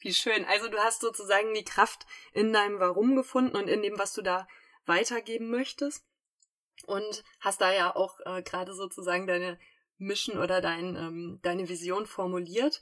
Wie 0.00 0.12
schön. 0.12 0.44
Also 0.44 0.68
du 0.68 0.78
hast 0.78 1.00
sozusagen 1.00 1.54
die 1.54 1.64
Kraft 1.64 2.06
in 2.32 2.52
deinem 2.52 2.78
Warum 2.80 3.16
gefunden 3.16 3.56
und 3.56 3.68
in 3.68 3.82
dem, 3.82 3.98
was 3.98 4.12
du 4.12 4.20
da 4.20 4.46
weitergeben 4.84 5.50
möchtest. 5.50 6.04
Und 6.84 7.24
hast 7.40 7.62
da 7.62 7.72
ja 7.72 7.96
auch 7.96 8.20
äh, 8.26 8.42
gerade 8.42 8.74
sozusagen 8.74 9.26
deine 9.26 9.58
Mission 9.98 10.38
oder 10.38 10.60
dein, 10.60 10.96
ähm, 10.96 11.40
deine 11.42 11.68
Vision 11.68 12.06
formuliert. 12.06 12.80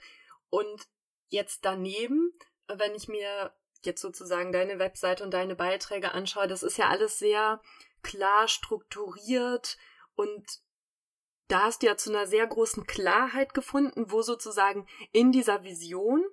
Und 0.50 0.88
jetzt 1.28 1.64
daneben, 1.64 2.32
wenn 2.68 2.94
ich 2.94 3.08
mir 3.08 3.52
jetzt 3.82 4.00
sozusagen 4.00 4.52
deine 4.52 4.78
Webseite 4.78 5.24
und 5.24 5.32
deine 5.32 5.54
Beiträge 5.54 6.12
anschaue, 6.12 6.48
das 6.48 6.62
ist 6.62 6.78
ja 6.78 6.88
alles 6.88 7.18
sehr 7.18 7.60
klar 8.02 8.48
strukturiert 8.48 9.76
und 10.14 10.44
da 11.48 11.64
hast 11.64 11.82
du 11.82 11.86
ja 11.86 11.96
zu 11.96 12.10
einer 12.10 12.26
sehr 12.26 12.46
großen 12.46 12.86
Klarheit 12.86 13.52
gefunden, 13.52 14.10
wo 14.10 14.22
sozusagen 14.22 14.86
in 15.12 15.30
dieser 15.30 15.62
Vision, 15.62 16.24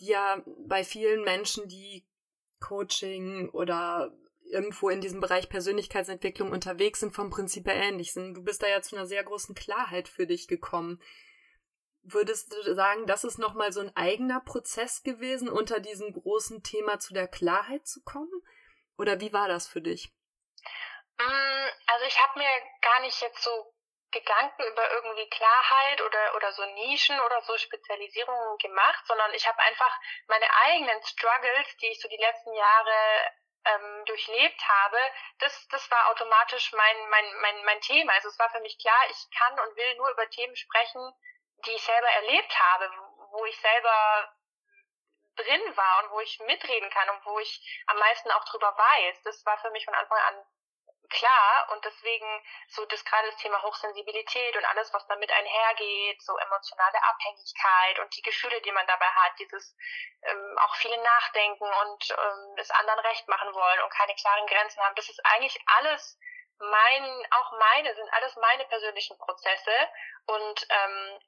die 0.00 0.06
ja 0.06 0.42
bei 0.66 0.84
vielen 0.84 1.22
Menschen, 1.22 1.68
die 1.68 2.06
Coaching 2.60 3.50
oder 3.50 4.16
irgendwo 4.54 4.88
in 4.88 5.00
diesem 5.00 5.20
Bereich 5.20 5.48
Persönlichkeitsentwicklung 5.50 6.50
unterwegs 6.50 7.00
sind, 7.00 7.14
vom 7.14 7.28
Prinzip 7.28 7.66
her 7.66 7.74
ähnlich 7.74 8.12
sind. 8.12 8.34
Du 8.34 8.42
bist 8.42 8.62
da 8.62 8.66
ja 8.66 8.80
zu 8.80 8.96
einer 8.96 9.06
sehr 9.06 9.22
großen 9.22 9.54
Klarheit 9.54 10.08
für 10.08 10.26
dich 10.26 10.48
gekommen. 10.48 11.02
Würdest 12.02 12.52
du 12.52 12.74
sagen, 12.74 13.06
das 13.06 13.24
ist 13.24 13.38
nochmal 13.38 13.72
so 13.72 13.80
ein 13.80 13.94
eigener 13.96 14.40
Prozess 14.40 15.02
gewesen, 15.02 15.48
unter 15.48 15.80
diesem 15.80 16.12
großen 16.12 16.62
Thema 16.62 16.98
zu 16.98 17.12
der 17.12 17.28
Klarheit 17.28 17.86
zu 17.86 18.02
kommen? 18.04 18.32
Oder 18.96 19.20
wie 19.20 19.32
war 19.32 19.48
das 19.48 19.66
für 19.66 19.80
dich? 19.80 20.12
Mm, 21.18 21.68
also 21.86 22.04
ich 22.06 22.18
habe 22.20 22.38
mir 22.38 22.50
gar 22.80 23.00
nicht 23.00 23.20
jetzt 23.20 23.42
so 23.42 23.74
Gedanken 24.14 24.62
über 24.62 24.90
irgendwie 24.92 25.28
Klarheit 25.28 26.00
oder, 26.02 26.36
oder 26.36 26.52
so 26.52 26.64
Nischen 26.74 27.18
oder 27.20 27.42
so 27.42 27.58
Spezialisierungen 27.58 28.58
gemacht, 28.58 29.04
sondern 29.06 29.34
ich 29.34 29.46
habe 29.46 29.58
einfach 29.58 29.92
meine 30.28 30.46
eigenen 30.66 31.02
Struggles, 31.02 31.76
die 31.80 31.88
ich 31.88 32.00
so 32.00 32.08
die 32.08 32.20
letzten 32.20 32.54
Jahre 32.54 32.94
ähm, 33.64 34.04
durchlebt 34.04 34.68
habe, 34.68 34.98
das, 35.38 35.68
das 35.68 35.90
war 35.90 36.10
automatisch 36.10 36.72
mein, 36.72 37.08
mein, 37.08 37.40
mein, 37.40 37.64
mein 37.64 37.80
Thema. 37.80 38.12
Also 38.12 38.28
es 38.28 38.38
war 38.38 38.50
für 38.50 38.60
mich 38.60 38.78
klar, 38.78 39.00
ich 39.10 39.38
kann 39.38 39.58
und 39.58 39.76
will 39.76 39.94
nur 39.96 40.10
über 40.10 40.28
Themen 40.30 40.56
sprechen, 40.56 41.12
die 41.66 41.72
ich 41.72 41.82
selber 41.82 42.08
erlebt 42.08 42.58
habe, 42.58 42.90
wo 43.30 43.44
ich 43.46 43.58
selber 43.60 44.34
drin 45.36 45.76
war 45.76 46.04
und 46.04 46.10
wo 46.12 46.20
ich 46.20 46.38
mitreden 46.40 46.90
kann 46.90 47.10
und 47.10 47.24
wo 47.24 47.38
ich 47.38 47.82
am 47.86 47.98
meisten 47.98 48.30
auch 48.30 48.44
drüber 48.44 48.76
weiß. 48.76 49.22
Das 49.22 49.44
war 49.46 49.58
für 49.58 49.70
mich 49.70 49.84
von 49.84 49.94
Anfang 49.94 50.18
an 50.18 50.46
klar 51.08 51.68
und 51.72 51.84
deswegen 51.84 52.42
so 52.68 52.84
das 52.86 53.04
gerade 53.04 53.30
das 53.30 53.36
Thema 53.38 53.62
Hochsensibilität 53.62 54.56
und 54.56 54.64
alles, 54.64 54.92
was 54.92 55.06
damit 55.06 55.30
einhergeht, 55.30 56.22
so 56.22 56.36
emotionale 56.36 57.02
Abhängigkeit 57.02 57.98
und 58.00 58.16
die 58.16 58.22
Gefühle, 58.22 58.60
die 58.62 58.72
man 58.72 58.86
dabei 58.86 59.06
hat, 59.06 59.38
dieses 59.38 59.76
ähm, 60.22 60.58
auch 60.58 60.74
viele 60.76 61.00
nachdenken 61.02 61.64
und 61.64 62.10
ähm, 62.10 62.56
es 62.58 62.70
anderen 62.70 63.00
recht 63.00 63.28
machen 63.28 63.52
wollen 63.54 63.80
und 63.82 63.92
keine 63.92 64.14
klaren 64.14 64.46
Grenzen 64.46 64.82
haben, 64.82 64.94
das 64.94 65.08
ist 65.08 65.20
eigentlich 65.24 65.58
alles 65.66 66.18
mein, 66.58 67.26
auch 67.30 67.52
meine, 67.58 67.94
sind 67.94 68.12
alles 68.12 68.36
meine 68.36 68.64
persönlichen 68.66 69.18
Prozesse 69.18 69.72
und 70.26 70.66
ähm, 70.70 71.20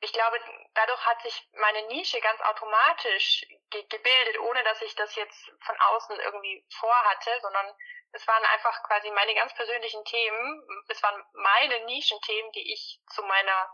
ich 0.00 0.12
glaube, 0.12 0.38
dadurch 0.74 1.04
hat 1.06 1.20
sich 1.22 1.48
meine 1.54 1.86
Nische 1.88 2.20
ganz 2.20 2.40
automatisch 2.42 3.44
ge 3.70 3.82
gebildet, 3.88 4.38
ohne 4.40 4.62
dass 4.64 4.80
ich 4.82 4.94
das 4.94 5.14
jetzt 5.16 5.50
von 5.64 5.76
außen 5.80 6.20
irgendwie 6.20 6.64
vorhatte, 6.78 7.30
sondern 7.42 7.74
es 8.12 8.26
waren 8.26 8.44
einfach 8.44 8.82
quasi 8.84 9.10
meine 9.10 9.34
ganz 9.34 9.54
persönlichen 9.54 10.04
Themen. 10.04 10.84
Es 10.88 11.02
waren 11.02 11.22
meine 11.32 11.84
Nischenthemen, 11.86 12.52
die 12.52 12.72
ich 12.72 13.00
zu 13.12 13.22
meiner 13.22 13.70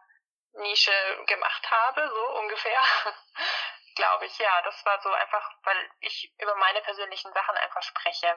Nische 0.54 0.92
gemacht 1.26 1.70
habe, 1.70 2.08
so 2.08 2.38
ungefähr. 2.38 2.80
Glaube 3.96 4.26
ich, 4.26 4.38
ja. 4.38 4.62
Das 4.62 4.84
war 4.84 5.00
so 5.02 5.10
einfach, 5.10 5.50
weil 5.62 5.90
ich 6.00 6.32
über 6.40 6.54
meine 6.56 6.80
persönlichen 6.80 7.32
Sachen 7.32 7.56
einfach 7.56 7.82
spreche. 7.82 8.34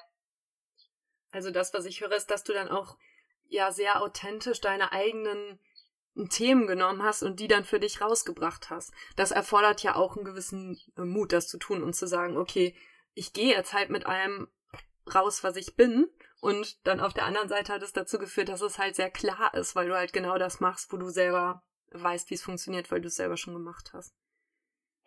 Also 1.32 1.52
das, 1.52 1.74
was 1.74 1.86
ich 1.86 2.02
höre, 2.02 2.12
ist, 2.12 2.30
dass 2.30 2.44
du 2.44 2.54
dann 2.54 2.70
auch 2.70 2.96
ja 3.46 3.72
sehr 3.72 4.02
authentisch 4.02 4.60
deine 4.62 4.92
eigenen 4.92 5.60
Themen 6.30 6.68
genommen 6.68 7.04
hast 7.04 7.24
und 7.24 7.40
die 7.40 7.48
dann 7.48 7.66
für 7.66 7.80
dich 7.80 8.02
rausgebracht 8.02 8.70
hast. 8.70 8.92
Das 9.16 9.32
erfordert 9.32 9.84
ja 9.84 9.96
auch 9.96 10.16
einen 10.16 10.26
gewissen 10.26 10.80
äh, 10.98 11.02
Mut, 11.02 11.32
das 11.32 11.48
zu 11.48 11.58
tun 11.58 11.84
und 11.84 11.94
zu 11.94 12.08
sagen, 12.08 12.38
okay, 12.38 12.76
ich 13.14 13.34
gehe 13.34 13.56
jetzt 13.56 13.74
halt 13.74 13.90
mit 13.90 14.06
einem 14.06 14.48
raus, 15.14 15.44
was 15.44 15.56
ich 15.56 15.76
bin. 15.76 16.08
Und 16.40 16.86
dann 16.86 17.00
auf 17.00 17.14
der 17.14 17.26
anderen 17.26 17.50
Seite 17.50 17.74
hat 17.74 17.82
es 17.82 17.94
dazu 17.94 18.20
geführt, 18.20 18.50
dass 18.50 18.62
es 18.62 18.78
halt 18.78 18.96
sehr 18.96 19.10
klar 19.10 19.54
ist, 19.54 19.76
weil 19.76 19.88
du 19.88 19.96
halt 19.96 20.14
genau 20.14 20.38
das 20.38 20.60
machst, 20.60 20.92
wo 20.92 20.98
du 20.98 21.10
selber 21.10 21.64
weißt, 21.92 22.30
wie 22.30 22.36
es 22.36 22.44
funktioniert, 22.44 22.92
weil 22.92 23.02
du 23.02 23.08
es 23.08 23.16
selber 23.16 23.38
schon 23.38 23.54
gemacht 23.54 23.92
hast. 23.94 24.14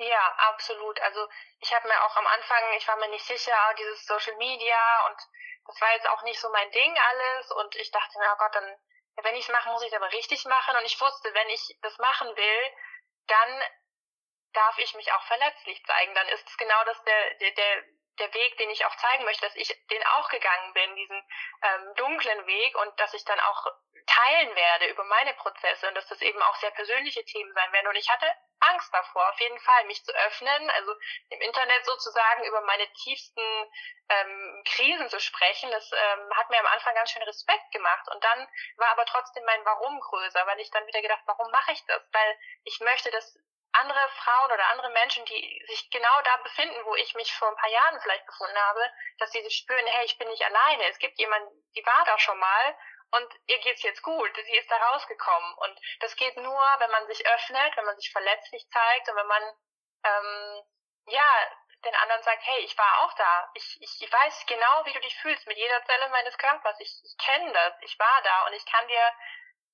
Ja, 0.01 0.35
absolut. 0.49 0.99
Also 1.03 1.29
ich 1.61 1.75
habe 1.75 1.87
mir 1.87 2.03
auch 2.03 2.17
am 2.17 2.27
Anfang, 2.27 2.63
ich 2.77 2.89
war 2.89 2.97
mir 2.97 3.11
nicht 3.11 3.25
sicher, 3.27 3.53
dieses 3.79 4.07
Social 4.07 4.37
Media 4.39 5.07
und 5.09 5.19
das 5.67 5.81
war 5.81 5.93
jetzt 5.93 6.09
auch 6.09 6.23
nicht 6.23 6.41
so 6.41 6.49
mein 6.51 6.71
Ding 6.71 6.97
alles 7.11 7.53
und 7.53 7.77
ich 7.77 7.91
dachte 7.91 8.19
mir, 8.19 8.33
oh 8.33 8.39
Gott, 8.39 8.55
dann, 8.55 8.77
wenn 9.25 9.37
ich 9.37 9.45
es 9.45 9.53
mache, 9.53 9.71
muss 9.71 9.83
ich 9.83 9.89
es 9.89 9.97
aber 9.97 10.13
richtig 10.13 10.45
machen 10.45 10.77
und 10.77 10.85
ich 10.85 11.01
wusste, 11.01 11.33
wenn 11.35 11.49
ich 11.49 11.77
das 11.83 11.97
machen 11.99 12.29
will, 12.37 12.73
dann 13.27 13.63
darf 14.53 14.79
ich 14.79 14.95
mich 14.95 15.13
auch 15.13 15.23
verletzlich 15.25 15.85
zeigen. 15.85 16.15
Dann 16.15 16.29
ist 16.29 16.49
es 16.49 16.57
genau 16.57 16.85
das 16.85 17.03
der, 17.05 17.35
der, 17.35 17.51
der 17.53 17.85
der 18.21 18.33
Weg, 18.35 18.57
den 18.59 18.71
ich 18.71 18.85
auch 18.85 18.97
zeigen 18.97 19.25
möchte, 19.25 19.47
dass 19.47 19.57
ich 19.57 19.69
den 19.91 20.07
auch 20.19 20.29
gegangen 20.29 20.73
bin, 20.75 20.97
diesen 20.97 21.23
ähm, 21.63 21.95
dunklen 21.97 22.47
Weg 22.47 22.77
und 22.77 23.01
dass 23.01 23.15
ich 23.15 23.25
dann 23.25 23.41
auch 23.41 23.67
teilen 24.07 24.55
werde 24.55 24.87
über 24.87 25.05
meine 25.05 25.35
Prozesse 25.35 25.89
und 25.89 25.95
dass 25.95 26.07
das 26.09 26.21
eben 26.21 26.41
auch 26.43 26.57
sehr 26.57 26.71
persönliche 26.71 27.25
Themen 27.25 27.53
sein 27.55 27.73
werden. 27.73 27.89
Und 27.89 27.97
ich 27.97 28.09
hatte 28.09 28.27
Angst 28.61 28.93
davor, 28.93 29.29
auf 29.29 29.41
jeden 29.41 29.59
Fall, 29.61 29.85
mich 29.87 30.05
zu 30.05 30.13
öffnen, 30.13 30.71
also 30.71 30.95
im 31.31 31.41
Internet 31.41 31.85
sozusagen 31.87 32.45
über 32.45 32.61
meine 32.63 32.87
tiefsten 32.93 33.43
ähm, 34.09 34.63
Krisen 34.67 35.09
zu 35.09 35.19
sprechen. 35.21 35.71
Das 35.71 35.91
ähm, 35.93 36.31
hat 36.37 36.51
mir 36.51 36.61
am 36.61 36.67
Anfang 36.67 36.95
ganz 36.95 37.11
schön 37.11 37.23
Respekt 37.23 37.73
gemacht. 37.73 38.07
Und 38.13 38.23
dann 38.23 38.49
war 38.77 38.89
aber 38.89 39.07
trotzdem 39.07 39.45
mein 39.45 39.65
Warum 39.65 39.99
größer, 40.01 40.47
weil 40.47 40.61
ich 40.61 40.71
dann 40.71 40.87
wieder 40.87 41.01
gedacht, 41.01 41.23
warum 41.27 41.51
mache 41.51 41.73
ich 41.73 41.85
das? 41.87 42.03
Weil 42.13 42.39
ich 42.65 42.81
möchte, 42.81 43.11
dass 43.11 43.39
andere 43.73 44.09
Frauen 44.25 44.53
oder 44.53 44.67
andere 44.69 44.91
Menschen, 44.91 45.25
die 45.27 45.65
sich 45.69 45.91
genau 45.91 46.21
da 46.23 46.37
befinden, 46.39 46.85
wo 46.85 46.95
ich 46.97 47.15
mich 47.15 47.33
vor 47.35 47.49
ein 47.49 47.57
paar 47.57 47.71
Jahren 47.71 48.01
vielleicht 48.01 48.27
befunden 48.27 48.59
habe, 48.59 48.93
dass 49.19 49.31
sie 49.31 49.49
spüren, 49.51 49.87
hey, 49.87 50.05
ich 50.05 50.19
bin 50.19 50.29
nicht 50.29 50.45
alleine. 50.45 50.89
Es 50.89 50.99
gibt 50.99 51.19
jemanden, 51.19 51.51
die 51.77 51.87
war 51.87 52.05
da 52.05 52.19
schon 52.19 52.39
mal 52.39 52.77
und 53.13 53.29
ihr 53.47 53.59
geht's 53.59 53.83
jetzt 53.83 54.03
gut. 54.03 54.31
Sie 54.35 54.57
ist 54.57 54.71
da 54.71 54.77
rausgekommen. 54.77 55.55
Und 55.55 55.81
das 56.01 56.17
geht 56.17 56.37
nur, 56.37 56.77
wenn 56.79 56.91
man 56.91 57.07
sich 57.07 57.27
öffnet, 57.27 57.77
wenn 57.77 57.85
man 57.85 57.97
sich 57.97 58.11
verletzlich 58.13 58.69
zeigt 58.71 59.09
und 59.09 59.17
wenn 59.17 59.27
man 59.27 59.43
ähm, 60.05 60.63
ja 61.07 61.51
den 61.85 61.95
anderen 61.95 62.23
sagt, 62.23 62.43
hey, 62.45 62.61
ich 62.61 62.77
war 62.77 63.03
auch 63.03 63.13
da. 63.15 63.51
Ich, 63.55 63.79
ich, 63.81 64.03
ich 64.03 64.13
weiß 64.13 64.47
genau, 64.47 64.85
wie 64.85 64.93
du 64.93 65.01
dich 65.01 65.17
fühlst 65.19 65.47
mit 65.47 65.57
jeder 65.57 65.85
Zelle 65.87 66.09
meines 66.11 66.37
Körpers. 66.37 66.79
Ich, 66.81 66.93
ich 67.05 67.17
kenne 67.19 67.53
das. 67.53 67.75
Ich 67.83 67.99
war 67.99 68.23
da 68.23 68.47
und 68.47 68.53
ich 68.53 68.67
kann 68.67 68.87
dir 68.87 69.13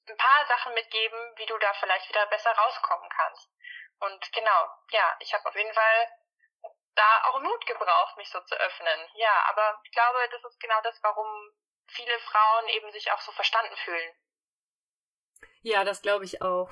ein 0.08 0.16
paar 0.16 0.46
Sachen 0.46 0.74
mitgeben, 0.74 1.18
wie 1.36 1.46
du 1.46 1.58
da 1.58 1.72
vielleicht 1.74 2.08
wieder 2.08 2.26
besser 2.26 2.52
rauskommen 2.52 3.08
kannst. 3.10 3.50
Und 4.00 4.32
genau, 4.32 4.68
ja, 4.90 5.16
ich 5.20 5.32
habe 5.32 5.46
auf 5.48 5.54
jeden 5.54 5.72
Fall 5.72 6.08
da 6.94 7.24
auch 7.24 7.40
Mut 7.40 7.66
gebraucht, 7.66 8.16
mich 8.16 8.28
so 8.30 8.40
zu 8.40 8.54
öffnen. 8.54 9.00
Ja, 9.14 9.44
aber 9.50 9.80
ich 9.84 9.92
glaube, 9.92 10.18
das 10.30 10.44
ist 10.44 10.60
genau 10.60 10.80
das, 10.82 10.98
warum 11.02 11.26
viele 11.88 12.18
Frauen 12.20 12.68
eben 12.68 12.90
sich 12.92 13.10
auch 13.12 13.20
so 13.20 13.32
verstanden 13.32 13.76
fühlen. 13.84 14.14
Ja, 15.62 15.84
das 15.84 16.02
glaube 16.02 16.24
ich 16.24 16.42
auch. 16.42 16.70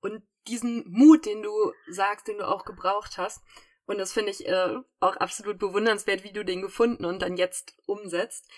Und 0.00 0.26
diesen 0.46 0.84
Mut, 0.90 1.26
den 1.26 1.42
du 1.42 1.72
sagst, 1.88 2.28
den 2.28 2.38
du 2.38 2.46
auch 2.46 2.64
gebraucht 2.64 3.18
hast, 3.18 3.42
und 3.86 3.98
das 3.98 4.12
finde 4.12 4.32
ich 4.32 4.46
äh, 4.46 4.76
auch 5.00 5.16
absolut 5.16 5.58
bewundernswert, 5.58 6.24
wie 6.24 6.32
du 6.32 6.44
den 6.44 6.60
gefunden 6.60 7.04
und 7.04 7.20
dann 7.20 7.36
jetzt 7.36 7.76
umsetzt. 7.86 8.50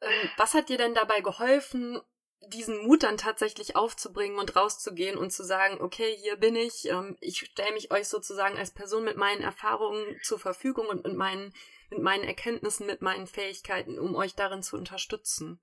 Ähm, 0.00 0.30
was 0.36 0.54
hat 0.54 0.68
dir 0.68 0.78
denn 0.78 0.94
dabei 0.94 1.20
geholfen, 1.20 2.00
diesen 2.40 2.86
Mut 2.86 3.02
dann 3.02 3.18
tatsächlich 3.18 3.76
aufzubringen 3.76 4.38
und 4.38 4.56
rauszugehen 4.56 5.18
und 5.18 5.30
zu 5.30 5.44
sagen, 5.44 5.80
okay, 5.80 6.16
hier 6.16 6.36
bin 6.36 6.56
ich, 6.56 6.86
ähm, 6.88 7.16
ich 7.20 7.38
stelle 7.38 7.72
mich 7.72 7.90
euch 7.90 8.08
sozusagen 8.08 8.58
als 8.58 8.72
Person 8.72 9.04
mit 9.04 9.16
meinen 9.16 9.42
Erfahrungen 9.42 10.18
zur 10.22 10.38
Verfügung 10.38 10.86
und 10.86 11.04
mit 11.04 11.14
meinen, 11.14 11.54
mit 11.90 12.00
meinen 12.00 12.24
Erkenntnissen, 12.24 12.86
mit 12.86 13.02
meinen 13.02 13.26
Fähigkeiten, 13.26 13.98
um 13.98 14.16
euch 14.16 14.34
darin 14.34 14.62
zu 14.62 14.76
unterstützen. 14.76 15.60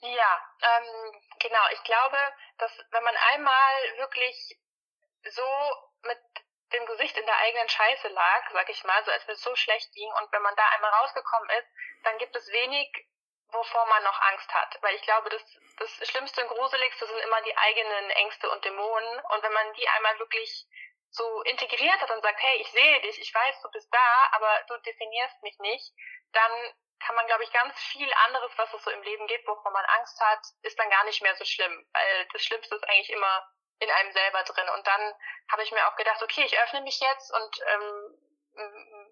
Ja, 0.00 0.40
ähm, 0.62 1.20
genau. 1.38 1.64
Ich 1.72 1.82
glaube, 1.84 2.18
dass 2.58 2.72
wenn 2.90 3.04
man 3.04 3.16
einmal 3.34 3.98
wirklich 3.98 4.58
so 5.30 5.42
mit 6.02 6.18
dem 6.72 6.86
Gesicht 6.86 7.16
in 7.16 7.26
der 7.26 7.38
eigenen 7.38 7.68
Scheiße 7.68 8.08
lag, 8.08 8.50
sag 8.52 8.68
ich 8.70 8.82
mal, 8.84 9.04
so 9.04 9.10
als 9.10 9.26
mir 9.26 9.36
so 9.36 9.54
schlecht 9.54 9.92
ging 9.92 10.08
und 10.20 10.32
wenn 10.32 10.42
man 10.42 10.56
da 10.56 10.64
einmal 10.74 10.90
rausgekommen 10.92 11.48
ist, 11.58 11.68
dann 12.04 12.18
gibt 12.18 12.34
es 12.36 12.48
wenig 12.48 13.06
wovor 13.56 13.86
man 13.86 14.02
noch 14.04 14.20
Angst 14.20 14.52
hat. 14.54 14.78
Weil 14.82 14.94
ich 14.94 15.02
glaube, 15.02 15.30
das, 15.30 15.42
das 15.78 16.08
Schlimmste 16.08 16.42
und 16.42 16.48
Gruseligste 16.48 17.06
sind 17.06 17.18
immer 17.18 17.40
die 17.42 17.56
eigenen 17.56 18.10
Ängste 18.10 18.50
und 18.50 18.64
Dämonen. 18.64 19.20
Und 19.32 19.42
wenn 19.42 19.52
man 19.52 19.72
die 19.74 19.88
einmal 19.88 20.18
wirklich 20.18 20.66
so 21.10 21.42
integriert 21.42 22.00
hat 22.00 22.10
und 22.10 22.22
sagt, 22.22 22.42
hey, 22.42 22.60
ich 22.60 22.70
sehe 22.70 23.00
dich, 23.00 23.18
ich 23.20 23.34
weiß, 23.34 23.62
du 23.62 23.70
bist 23.70 23.88
da, 23.92 24.28
aber 24.32 24.50
du 24.68 24.76
definierst 24.78 25.42
mich 25.42 25.58
nicht, 25.60 25.92
dann 26.32 26.52
kann 27.00 27.16
man, 27.16 27.26
glaube 27.26 27.44
ich, 27.44 27.52
ganz 27.52 27.78
viel 27.92 28.12
anderes, 28.26 28.52
was 28.56 28.72
es 28.72 28.82
so 28.82 28.90
im 28.90 29.02
Leben 29.02 29.26
gibt, 29.26 29.46
wovor 29.46 29.70
man 29.70 29.84
Angst 29.84 30.20
hat, 30.20 30.40
ist 30.62 30.78
dann 30.78 30.90
gar 30.90 31.04
nicht 31.04 31.22
mehr 31.22 31.34
so 31.36 31.44
schlimm. 31.44 31.86
Weil 31.92 32.28
das 32.32 32.42
Schlimmste 32.42 32.74
ist 32.74 32.84
eigentlich 32.84 33.10
immer 33.10 33.48
in 33.78 33.90
einem 33.90 34.12
selber 34.12 34.42
drin. 34.44 34.68
Und 34.70 34.86
dann 34.86 35.14
habe 35.50 35.62
ich 35.62 35.72
mir 35.72 35.86
auch 35.88 35.96
gedacht, 35.96 36.22
okay, 36.22 36.42
ich 36.44 36.58
öffne 36.58 36.80
mich 36.82 36.98
jetzt 37.00 37.32
und 37.32 37.60
ähm, 37.66 38.18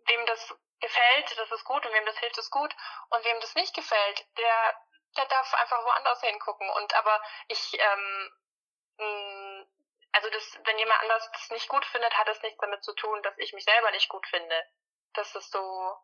wem 0.06 0.26
das 0.26 0.54
gefällt, 0.80 1.38
das 1.38 1.50
ist 1.50 1.64
gut 1.64 1.84
und 1.84 1.92
wem 1.92 2.06
das 2.06 2.18
hilft, 2.18 2.38
ist 2.38 2.50
gut. 2.50 2.74
Und 3.10 3.24
wem 3.24 3.40
das 3.40 3.54
nicht 3.54 3.74
gefällt, 3.74 4.26
der, 4.36 4.80
der 5.16 5.26
darf 5.26 5.54
einfach 5.54 5.84
woanders 5.84 6.20
hingucken. 6.20 6.68
Und 6.70 6.94
aber 6.94 7.22
ich, 7.48 7.78
ähm, 7.78 9.66
also 10.12 10.30
das, 10.30 10.58
wenn 10.64 10.78
jemand 10.78 11.02
anders 11.02 11.30
das 11.32 11.50
nicht 11.50 11.68
gut 11.68 11.84
findet, 11.86 12.16
hat 12.16 12.28
es 12.28 12.42
nichts 12.42 12.60
damit 12.60 12.84
zu 12.84 12.94
tun, 12.94 13.22
dass 13.22 13.36
ich 13.38 13.52
mich 13.52 13.64
selber 13.64 13.90
nicht 13.90 14.08
gut 14.08 14.26
finde. 14.26 14.66
Das 15.14 15.34
ist 15.34 15.50
so, 15.50 15.96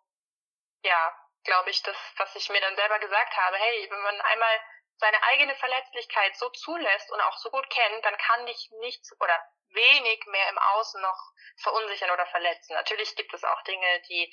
ja, 0.82 1.14
glaube 1.44 1.70
ich, 1.70 1.82
das, 1.82 1.96
was 2.16 2.34
ich 2.36 2.48
mir 2.50 2.60
dann 2.60 2.76
selber 2.76 2.98
gesagt 2.98 3.36
habe. 3.36 3.56
Hey, 3.56 3.90
wenn 3.90 4.02
man 4.02 4.20
einmal 4.20 4.60
seine 4.96 5.22
eigene 5.22 5.54
Verletzlichkeit 5.56 6.36
so 6.36 6.50
zulässt 6.50 7.10
und 7.10 7.20
auch 7.22 7.36
so 7.38 7.50
gut 7.50 7.68
kennt, 7.70 8.04
dann 8.04 8.16
kann 8.18 8.46
dich 8.46 8.70
nichts 8.80 9.18
oder 9.20 9.42
wenig 9.72 10.26
mehr 10.26 10.48
im 10.50 10.58
Außen 10.58 11.00
noch 11.00 11.32
verunsichern 11.56 12.10
oder 12.10 12.26
verletzen. 12.26 12.74
Natürlich 12.74 13.14
gibt 13.16 13.32
es 13.34 13.44
auch 13.44 13.62
Dinge, 13.62 14.02
die 14.08 14.32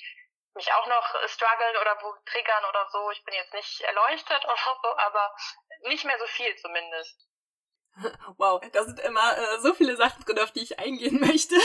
mich 0.54 0.72
auch 0.72 0.86
noch 0.86 1.28
strugglen 1.28 1.76
oder 1.80 1.96
wo 2.02 2.14
triggern 2.26 2.64
oder 2.68 2.88
so. 2.90 3.10
Ich 3.10 3.24
bin 3.24 3.34
jetzt 3.34 3.54
nicht 3.54 3.80
erleuchtet 3.82 4.44
oder 4.44 4.78
so, 4.82 4.96
aber 4.98 5.34
nicht 5.82 6.04
mehr 6.04 6.18
so 6.18 6.26
viel 6.26 6.54
zumindest. 6.56 7.26
Wow, 8.36 8.60
da 8.72 8.84
sind 8.84 9.00
immer 9.00 9.36
äh, 9.36 9.58
so 9.58 9.74
viele 9.74 9.96
Sachen 9.96 10.24
drin, 10.24 10.38
auf 10.38 10.52
die 10.52 10.62
ich 10.62 10.78
eingehen 10.78 11.18
möchte. 11.26 11.56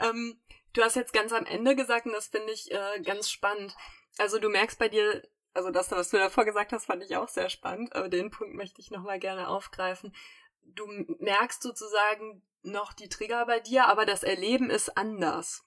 ähm, 0.00 0.40
du 0.74 0.82
hast 0.82 0.94
jetzt 0.94 1.12
ganz 1.12 1.32
am 1.32 1.46
Ende 1.46 1.74
gesagt, 1.74 2.06
und 2.06 2.12
das 2.12 2.28
finde 2.28 2.52
ich 2.52 2.70
äh, 2.70 3.00
ganz 3.00 3.30
spannend. 3.30 3.74
Also 4.18 4.38
du 4.38 4.48
merkst 4.48 4.78
bei 4.78 4.88
dir, 4.88 5.22
also 5.54 5.70
das, 5.70 5.90
was 5.90 6.10
du 6.10 6.18
davor 6.18 6.44
gesagt 6.44 6.72
hast, 6.72 6.86
fand 6.86 7.02
ich 7.02 7.16
auch 7.16 7.28
sehr 7.28 7.48
spannend, 7.48 7.94
aber 7.94 8.08
den 8.08 8.30
Punkt 8.30 8.54
möchte 8.54 8.80
ich 8.80 8.90
nochmal 8.90 9.18
gerne 9.18 9.48
aufgreifen. 9.48 10.14
Du 10.64 10.86
merkst 11.18 11.62
sozusagen 11.62 12.46
noch 12.62 12.92
die 12.92 13.08
Trigger 13.08 13.46
bei 13.46 13.60
dir, 13.60 13.86
aber 13.86 14.06
das 14.06 14.22
Erleben 14.22 14.70
ist 14.70 14.96
anders. 14.96 15.64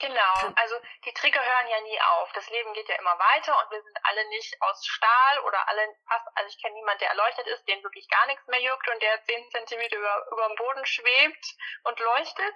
Genau, 0.00 0.54
also 0.56 0.76
die 1.04 1.12
Trigger 1.12 1.44
hören 1.44 1.68
ja 1.68 1.80
nie 1.82 2.00
auf. 2.00 2.32
Das 2.32 2.48
Leben 2.48 2.72
geht 2.72 2.88
ja 2.88 2.96
immer 2.96 3.18
weiter 3.18 3.54
und 3.62 3.70
wir 3.70 3.82
sind 3.82 3.98
alle 4.02 4.26
nicht 4.30 4.56
aus 4.62 4.86
Stahl 4.86 5.40
oder 5.40 5.68
alle 5.68 5.94
fast, 6.08 6.26
also 6.36 6.48
ich 6.48 6.60
kenne 6.62 6.74
niemanden, 6.74 7.00
der 7.00 7.10
erleuchtet 7.10 7.46
ist, 7.48 7.68
den 7.68 7.82
wirklich 7.82 8.08
gar 8.08 8.26
nichts 8.26 8.46
mehr 8.46 8.62
juckt 8.62 8.88
und 8.88 9.02
der 9.02 9.22
zehn 9.24 9.50
Zentimeter 9.50 9.96
über, 9.96 10.26
über 10.32 10.48
dem 10.48 10.56
Boden 10.56 10.86
schwebt 10.86 11.44
und 11.84 12.00
leuchtet. 12.00 12.54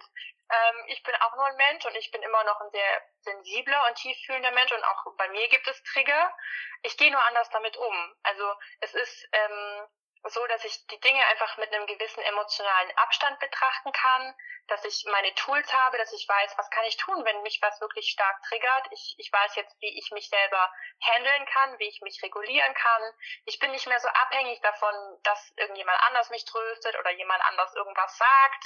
Ähm, 0.49 0.85
ich 0.87 1.03
bin 1.03 1.15
auch 1.17 1.35
nur 1.37 1.45
ein 1.45 1.57
Mensch 1.57 1.85
und 1.85 1.95
ich 1.97 2.11
bin 2.11 2.23
immer 2.23 2.45
noch 2.45 2.61
ein 2.63 2.71
sehr 2.71 3.03
sensibler 3.21 3.89
und 3.89 3.97
tieffühlender 3.97 4.53
Mensch 4.53 4.73
und 4.73 4.85
auch 4.85 5.05
bei 5.19 5.29
mir 5.29 5.47
gibt 5.49 5.69
es 5.69 5.83
Trigger. 5.83 6.35
Ich 6.83 6.97
gehe 6.97 7.13
nur 7.13 7.23
anders 7.25 7.51
damit 7.51 7.77
um. 7.77 8.15
Also 8.23 8.55
es 8.81 8.95
ist 8.95 9.29
ähm, 9.33 9.87
so, 10.27 10.47
dass 10.47 10.65
ich 10.65 10.87
die 10.87 11.01
Dinge 11.01 11.25
einfach 11.27 11.57
mit 11.59 11.73
einem 11.73 11.87
gewissen 11.87 12.23
emotionalen 12.23 12.97
Abstand 12.97 13.39
betrachten 13.41 13.93
kann, 13.93 14.35
dass 14.69 14.85
ich 14.85 15.05
meine 15.11 15.35
Tools 15.35 15.71
habe, 15.73 15.99
dass 15.99 16.13
ich 16.13 16.27
weiß, 16.27 16.57
was 16.57 16.71
kann 16.71 16.85
ich 16.85 16.97
tun, 16.97 17.25
wenn 17.25 17.43
mich 17.43 17.61
was 17.61 17.81
wirklich 17.81 18.09
stark 18.09 18.43
triggert. 18.49 18.87
Ich, 18.93 19.15
ich 19.19 19.31
weiß 19.31 19.55
jetzt, 19.57 19.77
wie 19.81 19.99
ich 19.99 20.11
mich 20.13 20.29
selber 20.31 20.73
handeln 21.03 21.47
kann, 21.47 21.79
wie 21.79 21.89
ich 21.89 22.01
mich 22.01 22.23
regulieren 22.23 22.73
kann. 22.75 23.03
Ich 23.45 23.59
bin 23.59 23.71
nicht 23.73 23.87
mehr 23.87 24.01
so 24.01 24.09
abhängig 24.09 24.61
davon, 24.63 24.95
dass 25.25 25.53
irgendjemand 25.57 26.01
anders 26.05 26.31
mich 26.31 26.45
tröstet 26.47 26.99
oder 26.99 27.11
jemand 27.11 27.43
anders 27.45 27.75
irgendwas 27.75 28.17
sagt, 28.17 28.65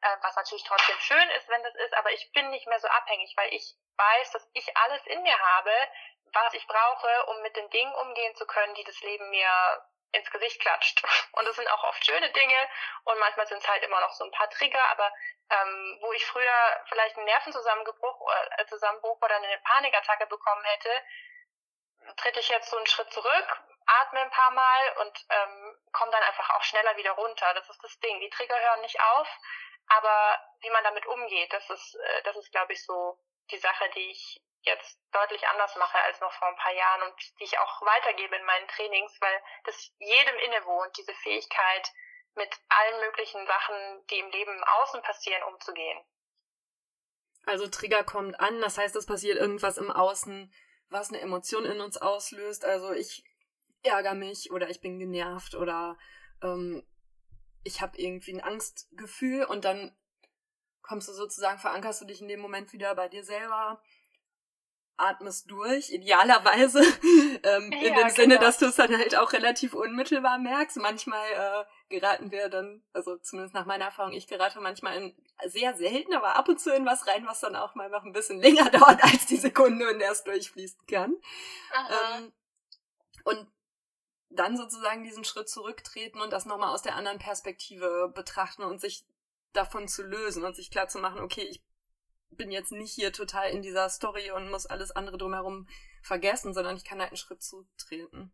äh, 0.00 0.16
was 0.22 0.34
natürlich 0.34 0.64
trotzdem 0.64 0.98
schön 0.98 1.30
ist, 1.30 1.48
wenn 1.48 1.62
das 1.62 1.74
ist, 1.76 1.94
aber 1.94 2.10
ich 2.12 2.32
bin 2.32 2.50
nicht 2.50 2.66
mehr 2.66 2.80
so 2.80 2.88
abhängig, 2.88 3.32
weil 3.36 3.52
ich 3.54 3.74
weiß, 3.96 4.32
dass 4.32 4.48
ich 4.54 4.76
alles 4.76 5.06
in 5.06 5.22
mir 5.22 5.38
habe, 5.38 5.72
was 6.32 6.54
ich 6.54 6.66
brauche, 6.66 7.26
um 7.26 7.42
mit 7.42 7.56
den 7.56 7.70
Dingen 7.70 7.94
umgehen 7.94 8.34
zu 8.34 8.46
können, 8.46 8.74
die 8.74 8.84
das 8.84 9.00
Leben 9.00 9.30
mir 9.30 9.86
ins 10.16 10.30
Gesicht 10.30 10.60
klatscht. 10.60 11.02
Und 11.32 11.46
das 11.46 11.56
sind 11.56 11.68
auch 11.68 11.84
oft 11.84 12.04
schöne 12.04 12.30
Dinge 12.30 12.68
und 13.04 13.18
manchmal 13.18 13.46
sind 13.46 13.58
es 13.58 13.68
halt 13.68 13.82
immer 13.82 14.00
noch 14.00 14.12
so 14.12 14.24
ein 14.24 14.30
paar 14.32 14.50
Trigger, 14.50 14.82
aber 14.90 15.12
ähm, 15.50 15.98
wo 16.00 16.12
ich 16.12 16.24
früher 16.26 16.84
vielleicht 16.88 17.16
einen 17.16 17.26
Nervenzusammenbruch 17.26 18.32
äh, 18.58 18.66
Zusammenbruch 18.66 19.20
oder 19.22 19.36
eine 19.36 19.58
Panikattacke 19.58 20.26
bekommen 20.26 20.64
hätte, 20.64 20.90
trete 22.16 22.40
ich 22.40 22.48
jetzt 22.48 22.70
so 22.70 22.76
einen 22.76 22.86
Schritt 22.86 23.12
zurück, 23.12 23.62
atme 23.86 24.20
ein 24.20 24.30
paar 24.30 24.50
Mal 24.50 24.96
und 25.00 25.26
ähm, 25.30 25.78
komme 25.92 26.10
dann 26.10 26.22
einfach 26.22 26.50
auch 26.50 26.62
schneller 26.62 26.96
wieder 26.96 27.12
runter. 27.12 27.54
Das 27.54 27.68
ist 27.68 27.82
das 27.82 27.98
Ding. 28.00 28.20
Die 28.20 28.30
Trigger 28.30 28.58
hören 28.58 28.80
nicht 28.80 29.00
auf, 29.00 29.28
aber 29.88 30.40
wie 30.60 30.70
man 30.70 30.84
damit 30.84 31.06
umgeht, 31.06 31.52
das 31.52 31.68
ist, 31.70 31.94
äh, 31.94 32.22
das 32.22 32.36
ist, 32.36 32.50
glaube 32.50 32.72
ich, 32.72 32.84
so 32.84 33.18
die 33.50 33.58
Sache, 33.58 33.84
die 33.94 34.10
ich 34.10 34.40
jetzt 34.62 34.98
deutlich 35.12 35.46
anders 35.48 35.76
mache 35.76 35.98
als 35.98 36.20
noch 36.20 36.32
vor 36.32 36.48
ein 36.48 36.56
paar 36.56 36.74
Jahren 36.74 37.02
und 37.02 37.14
die 37.38 37.44
ich 37.44 37.58
auch 37.58 37.82
weitergebe 37.82 38.34
in 38.36 38.44
meinen 38.44 38.68
Trainings, 38.68 39.16
weil 39.20 39.42
das 39.64 39.92
jedem 39.98 40.36
innewohnt, 40.38 40.96
diese 40.96 41.14
Fähigkeit, 41.14 41.92
mit 42.34 42.50
allen 42.68 43.00
möglichen 43.00 43.46
Sachen, 43.46 44.06
die 44.10 44.18
im 44.18 44.30
Leben 44.30 44.62
Außen 44.64 45.02
passieren, 45.02 45.42
umzugehen. 45.44 46.04
Also 47.46 47.68
Trigger 47.68 48.04
kommt 48.04 48.38
an, 48.40 48.60
das 48.60 48.76
heißt, 48.76 48.94
es 48.96 49.06
passiert 49.06 49.38
irgendwas 49.38 49.78
im 49.78 49.90
Außen, 49.90 50.52
was 50.88 51.08
eine 51.08 51.20
Emotion 51.20 51.64
in 51.64 51.80
uns 51.80 51.96
auslöst. 51.96 52.64
Also 52.64 52.92
ich 52.92 53.24
ärgere 53.82 54.14
mich 54.14 54.50
oder 54.50 54.68
ich 54.68 54.80
bin 54.80 54.98
genervt 54.98 55.54
oder 55.54 55.96
ähm, 56.42 56.86
ich 57.62 57.80
habe 57.80 57.96
irgendwie 57.98 58.34
ein 58.34 58.42
Angstgefühl 58.42 59.44
und 59.44 59.64
dann 59.64 59.96
kommst 60.86 61.08
du 61.08 61.12
sozusagen, 61.12 61.58
verankerst 61.58 62.00
du 62.00 62.04
dich 62.04 62.20
in 62.20 62.28
dem 62.28 62.40
Moment 62.40 62.72
wieder 62.72 62.94
bei 62.94 63.08
dir 63.08 63.24
selber, 63.24 63.80
atmest 64.96 65.50
durch, 65.50 65.90
idealerweise, 65.90 66.80
ähm, 67.42 67.72
ja, 67.72 67.78
in 67.78 67.94
dem 67.94 68.08
Sinne, 68.10 68.34
genau. 68.34 68.40
dass 68.40 68.58
du 68.58 68.66
es 68.66 68.76
dann 68.76 68.96
halt 68.96 69.16
auch 69.16 69.32
relativ 69.32 69.74
unmittelbar 69.74 70.38
merkst. 70.38 70.78
Manchmal 70.78 71.26
äh, 71.32 71.64
geraten 71.94 72.30
wir 72.30 72.48
dann, 72.48 72.82
also 72.92 73.16
zumindest 73.18 73.54
nach 73.54 73.66
meiner 73.66 73.86
Erfahrung, 73.86 74.12
ich 74.12 74.26
gerate 74.26 74.60
manchmal 74.60 74.96
in, 74.96 75.16
sehr 75.46 75.76
selten, 75.76 76.14
aber 76.14 76.36
ab 76.36 76.48
und 76.48 76.60
zu 76.60 76.74
in 76.74 76.86
was 76.86 77.06
rein, 77.06 77.26
was 77.26 77.40
dann 77.40 77.56
auch 77.56 77.74
mal 77.74 77.90
noch 77.90 78.04
ein 78.04 78.12
bisschen 78.12 78.40
länger 78.40 78.70
dauert 78.70 79.02
als 79.04 79.26
die 79.26 79.36
Sekunde, 79.36 79.90
in 79.90 79.98
der 79.98 80.12
es 80.12 80.24
durchfließen 80.24 80.86
kann. 80.86 81.16
Ähm, 82.16 82.32
und 83.24 83.46
dann 84.30 84.56
sozusagen 84.56 85.04
diesen 85.04 85.24
Schritt 85.24 85.48
zurücktreten 85.48 86.20
und 86.20 86.32
das 86.32 86.46
nochmal 86.46 86.72
aus 86.72 86.82
der 86.82 86.96
anderen 86.96 87.18
Perspektive 87.18 88.10
betrachten 88.14 88.62
und 88.62 88.80
sich 88.80 89.04
davon 89.56 89.88
zu 89.88 90.02
lösen 90.02 90.44
und 90.44 90.54
sich 90.54 90.70
klar 90.70 90.88
zu 90.88 90.98
machen, 90.98 91.20
okay, 91.20 91.42
ich 91.42 91.62
bin 92.30 92.50
jetzt 92.50 92.72
nicht 92.72 92.94
hier 92.94 93.12
total 93.12 93.50
in 93.50 93.62
dieser 93.62 93.88
Story 93.88 94.30
und 94.30 94.50
muss 94.50 94.66
alles 94.66 94.90
andere 94.90 95.18
drumherum 95.18 95.68
vergessen, 96.02 96.54
sondern 96.54 96.76
ich 96.76 96.84
kann 96.84 97.00
halt 97.00 97.10
einen 97.10 97.16
Schritt 97.16 97.42
zutreten. 97.42 98.32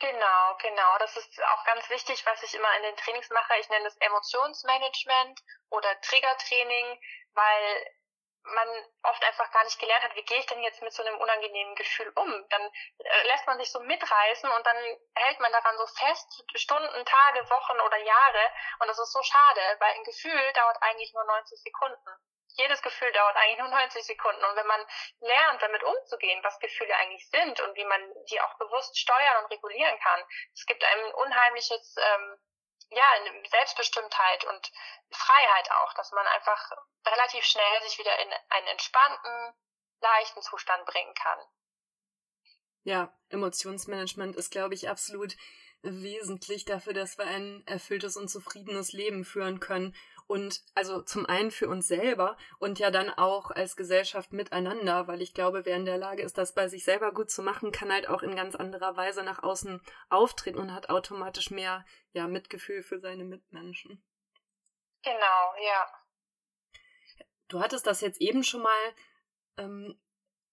Genau, 0.00 0.56
genau. 0.62 0.98
Das 0.98 1.14
ist 1.16 1.42
auch 1.44 1.64
ganz 1.66 1.88
wichtig, 1.90 2.24
was 2.24 2.42
ich 2.42 2.54
immer 2.54 2.74
in 2.78 2.84
den 2.84 2.96
Trainings 2.96 3.28
mache. 3.28 3.52
Ich 3.60 3.68
nenne 3.68 3.86
es 3.86 3.96
Emotionsmanagement 3.98 5.40
oder 5.68 6.00
Triggertraining, 6.00 7.00
weil 7.34 7.86
man 8.42 8.68
oft 9.02 9.24
einfach 9.24 9.50
gar 9.52 9.64
nicht 9.64 9.78
gelernt 9.78 10.02
hat, 10.02 10.14
wie 10.14 10.24
gehe 10.24 10.38
ich 10.38 10.46
denn 10.46 10.62
jetzt 10.62 10.82
mit 10.82 10.92
so 10.92 11.02
einem 11.02 11.18
unangenehmen 11.18 11.74
Gefühl 11.74 12.10
um? 12.14 12.48
Dann 12.48 12.62
äh, 12.98 13.26
lässt 13.26 13.46
man 13.46 13.58
sich 13.58 13.70
so 13.70 13.80
mitreißen 13.80 14.50
und 14.50 14.66
dann 14.66 14.76
hält 15.14 15.40
man 15.40 15.52
daran 15.52 15.76
so 15.78 15.86
fest, 15.86 16.44
Stunden, 16.54 17.04
Tage, 17.04 17.50
Wochen 17.50 17.80
oder 17.80 17.96
Jahre. 17.98 18.52
Und 18.80 18.88
das 18.88 18.98
ist 18.98 19.12
so 19.12 19.22
schade, 19.22 19.60
weil 19.78 19.94
ein 19.94 20.04
Gefühl 20.04 20.52
dauert 20.54 20.82
eigentlich 20.82 21.12
nur 21.12 21.24
90 21.24 21.60
Sekunden. 21.62 22.10
Jedes 22.56 22.82
Gefühl 22.82 23.12
dauert 23.12 23.36
eigentlich 23.36 23.58
nur 23.58 23.68
90 23.68 24.04
Sekunden. 24.04 24.44
Und 24.44 24.56
wenn 24.56 24.66
man 24.66 24.84
lernt, 25.20 25.62
damit 25.62 25.84
umzugehen, 25.84 26.42
was 26.42 26.58
Gefühle 26.58 26.94
eigentlich 26.96 27.28
sind 27.30 27.60
und 27.60 27.76
wie 27.76 27.84
man 27.84 28.00
die 28.28 28.40
auch 28.40 28.54
bewusst 28.58 28.98
steuern 28.98 29.44
und 29.44 29.50
regulieren 29.50 29.98
kann, 30.00 30.24
es 30.52 30.66
gibt 30.66 30.82
ein 30.82 31.14
unheimliches 31.14 31.94
ähm, 31.96 32.40
ja, 32.90 33.06
Selbstbestimmtheit 33.50 34.44
und 34.44 34.72
Freiheit 35.10 35.70
auch, 35.72 35.94
dass 35.94 36.10
man 36.12 36.26
einfach 36.26 36.72
relativ 37.06 37.44
schnell 37.44 37.82
sich 37.82 37.98
wieder 37.98 38.18
in 38.18 38.28
einen 38.48 38.66
entspannten, 38.68 39.54
leichten 40.00 40.42
Zustand 40.42 40.84
bringen 40.86 41.14
kann. 41.14 41.38
Ja, 42.82 43.14
Emotionsmanagement 43.28 44.36
ist, 44.36 44.50
glaube 44.50 44.74
ich, 44.74 44.88
absolut 44.88 45.36
wesentlich 45.82 46.64
dafür, 46.64 46.92
dass 46.92 47.18
wir 47.18 47.26
ein 47.26 47.62
erfülltes 47.66 48.16
und 48.16 48.28
zufriedenes 48.28 48.92
Leben 48.92 49.24
führen 49.24 49.60
können. 49.60 49.94
Und 50.30 50.62
also 50.76 51.02
zum 51.02 51.26
einen 51.26 51.50
für 51.50 51.68
uns 51.68 51.88
selber 51.88 52.36
und 52.60 52.78
ja 52.78 52.92
dann 52.92 53.10
auch 53.10 53.50
als 53.50 53.74
Gesellschaft 53.74 54.32
miteinander, 54.32 55.08
weil 55.08 55.22
ich 55.22 55.34
glaube, 55.34 55.64
wer 55.64 55.74
in 55.74 55.84
der 55.84 55.98
Lage 55.98 56.22
ist, 56.22 56.38
das 56.38 56.54
bei 56.54 56.68
sich 56.68 56.84
selber 56.84 57.12
gut 57.12 57.32
zu 57.32 57.42
machen, 57.42 57.72
kann 57.72 57.92
halt 57.92 58.08
auch 58.08 58.22
in 58.22 58.36
ganz 58.36 58.54
anderer 58.54 58.96
Weise 58.96 59.24
nach 59.24 59.42
außen 59.42 59.82
auftreten 60.08 60.60
und 60.60 60.72
hat 60.72 60.88
automatisch 60.88 61.50
mehr 61.50 61.84
ja, 62.12 62.28
Mitgefühl 62.28 62.84
für 62.84 63.00
seine 63.00 63.24
Mitmenschen. 63.24 64.04
Genau, 65.02 65.54
ja. 65.66 65.88
Du 67.48 67.58
hattest 67.58 67.88
das 67.88 68.00
jetzt 68.00 68.20
eben 68.20 68.44
schon 68.44 68.62
mal 68.62 68.94
ähm, 69.56 70.00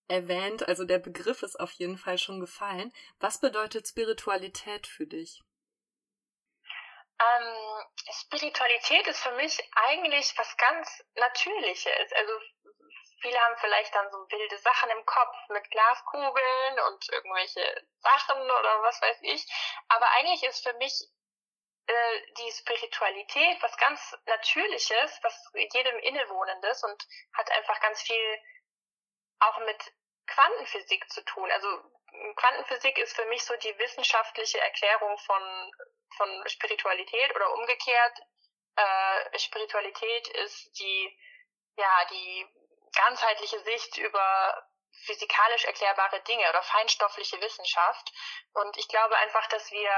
erwähnt, 0.07 0.67
also 0.67 0.85
der 0.85 0.97
Begriff 0.97 1.43
ist 1.43 1.59
auf 1.59 1.73
jeden 1.73 1.99
Fall 1.99 2.17
schon 2.17 2.39
gefallen. 2.39 2.91
Was 3.19 3.39
bedeutet 3.39 3.87
Spiritualität 3.87 4.87
für 4.87 5.05
dich? 5.05 5.43
Ähm, 7.19 7.85
Spiritualität 8.11 9.07
ist 9.07 9.21
für 9.21 9.31
mich 9.31 9.59
eigentlich 9.73 10.37
was 10.37 10.55
ganz 10.57 11.03
Natürliches. 11.15 12.13
Also 12.13 12.33
viele 13.21 13.39
haben 13.39 13.57
vielleicht 13.57 13.93
dann 13.95 14.11
so 14.11 14.17
wilde 14.29 14.57
Sachen 14.59 14.89
im 14.91 15.05
Kopf 15.05 15.35
mit 15.49 15.69
Glaskugeln 15.71 16.79
und 16.87 17.09
irgendwelche 17.11 17.87
Sachen 17.99 18.41
oder 18.41 18.83
was 18.83 19.01
weiß 19.01 19.17
ich. 19.21 19.45
Aber 19.87 20.09
eigentlich 20.11 20.43
ist 20.43 20.63
für 20.63 20.73
mich 20.73 20.93
äh, 21.87 22.21
die 22.37 22.51
Spiritualität 22.51 23.61
was 23.61 23.75
ganz 23.77 24.15
Natürliches, 24.25 25.19
was 25.23 25.51
jedem 25.53 25.97
innewohnendes 25.99 26.83
und 26.83 27.07
hat 27.33 27.49
einfach 27.51 27.79
ganz 27.81 28.01
viel 28.01 28.41
auch 29.39 29.57
mit 29.59 29.93
Quantenphysik 30.27 31.09
zu 31.09 31.23
tun. 31.23 31.49
Also 31.51 31.67
Quantenphysik 32.35 32.97
ist 32.97 33.15
für 33.15 33.25
mich 33.25 33.43
so 33.43 33.55
die 33.57 33.77
wissenschaftliche 33.79 34.59
Erklärung 34.59 35.17
von, 35.19 35.71
von 36.15 36.47
Spiritualität 36.47 37.35
oder 37.35 37.53
umgekehrt. 37.53 38.19
Äh, 38.75 39.39
Spiritualität 39.39 40.27
ist 40.29 40.79
die, 40.79 41.19
ja, 41.75 42.05
die 42.11 42.47
ganzheitliche 42.93 43.59
Sicht 43.59 43.97
über 43.97 44.67
physikalisch 45.05 45.65
erklärbare 45.65 46.21
Dinge 46.21 46.49
oder 46.49 46.61
feinstoffliche 46.63 47.39
Wissenschaft. 47.41 48.11
Und 48.53 48.77
ich 48.77 48.87
glaube 48.87 49.15
einfach, 49.17 49.47
dass 49.47 49.71
wir 49.71 49.91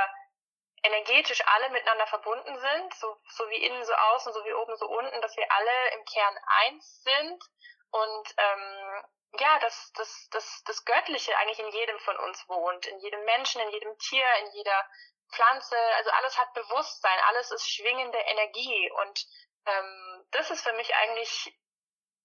energetisch 0.84 1.42
alle 1.46 1.70
miteinander 1.70 2.08
verbunden 2.08 2.58
sind, 2.58 2.94
so, 2.96 3.18
so 3.30 3.50
wie 3.50 3.66
innen, 3.66 3.84
so 3.84 3.94
außen, 3.94 4.34
so 4.34 4.44
wie 4.46 4.54
oben, 4.54 4.76
so 4.78 4.88
unten, 4.88 5.22
dass 5.22 5.36
wir 5.36 5.52
alle 5.52 5.92
im 5.94 6.06
Kern 6.06 6.38
eins 6.46 7.04
sind 7.04 7.44
und 7.92 8.34
ähm, 8.38 9.04
ja, 9.40 9.60
dass 9.60 9.92
das, 9.94 10.28
das, 10.32 10.64
das 10.66 10.86
Göttliche 10.86 11.36
eigentlich 11.38 11.60
in 11.60 11.70
jedem 11.72 12.00
von 12.00 12.18
uns 12.18 12.48
wohnt, 12.48 12.86
in 12.88 13.00
jedem 13.00 13.24
Menschen, 13.26 13.62
in 13.62 13.70
jedem 13.72 13.98
Tier, 14.00 14.26
in 14.40 14.52
jeder 14.54 14.86
Pflanze, 15.32 15.78
also 15.98 16.10
alles 16.12 16.38
hat 16.38 16.54
Bewusstsein, 16.54 17.20
alles 17.28 17.52
ist 17.52 17.70
schwingende 17.70 18.18
Energie 18.18 18.92
und 18.92 19.26
ähm, 19.66 20.26
das 20.32 20.50
ist 20.52 20.64
für 20.64 20.74
mich 20.74 20.94
eigentlich 20.96 21.54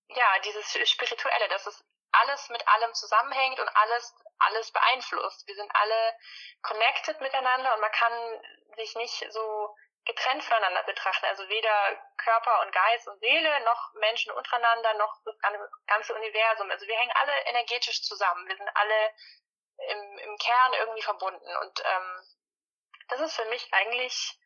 ja 0.09 0.39
dieses 0.45 0.91
Spirituelle, 0.91 1.49
dass 1.49 1.67
es 1.67 1.85
alles 2.13 2.49
mit 2.49 2.67
allem 2.69 2.95
zusammenhängt 2.95 3.59
und 3.59 3.69
alles 3.69 4.15
alles 4.39 4.71
beeinflusst. 4.73 5.47
Wir 5.47 5.55
sind 5.55 5.71
alle 5.75 6.17
connected 6.63 7.21
miteinander 7.21 7.75
und 7.75 7.81
man 7.81 7.93
kann 7.93 8.43
sich 8.77 8.95
nicht 8.97 9.33
so 9.33 9.75
getrennt 10.05 10.45
voneinander 10.45 10.83
betrachten. 10.85 11.27
Also 11.27 11.49
weder 11.49 12.03
Körper 12.19 12.61
und 12.63 12.73
Geist 12.73 13.09
und 13.09 13.19
Seele, 13.21 13.65
noch 13.65 13.95
Menschen 13.95 14.33
untereinander, 14.33 14.95
noch 14.95 15.17
das 15.25 15.37
ganze 15.87 16.15
Universum. 16.15 16.71
Also 16.71 16.87
wir 16.87 16.97
hängen 16.97 17.13
alle 17.15 17.33
energetisch 17.47 18.03
zusammen. 18.03 18.47
Wir 18.49 18.57
sind 18.57 18.69
alle 18.75 19.13
im, 19.89 20.19
im 20.19 20.37
Kern 20.39 20.75
irgendwie 20.75 21.03
verbunden. 21.03 21.57
Und 21.57 21.83
ähm, 21.85 22.23
das 23.09 23.21
ist 23.21 23.35
für 23.35 23.49
mich 23.51 23.69
eigentlich 23.73 24.39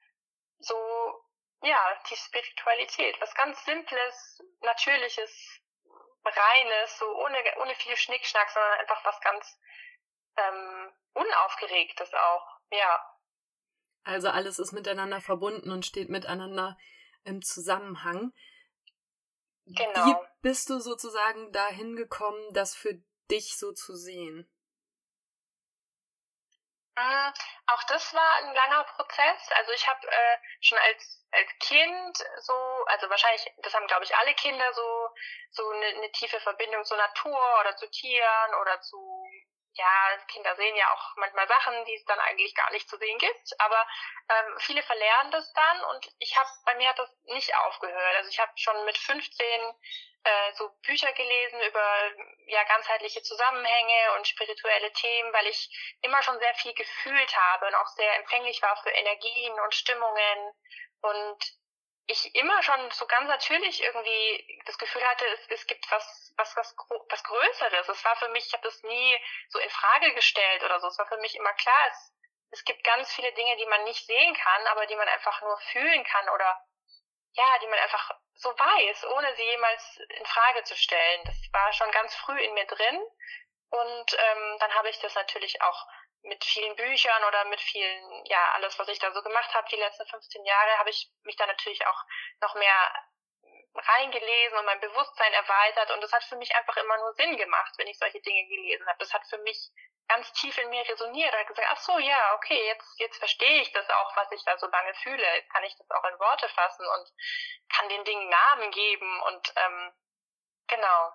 so, 0.59 0.75
ja, 1.63 2.03
die 2.11 2.17
Spiritualität. 2.17 3.21
Was 3.21 3.35
ganz 3.35 3.65
Simples, 3.65 4.43
Natürliches, 4.61 5.61
Reines, 6.25 6.99
so 6.99 7.07
ohne, 7.07 7.39
ohne 7.61 7.75
viel 7.75 7.97
Schnickschnack, 7.97 8.51
sondern 8.51 8.81
einfach 8.81 9.05
was 9.05 9.21
ganz 9.21 9.59
ähm, 10.37 10.93
Unaufgeregtes 11.15 12.13
auch. 12.15 12.61
Ja. 12.71 13.15
Also 14.05 14.29
alles 14.29 14.59
ist 14.59 14.73
miteinander 14.73 15.21
verbunden 15.21 15.71
und 15.71 15.87
steht 15.87 16.09
miteinander 16.09 16.77
im 17.25 17.43
Zusammenhang. 17.43 18.33
Genau. 19.67 20.07
Wie 20.07 20.17
bist 20.41 20.71
du 20.71 20.81
sozusagen 20.81 21.53
dahin 21.53 21.97
gekommen, 21.97 22.53
das 22.55 22.75
für 22.75 22.95
dich 23.31 23.57
so 23.57 23.73
zu 23.73 23.95
sehen? 23.97 24.51
Mm, 26.99 27.33
auch 27.67 27.83
das 27.85 28.13
war 28.15 28.35
ein 28.37 28.55
langer 28.55 28.85
Prozess. 28.85 29.49
Also 29.57 29.73
ich 29.73 29.87
habe 29.87 30.07
äh, 30.07 30.39
schon 30.61 30.79
als 30.79 31.27
als 31.31 31.51
Kind 31.61 32.17
so, 32.39 32.55
also 32.87 33.11
wahrscheinlich, 33.11 33.53
das 33.59 33.75
haben 33.75 33.87
glaube 33.87 34.05
ich 34.05 34.17
alle 34.17 34.35
Kinder 34.35 34.73
so 34.73 35.11
so 35.51 35.69
eine, 35.71 35.87
eine 35.87 36.11
tiefe 36.13 36.41
Verbindung 36.41 36.85
zur 36.85 36.97
Natur 36.97 37.39
oder 37.61 37.77
zu 37.77 37.89
Tieren 37.91 38.55
oder 38.61 38.81
zu 38.81 38.99
ja, 39.75 40.19
Kinder 40.27 40.57
sehen 40.57 40.75
ja 40.75 40.93
auch 40.93 41.17
manchmal 41.17 41.47
Sachen, 41.47 41.85
die 41.85 41.95
es 41.95 42.05
dann 42.05 42.19
eigentlich 42.19 42.55
gar 42.55 42.71
nicht 42.73 42.89
zu 42.89 42.97
sehen 42.99 43.19
gibt, 43.19 43.61
aber 43.61 43.87
ähm, 44.29 44.59
viele 44.59 44.83
verlernen 44.83 45.31
das 45.31 45.53
dann 45.53 45.85
und 45.85 46.09
ich 46.19 46.37
habe, 46.37 46.49
bei 46.65 46.75
mir 46.75 46.89
hat 46.89 46.99
das 46.99 47.11
nicht 47.27 47.55
aufgehört. 47.57 48.17
Also 48.17 48.29
ich 48.29 48.41
habe 48.41 48.51
schon 48.57 48.85
mit 48.85 48.99
15 48.99 49.39
äh, 50.29 50.53
so 50.53 50.69
Bücher 50.83 51.13
gelesen 51.13 51.61
über 51.63 52.13
ja 52.47 52.63
ganzheitliche 52.65 53.23
Zusammenhänge 53.23 54.13
und 54.17 54.27
spirituelle 54.27 54.93
Themen, 54.93 55.33
weil 55.33 55.47
ich 55.47 55.71
immer 56.03 56.23
schon 56.23 56.39
sehr 56.39 56.55
viel 56.55 56.75
gefühlt 56.75 57.37
habe 57.37 57.67
und 57.67 57.75
auch 57.75 57.87
sehr 57.89 58.17
empfänglich 58.17 58.61
war 58.63 58.77
für 58.83 58.91
Energien 58.91 59.59
und 59.61 59.75
Stimmungen 59.75 60.53
und 61.01 61.39
ich 62.11 62.35
immer 62.35 62.63
schon 62.63 62.91
so 62.91 63.07
ganz 63.07 63.29
natürlich 63.29 63.83
irgendwie 63.83 64.63
das 64.65 64.79
Gefühl 64.79 65.07
hatte, 65.07 65.27
es, 65.27 65.41
es 65.51 65.67
gibt 65.67 65.91
was, 65.91 66.33
was, 66.37 66.57
was, 66.57 66.75
was 67.11 67.25
Größeres. 67.25 67.89
Es 67.89 68.05
war 68.05 68.17
für 68.17 68.29
mich, 68.29 68.47
ich 68.47 68.53
habe 68.55 68.63
das 68.63 68.83
nie 68.83 69.19
so 69.49 69.59
in 69.59 69.71
Frage 69.71 70.15
gestellt 70.15 70.65
oder 70.65 70.81
so. 70.81 70.89
Es 70.89 70.99
war 70.99 71.07
für 71.07 71.19
mich 71.19 71.37
immer 71.37 71.53
klar, 71.53 71.89
es, 71.91 72.15
es 72.51 72.65
gibt 72.65 72.83
ganz 72.83 73.13
viele 73.13 73.33
Dinge, 73.33 73.57
die 73.57 73.67
man 73.67 73.85
nicht 73.85 74.07
sehen 74.07 74.35
kann, 74.35 74.67
aber 74.69 74.87
die 74.87 74.97
man 74.97 75.09
einfach 75.09 75.41
nur 75.43 75.59
fühlen 75.71 76.03
kann 76.05 76.29
oder 76.31 76.65
ja, 77.39 77.59
die 77.61 77.69
man 77.69 77.79
einfach 77.79 78.11
so 78.35 78.51
weiß, 78.51 79.07
ohne 79.07 79.35
sie 79.37 79.45
jemals 79.45 79.99
in 80.09 80.27
Frage 80.27 80.65
zu 80.65 80.77
stellen. 80.77 81.23
Das 81.25 81.37
war 81.53 81.73
schon 81.73 81.91
ganz 81.93 82.15
früh 82.17 82.39
in 82.41 82.53
mir 82.55 82.67
drin 82.67 83.01
und 83.71 84.13
ähm, 84.13 84.57
dann 84.59 84.75
habe 84.75 84.89
ich 84.91 84.99
das 84.99 85.15
natürlich 85.15 85.63
auch 85.63 85.87
mit 86.23 86.45
vielen 86.45 86.75
Büchern 86.75 87.25
oder 87.25 87.45
mit 87.45 87.61
vielen, 87.61 88.25
ja, 88.27 88.53
alles, 88.55 88.77
was 88.79 88.89
ich 88.89 88.99
da 88.99 89.13
so 89.13 89.23
gemacht 89.23 89.55
habe, 89.55 89.69
die 89.71 89.77
letzten 89.77 90.07
15 90.07 90.45
Jahre, 90.45 90.79
habe 90.79 90.91
ich 90.91 91.11
mich 91.23 91.37
da 91.37 91.47
natürlich 91.47 91.87
auch 91.87 92.03
noch 92.41 92.55
mehr 92.57 93.05
reingelesen 93.75 94.59
und 94.59 94.65
mein 94.65 94.81
Bewusstsein 94.81 95.33
erweitert 95.33 95.93
und 95.93 96.03
das 96.03 96.13
hat 96.13 96.25
für 96.25 96.37
mich 96.37 96.55
einfach 96.57 96.77
immer 96.77 96.99
nur 96.99 97.13
Sinn 97.15 97.37
gemacht, 97.37 97.73
wenn 97.77 97.87
ich 97.87 97.99
solche 97.99 98.21
Dinge 98.21 98.49
gelesen 98.49 98.87
habe. 98.89 98.99
Das 98.99 99.15
hat 99.15 99.25
für 99.29 99.39
mich 99.39 99.71
ganz 100.09 100.33
tief 100.33 100.57
in 100.59 100.71
mir 100.71 100.83
resoniert 100.89 101.33
hat 101.33 101.47
gesagt, 101.47 101.69
ach 101.71 101.81
so, 101.81 101.99
ja, 101.99 102.35
okay, 102.35 102.61
jetzt, 102.67 102.99
jetzt 102.99 103.19
verstehe 103.19 103.63
ich 103.63 103.73
das 103.73 103.89
auch, 103.91 104.17
was 104.17 104.33
ich 104.33 104.43
da 104.45 104.59
so 104.59 104.67
lange 104.67 104.95
fühle, 105.03 105.25
kann 105.53 105.63
ich 105.65 105.77
das 105.77 105.91
auch 105.91 106.05
in 106.05 106.19
Worte 106.19 106.49
fassen 106.49 106.87
und 106.87 107.13
kann 107.69 107.89
den 107.89 108.05
Dingen 108.05 108.29
Namen 108.29 108.71
geben 108.71 109.23
und 109.23 109.53
ähm, 109.57 109.93
genau. 110.67 111.13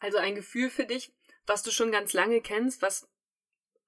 Also 0.00 0.18
ein 0.18 0.34
Gefühl 0.34 0.70
für 0.70 0.86
dich, 0.86 1.14
was 1.46 1.62
du 1.62 1.70
schon 1.70 1.92
ganz 1.92 2.12
lange 2.12 2.40
kennst, 2.40 2.82
was 2.82 3.08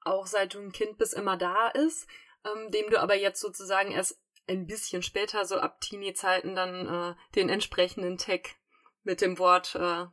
auch 0.04 0.26
seit 0.26 0.54
du 0.54 0.60
ein 0.60 0.72
Kind 0.72 0.98
bist 0.98 1.14
immer 1.14 1.36
da 1.36 1.68
ist, 1.68 2.08
ähm, 2.44 2.70
dem 2.70 2.90
du 2.90 3.00
aber 3.00 3.14
jetzt 3.14 3.40
sozusagen 3.40 3.90
erst 3.90 4.20
ein 4.48 4.66
bisschen 4.66 5.02
später, 5.02 5.44
so 5.44 5.58
ab 5.58 5.80
Teenie-Zeiten, 5.80 6.54
dann 6.54 6.86
äh, 6.86 7.34
den 7.34 7.48
entsprechenden 7.48 8.18
Tag 8.18 8.54
mit 9.02 9.20
dem 9.20 9.38
Wort 9.38 9.74
äh, 9.74 10.06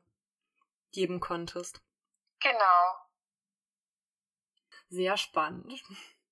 geben 0.91 1.19
konntest. 1.19 1.81
Genau. 2.39 2.95
Sehr 4.93 5.17
spannend. 5.17 5.81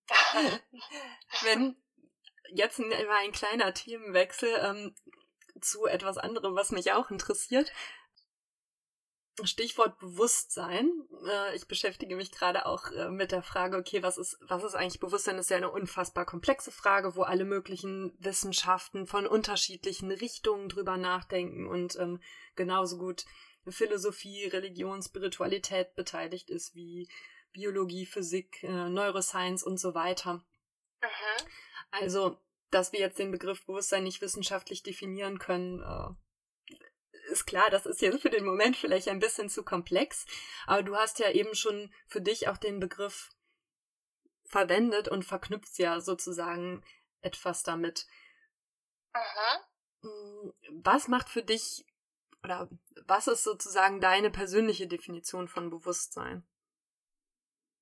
Wenn 1.42 1.76
jetzt 2.54 2.78
ein, 2.78 2.94
ein 2.94 3.32
kleiner 3.32 3.74
Themenwechsel 3.74 4.50
ähm, 4.62 4.96
zu 5.60 5.88
etwas 5.88 6.20
anderem, 6.20 6.56
was 6.56 6.70
mich 6.72 6.92
auch 6.92 7.10
interessiert. 7.10 7.72
Stichwort 9.44 9.98
Bewusstsein. 9.98 10.92
Äh, 11.28 11.56
ich 11.56 11.68
beschäftige 11.68 12.16
mich 12.16 12.32
gerade 12.32 12.68
auch 12.68 12.92
äh, 12.92 13.10
mit 13.10 13.32
der 13.32 13.42
Frage, 13.42 13.78
okay, 13.78 14.04
was 14.04 14.20
ist, 14.20 14.38
was 14.42 14.64
ist 14.64 14.76
eigentlich 14.76 15.00
Bewusstsein? 15.00 15.38
Das 15.38 15.48
ist 15.48 15.50
ja 15.50 15.58
eine 15.58 15.72
unfassbar 15.72 16.28
komplexe 16.28 16.72
Frage, 16.72 17.16
wo 17.16 17.24
alle 17.24 17.46
möglichen 17.46 18.16
Wissenschaften 18.20 19.08
von 19.08 19.26
unterschiedlichen 19.26 20.12
Richtungen 20.12 20.70
drüber 20.70 20.98
nachdenken 20.98 21.66
und 21.66 21.96
ähm, 21.96 22.22
genauso 22.56 23.00
gut 23.00 23.26
Philosophie, 23.68 24.46
Religion, 24.46 25.02
Spiritualität 25.02 25.96
beteiligt 25.96 26.52
ist, 26.52 26.76
wie 26.76 27.10
Biologie, 27.52 28.06
Physik, 28.06 28.64
äh, 28.64 28.90
Neuroscience 28.90 29.64
und 29.64 29.78
so 29.78 29.94
weiter. 29.94 30.44
Mhm. 31.02 31.48
Also, 31.92 32.38
dass 32.70 32.94
wir 32.94 33.00
jetzt 33.00 33.20
den 33.20 33.32
Begriff 33.32 33.66
Bewusstsein 33.66 34.04
nicht 34.04 34.22
wissenschaftlich 34.22 34.84
definieren 34.84 35.40
können, 35.40 35.82
ist 37.32 37.46
klar, 37.46 37.70
das 37.70 37.86
ist 37.86 38.02
jetzt 38.02 38.22
für 38.22 38.30
den 38.30 38.46
Moment 38.46 38.76
vielleicht 38.76 39.08
ein 39.08 39.20
bisschen 39.20 39.50
zu 39.50 39.64
komplex, 39.64 40.26
aber 40.68 40.84
du 40.84 40.96
hast 40.96 41.20
ja 41.20 41.32
eben 41.32 41.56
schon 41.56 41.94
für 42.08 42.22
dich 42.22 42.48
auch 42.48 42.58
den 42.58 42.80
Begriff 42.80 43.32
verwendet 44.46 45.08
und 45.08 45.24
verknüpft 45.24 45.78
ja 45.80 46.02
sozusagen 46.02 46.84
etwas 47.22 47.64
damit. 47.64 48.06
Aha. 49.14 49.66
Hm, 50.02 50.54
was 50.84 51.08
macht 51.08 51.30
für 51.30 51.44
dich 51.44 51.86
oder 52.44 52.70
was 53.06 53.28
ist 53.28 53.44
sozusagen 53.44 54.02
deine 54.02 54.32
persönliche 54.32 54.88
Definition 54.88 55.48
von 55.48 55.70
Bewusstsein? 55.70 56.46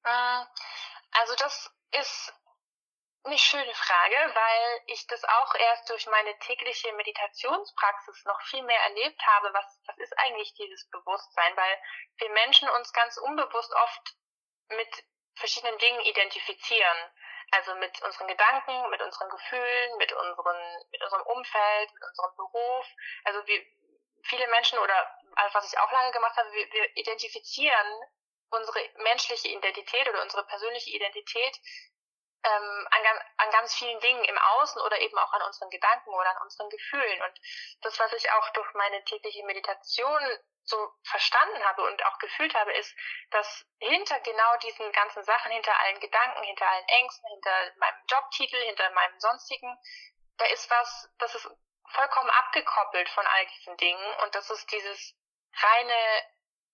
Hm, 0.04 0.48
also 1.12 1.36
das 1.36 1.72
ist 1.92 2.34
eine 3.24 3.38
schöne 3.38 3.74
Frage, 3.74 4.16
weil 4.34 4.82
ich 4.88 5.06
das 5.08 5.24
auch 5.24 5.56
erst 5.56 5.90
durch 5.90 6.08
meine 6.08 6.38
tägliche 6.40 6.92
Meditationspraxis 6.94 8.26
noch 8.26 8.42
viel 8.44 8.64
mehr 8.64 8.82
erlebt 8.84 9.22
habe. 9.26 9.54
Was, 9.54 9.82
was 9.86 9.98
ist 9.98 10.18
eigentlich 10.20 10.54
dieses 10.54 10.90
Bewusstsein? 10.90 11.56
Weil 11.58 11.78
wir 12.18 12.30
Menschen 12.30 12.70
uns 12.70 12.94
ganz 12.94 13.18
unbewusst 13.18 13.74
oft 13.74 14.16
mit 14.70 15.04
verschiedenen 15.36 15.78
Dingen 15.80 16.02
identifizieren. 16.02 16.98
Also 17.52 17.76
mit 17.76 18.02
unseren 18.04 18.28
Gedanken, 18.28 18.90
mit 18.90 19.02
unseren 19.02 19.30
Gefühlen, 19.30 19.98
mit, 19.98 20.14
unseren, 20.14 20.78
mit 20.92 21.02
unserem 21.04 21.24
Umfeld, 21.24 21.94
mit 21.94 22.04
unserem 22.04 22.36
Beruf. 22.36 22.86
Also 23.26 23.46
wir, 23.48 23.66
viele 24.24 24.48
Menschen 24.48 24.78
oder 24.80 25.16
was 25.54 25.72
ich 25.72 25.80
auch 25.80 25.92
lange 25.92 26.12
gemacht 26.12 26.38
habe, 26.38 26.52
wir, 26.52 26.72
wir 26.72 26.98
identifizieren 26.98 28.02
unsere 28.52 28.80
menschliche 28.98 29.50
Identität 29.50 30.08
oder 30.10 30.22
unsere 30.22 30.46
persönliche 30.46 30.92
Identität 30.92 31.60
ähm, 32.44 32.88
an, 32.92 33.02
an 33.38 33.52
ganz 33.52 33.76
vielen 33.76 34.00
Dingen 34.00 34.24
im 34.24 34.38
Außen 34.38 34.82
oder 34.82 35.00
eben 35.00 35.18
auch 35.18 35.34
an 35.34 35.42
unseren 35.44 35.70
Gedanken 35.70 36.10
oder 36.10 36.30
an 36.32 36.44
unseren 36.44 36.70
Gefühlen. 36.70 37.22
Und 37.22 37.40
das, 37.82 38.00
was 38.00 38.14
ich 38.14 38.32
auch 38.32 38.50
durch 38.52 38.74
meine 38.74 39.04
tägliche 39.04 39.44
Meditation 39.46 40.22
so 40.64 40.94
verstanden 41.04 41.64
habe 41.66 41.84
und 41.84 42.06
auch 42.06 42.18
gefühlt 42.20 42.54
habe, 42.54 42.72
ist, 42.74 42.96
dass 43.32 43.66
hinter 43.80 44.20
genau 44.22 44.58
diesen 44.58 44.92
ganzen 44.92 45.24
Sachen, 45.24 45.52
hinter 45.52 45.78
allen 45.80 46.00
Gedanken, 46.00 46.44
hinter 46.44 46.68
allen 46.68 46.88
Ängsten, 46.88 47.28
hinter 47.30 47.74
meinem 47.78 48.06
Jobtitel, 48.08 48.58
hinter 48.66 48.90
meinem 48.92 49.20
sonstigen, 49.20 49.78
da 50.38 50.46
ist 50.46 50.70
was, 50.70 51.10
das 51.18 51.36
ist 51.36 51.50
vollkommen 51.90 52.30
abgekoppelt 52.30 53.10
von 53.10 53.26
all 53.26 53.46
diesen 53.48 53.78
Dingen 53.78 54.16
und 54.24 54.36
das 54.36 54.50
ist 54.50 54.72
dieses 54.72 55.16
reine 55.54 56.24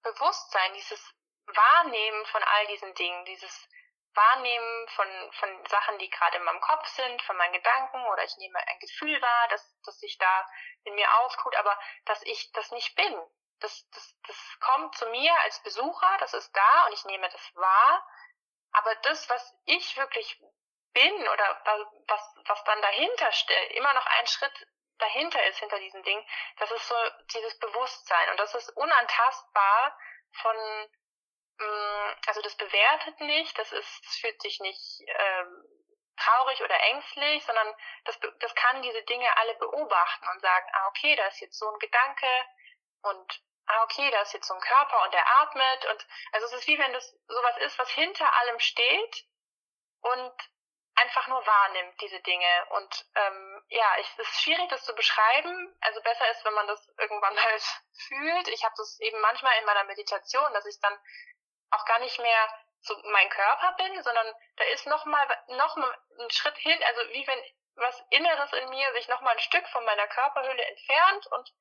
Bewusstsein, 0.04 0.74
dieses 0.74 1.02
Wahrnehmen 1.48 2.26
von 2.28 2.44
all 2.44 2.68
diesen 2.68 2.94
Dingen, 2.96 3.26
dieses 3.26 3.70
Wahrnehmen 4.16 4.88
von, 4.90 5.32
von 5.34 5.66
Sachen, 5.68 5.98
die 6.00 6.10
gerade 6.10 6.38
in 6.38 6.44
meinem 6.44 6.62
Kopf 6.62 6.88
sind, 6.88 7.22
von 7.24 7.36
meinen 7.38 7.54
Gedanken 7.54 8.04
oder 8.08 8.24
ich 8.24 8.36
nehme 8.38 8.58
ein 8.60 8.80
Gefühl 8.80 9.22
wahr, 9.22 9.48
dass, 9.50 9.82
dass 9.82 10.00
sich 10.00 10.18
da 10.18 10.50
in 10.84 10.96
mir 10.96 11.14
auftut, 11.20 11.56
aber 11.58 11.78
dass 12.06 12.22
ich 12.24 12.52
das 12.54 12.72
nicht 12.72 12.96
bin. 12.96 13.14
Das, 13.60 13.88
das, 13.90 14.16
das 14.28 14.60
kommt 14.60 14.96
zu 14.96 15.06
mir 15.08 15.34
als 15.42 15.62
Besucher, 15.64 16.18
das 16.20 16.34
ist 16.34 16.52
da 16.56 16.86
und 16.86 16.94
ich 16.94 17.06
nehme 17.06 17.30
das 17.30 17.56
wahr. 17.56 18.08
Aber 18.72 18.96
das, 18.96 19.30
was 19.30 19.54
ich 19.66 19.96
wirklich 19.98 20.42
bin 20.94 21.28
oder 21.28 21.62
was, 22.08 22.22
was 22.46 22.64
dann 22.64 22.82
dahinter 22.82 23.32
steht, 23.32 23.72
immer 23.72 23.94
noch 23.94 24.06
ein 24.06 24.28
Schritt 24.28 24.68
dahinter 24.98 25.46
ist, 25.48 25.60
hinter 25.60 25.80
diesem 25.80 26.04
Ding, 26.04 26.26
das 26.58 26.72
ist 26.72 26.88
so 26.88 26.96
dieses 27.34 27.58
Bewusstsein 27.60 28.30
und 28.30 28.40
das 28.40 28.56
ist 28.56 28.70
unantastbar 28.78 29.98
von 30.42 30.56
also 32.28 32.42
das 32.42 32.56
bewertet 32.56 33.20
nicht, 33.22 33.58
das 33.58 33.72
ist, 33.72 34.06
das 34.06 34.16
fühlt 34.18 34.42
sich 34.42 34.60
nicht 34.60 35.02
ähm, 35.08 35.64
traurig 36.18 36.62
oder 36.62 36.80
ängstlich, 36.80 37.44
sondern 37.46 37.74
das, 38.06 38.20
das 38.40 38.56
kann 38.56 38.82
diese 38.82 39.04
Dinge 39.04 39.38
alle 39.38 39.56
beobachten 39.56 40.28
und 40.34 40.42
sagen, 40.42 40.68
ah, 40.74 40.88
okay, 40.88 41.16
da 41.16 41.28
ist 41.28 41.42
jetzt 41.42 41.58
so 41.58 41.70
ein 41.70 41.80
Gedanke 41.80 42.28
und 43.04 43.42
ah, 43.68 43.84
okay, 43.84 44.10
da 44.12 44.22
ist 44.22 44.34
jetzt 44.34 44.48
so 44.48 44.54
ein 44.54 44.62
Körper 44.62 45.04
und 45.04 45.14
der 45.14 45.28
atmet 45.42 45.86
und 45.86 46.08
also 46.32 46.48
es 46.48 46.54
ist 46.54 46.68
wie 46.68 46.80
wenn 46.80 46.94
das 46.94 47.16
sowas 47.28 47.58
ist, 47.58 47.78
was 47.80 47.90
hinter 47.90 48.32
allem 48.34 48.60
steht 48.60 49.26
und 50.02 50.34
einfach 50.96 51.28
nur 51.28 51.46
wahrnimmt, 51.46 52.00
diese 52.02 52.20
Dinge. 52.22 52.66
Und 52.70 53.06
ähm, 53.16 53.64
ja, 53.68 53.86
es 54.00 54.18
ist 54.18 54.42
schwierig, 54.42 54.70
das 54.70 54.84
zu 54.86 54.96
beschreiben. 54.96 55.76
Also 55.82 56.02
besser 56.02 56.30
ist, 56.32 56.44
wenn 56.46 56.54
man 56.54 56.68
das 56.68 56.88
irgendwann 56.98 57.38
halt 57.44 57.64
fühlt. 58.08 58.48
Ich 58.48 58.64
habe 58.64 58.76
das 58.78 59.00
eben 59.00 59.20
manchmal 59.22 59.58
in 59.60 59.66
meiner 59.66 59.84
Meditation, 59.84 60.54
dass 60.54 60.66
ich 60.66 60.80
dann 60.80 60.98
auch 61.72 61.86
gar 61.86 62.00
nicht 62.00 62.20
mehr 62.20 62.50
so 62.82 62.96
mein 63.06 63.30
Körper 63.30 63.74
bin, 63.74 64.04
sondern 64.04 64.28
da 64.58 64.64
ist 64.66 64.86
noch 64.86 65.06
mal 65.06 65.28
noch 65.48 65.76
mal 65.76 65.98
ein 66.20 66.30
Schritt 66.30 66.58
hin, 66.58 66.82
also 66.84 67.02
wie 67.12 67.26
wenn 67.28 67.44
was 67.76 68.04
Inneres 68.10 68.54
in 68.54 68.70
mir 68.70 68.94
sich 68.94 69.08
noch 69.08 69.22
mal 69.22 69.32
ein 69.32 69.40
Stück 69.40 69.68
von 69.70 69.84
meiner 69.86 70.08
Körperhülle 70.08 70.64
entfernt 70.64 71.28
und 71.28 71.54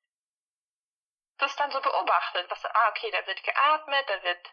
das 1.37 1.55
dann 1.57 1.71
so 1.71 1.81
beobachtet, 1.81 2.49
was 2.49 2.63
ah 2.65 2.89
okay, 2.89 3.11
da 3.11 3.25
wird 3.27 3.43
geatmet, 3.43 4.09
da 4.09 4.23
wird 4.23 4.49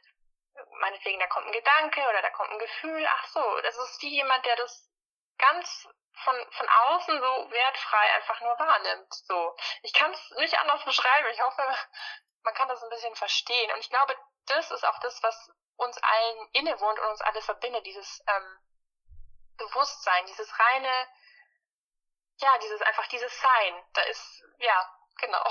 meinetwegen 0.80 1.20
da 1.20 1.26
kommt 1.28 1.46
ein 1.46 1.52
Gedanke 1.52 2.00
oder 2.08 2.22
da 2.22 2.30
kommt 2.30 2.50
ein 2.50 2.58
Gefühl, 2.58 3.06
ach 3.06 3.26
so, 3.28 3.60
das 3.60 3.76
ist 3.76 4.02
wie 4.02 4.16
jemand, 4.16 4.44
der 4.44 4.56
das 4.56 4.90
ganz 5.38 5.88
von 6.24 6.52
von 6.52 6.68
außen 6.68 7.20
so 7.20 7.50
wertfrei 7.50 8.12
einfach 8.14 8.40
nur 8.40 8.58
wahrnimmt. 8.58 9.14
So, 9.14 9.56
ich 9.82 9.92
kann 9.92 10.12
es 10.12 10.30
nicht 10.32 10.58
anders 10.58 10.84
beschreiben. 10.84 11.28
Ich 11.32 11.40
hoffe, 11.40 11.62
man 12.44 12.54
kann 12.54 12.68
das 12.68 12.82
ein 12.82 12.90
bisschen 12.90 13.14
verstehen. 13.14 13.70
Und 13.72 13.80
ich 13.80 13.90
glaube, 13.90 14.14
das 14.46 14.70
ist 14.70 14.84
auch 14.84 14.98
das, 15.00 15.22
was 15.22 15.50
uns 15.76 15.96
allen 15.98 16.48
innewohnt 16.52 16.98
und 16.98 17.08
uns 17.10 17.20
alle 17.20 17.40
verbindet, 17.42 17.86
dieses 17.86 18.22
ähm, 18.26 18.58
Bewusstsein, 19.56 20.26
dieses 20.26 20.48
reine, 20.58 21.06
ja, 22.38 22.58
dieses 22.62 22.82
einfach 22.82 23.06
dieses 23.08 23.32
Sein. 23.40 23.74
Da 23.94 24.02
ist, 24.02 24.42
ja, 24.58 24.98
genau. 25.18 25.44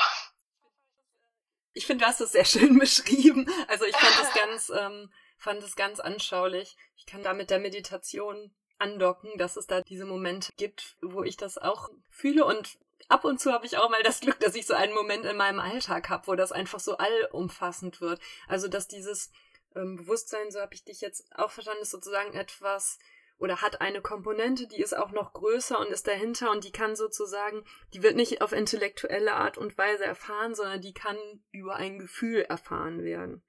Ich 1.73 1.85
finde, 1.87 2.03
du 2.03 2.09
hast 2.09 2.21
es 2.21 2.33
sehr 2.33 2.45
schön 2.45 2.77
beschrieben. 2.79 3.49
Also 3.67 3.85
ich 3.85 3.95
fand 3.95 4.27
es 4.27 4.33
ganz, 4.39 4.69
ähm, 4.69 5.13
fand 5.37 5.63
es 5.63 5.75
ganz 5.75 5.99
anschaulich. 5.99 6.75
Ich 6.95 7.05
kann 7.05 7.23
da 7.23 7.33
mit 7.33 7.49
der 7.49 7.59
Meditation 7.59 8.55
andocken, 8.77 9.37
dass 9.37 9.57
es 9.57 9.67
da 9.67 9.81
diese 9.81 10.05
Momente 10.05 10.51
gibt, 10.57 10.97
wo 11.01 11.23
ich 11.23 11.37
das 11.37 11.57
auch 11.57 11.89
fühle 12.09 12.45
und 12.45 12.77
ab 13.09 13.25
und 13.25 13.39
zu 13.39 13.51
habe 13.51 13.65
ich 13.65 13.77
auch 13.77 13.89
mal 13.89 14.03
das 14.03 14.21
Glück, 14.21 14.39
dass 14.39 14.55
ich 14.55 14.65
so 14.65 14.73
einen 14.73 14.93
Moment 14.93 15.25
in 15.25 15.37
meinem 15.37 15.59
Alltag 15.59 16.09
habe, 16.09 16.27
wo 16.27 16.35
das 16.35 16.51
einfach 16.51 16.79
so 16.79 16.97
allumfassend 16.97 18.01
wird. 18.01 18.21
Also 18.47 18.67
dass 18.67 18.87
dieses 18.87 19.31
ähm, 19.75 19.97
Bewusstsein, 19.97 20.51
so 20.51 20.59
habe 20.59 20.73
ich 20.73 20.83
dich 20.83 21.01
jetzt 21.01 21.25
auch 21.35 21.51
verstanden, 21.51 21.81
ist 21.81 21.91
sozusagen 21.91 22.33
etwas 22.33 22.99
oder 23.37 23.61
hat 23.61 23.81
eine 23.81 24.01
Komponente, 24.01 24.67
die 24.67 24.81
ist 24.81 24.95
auch 24.95 25.09
noch 25.11 25.33
größer 25.33 25.79
und 25.79 25.87
ist 25.87 26.07
dahinter 26.07 26.51
und 26.51 26.63
die 26.63 26.71
kann 26.71 26.95
sozusagen, 26.95 27.65
die 27.93 28.03
wird 28.03 28.15
nicht 28.15 28.41
auf 28.41 28.51
intellektuelle 28.51 29.33
Art 29.33 29.57
und 29.57 29.77
Weise 29.79 30.05
erfahren, 30.05 30.53
sondern 30.53 30.81
die 30.81 30.93
kann 30.93 31.17
über 31.51 31.75
ein 31.75 31.97
Gefühl 31.97 32.41
erfahren 32.41 33.03
werden. 33.03 33.43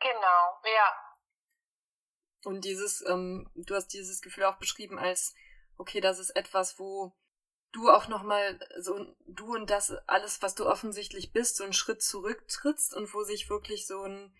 Genau, 0.00 0.60
ja. 0.64 0.92
Und 2.44 2.64
dieses, 2.66 3.02
ähm, 3.08 3.50
du 3.54 3.74
hast 3.74 3.88
dieses 3.88 4.20
Gefühl 4.20 4.44
auch 4.44 4.58
beschrieben 4.58 4.98
als, 4.98 5.34
okay, 5.78 6.00
das 6.00 6.18
ist 6.18 6.30
etwas, 6.30 6.78
wo 6.78 7.16
du 7.72 7.90
auch 7.90 8.08
nochmal 8.08 8.58
so, 8.78 9.14
du 9.26 9.54
und 9.54 9.70
das 9.70 9.92
alles, 10.06 10.42
was 10.42 10.54
du 10.54 10.66
offensichtlich 10.66 11.32
bist, 11.32 11.56
so 11.56 11.64
einen 11.64 11.72
Schritt 11.72 12.02
zurücktrittst 12.02 12.94
und 12.94 13.12
wo 13.14 13.22
sich 13.22 13.50
wirklich 13.50 13.86
so 13.86 14.02
ein, 14.02 14.34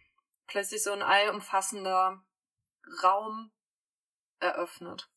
plötzlich 0.46 0.82
so 0.82 0.92
ein 0.92 1.02
allumfassender 1.02 2.22
Raum 3.02 3.52
eröffnet. 4.40 5.08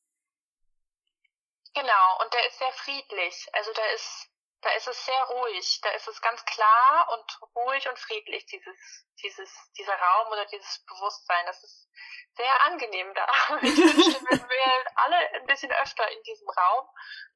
Genau, 1.73 2.21
und 2.21 2.33
der 2.33 2.47
ist 2.47 2.57
sehr 2.57 2.71
friedlich. 2.73 3.47
Also 3.53 3.71
da 3.73 3.85
ist, 3.95 4.29
da 4.61 4.69
ist 4.71 4.87
es 4.87 5.05
sehr 5.05 5.23
ruhig. 5.23 5.79
Da 5.81 5.89
ist 5.89 6.07
es 6.07 6.21
ganz 6.21 6.45
klar 6.45 7.07
und 7.11 7.39
ruhig 7.55 7.87
und 7.89 7.97
friedlich, 7.97 8.45
dieses, 8.45 9.05
dieses, 9.21 9.71
dieser 9.77 9.95
Raum 9.95 10.27
oder 10.31 10.45
dieses 10.45 10.83
Bewusstsein. 10.85 11.45
Das 11.45 11.63
ist 11.63 11.89
sehr 12.35 12.61
angenehm 12.65 13.13
da. 13.13 13.27
Ich 13.61 13.77
wünschte, 13.77 14.21
wir 14.21 14.49
wären 14.49 14.87
alle 14.95 15.17
ein 15.33 15.45
bisschen 15.47 15.71
öfter 15.71 16.09
in 16.11 16.21
diesem 16.23 16.49
Raum. 16.49 16.87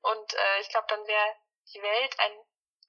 Und 0.01 0.34
äh, 0.34 0.59
ich 0.61 0.69
glaube, 0.69 0.88
dann 0.89 1.05
wäre 1.07 1.36
die 1.73 1.82
Welt 1.82 2.19
ein, 2.19 2.32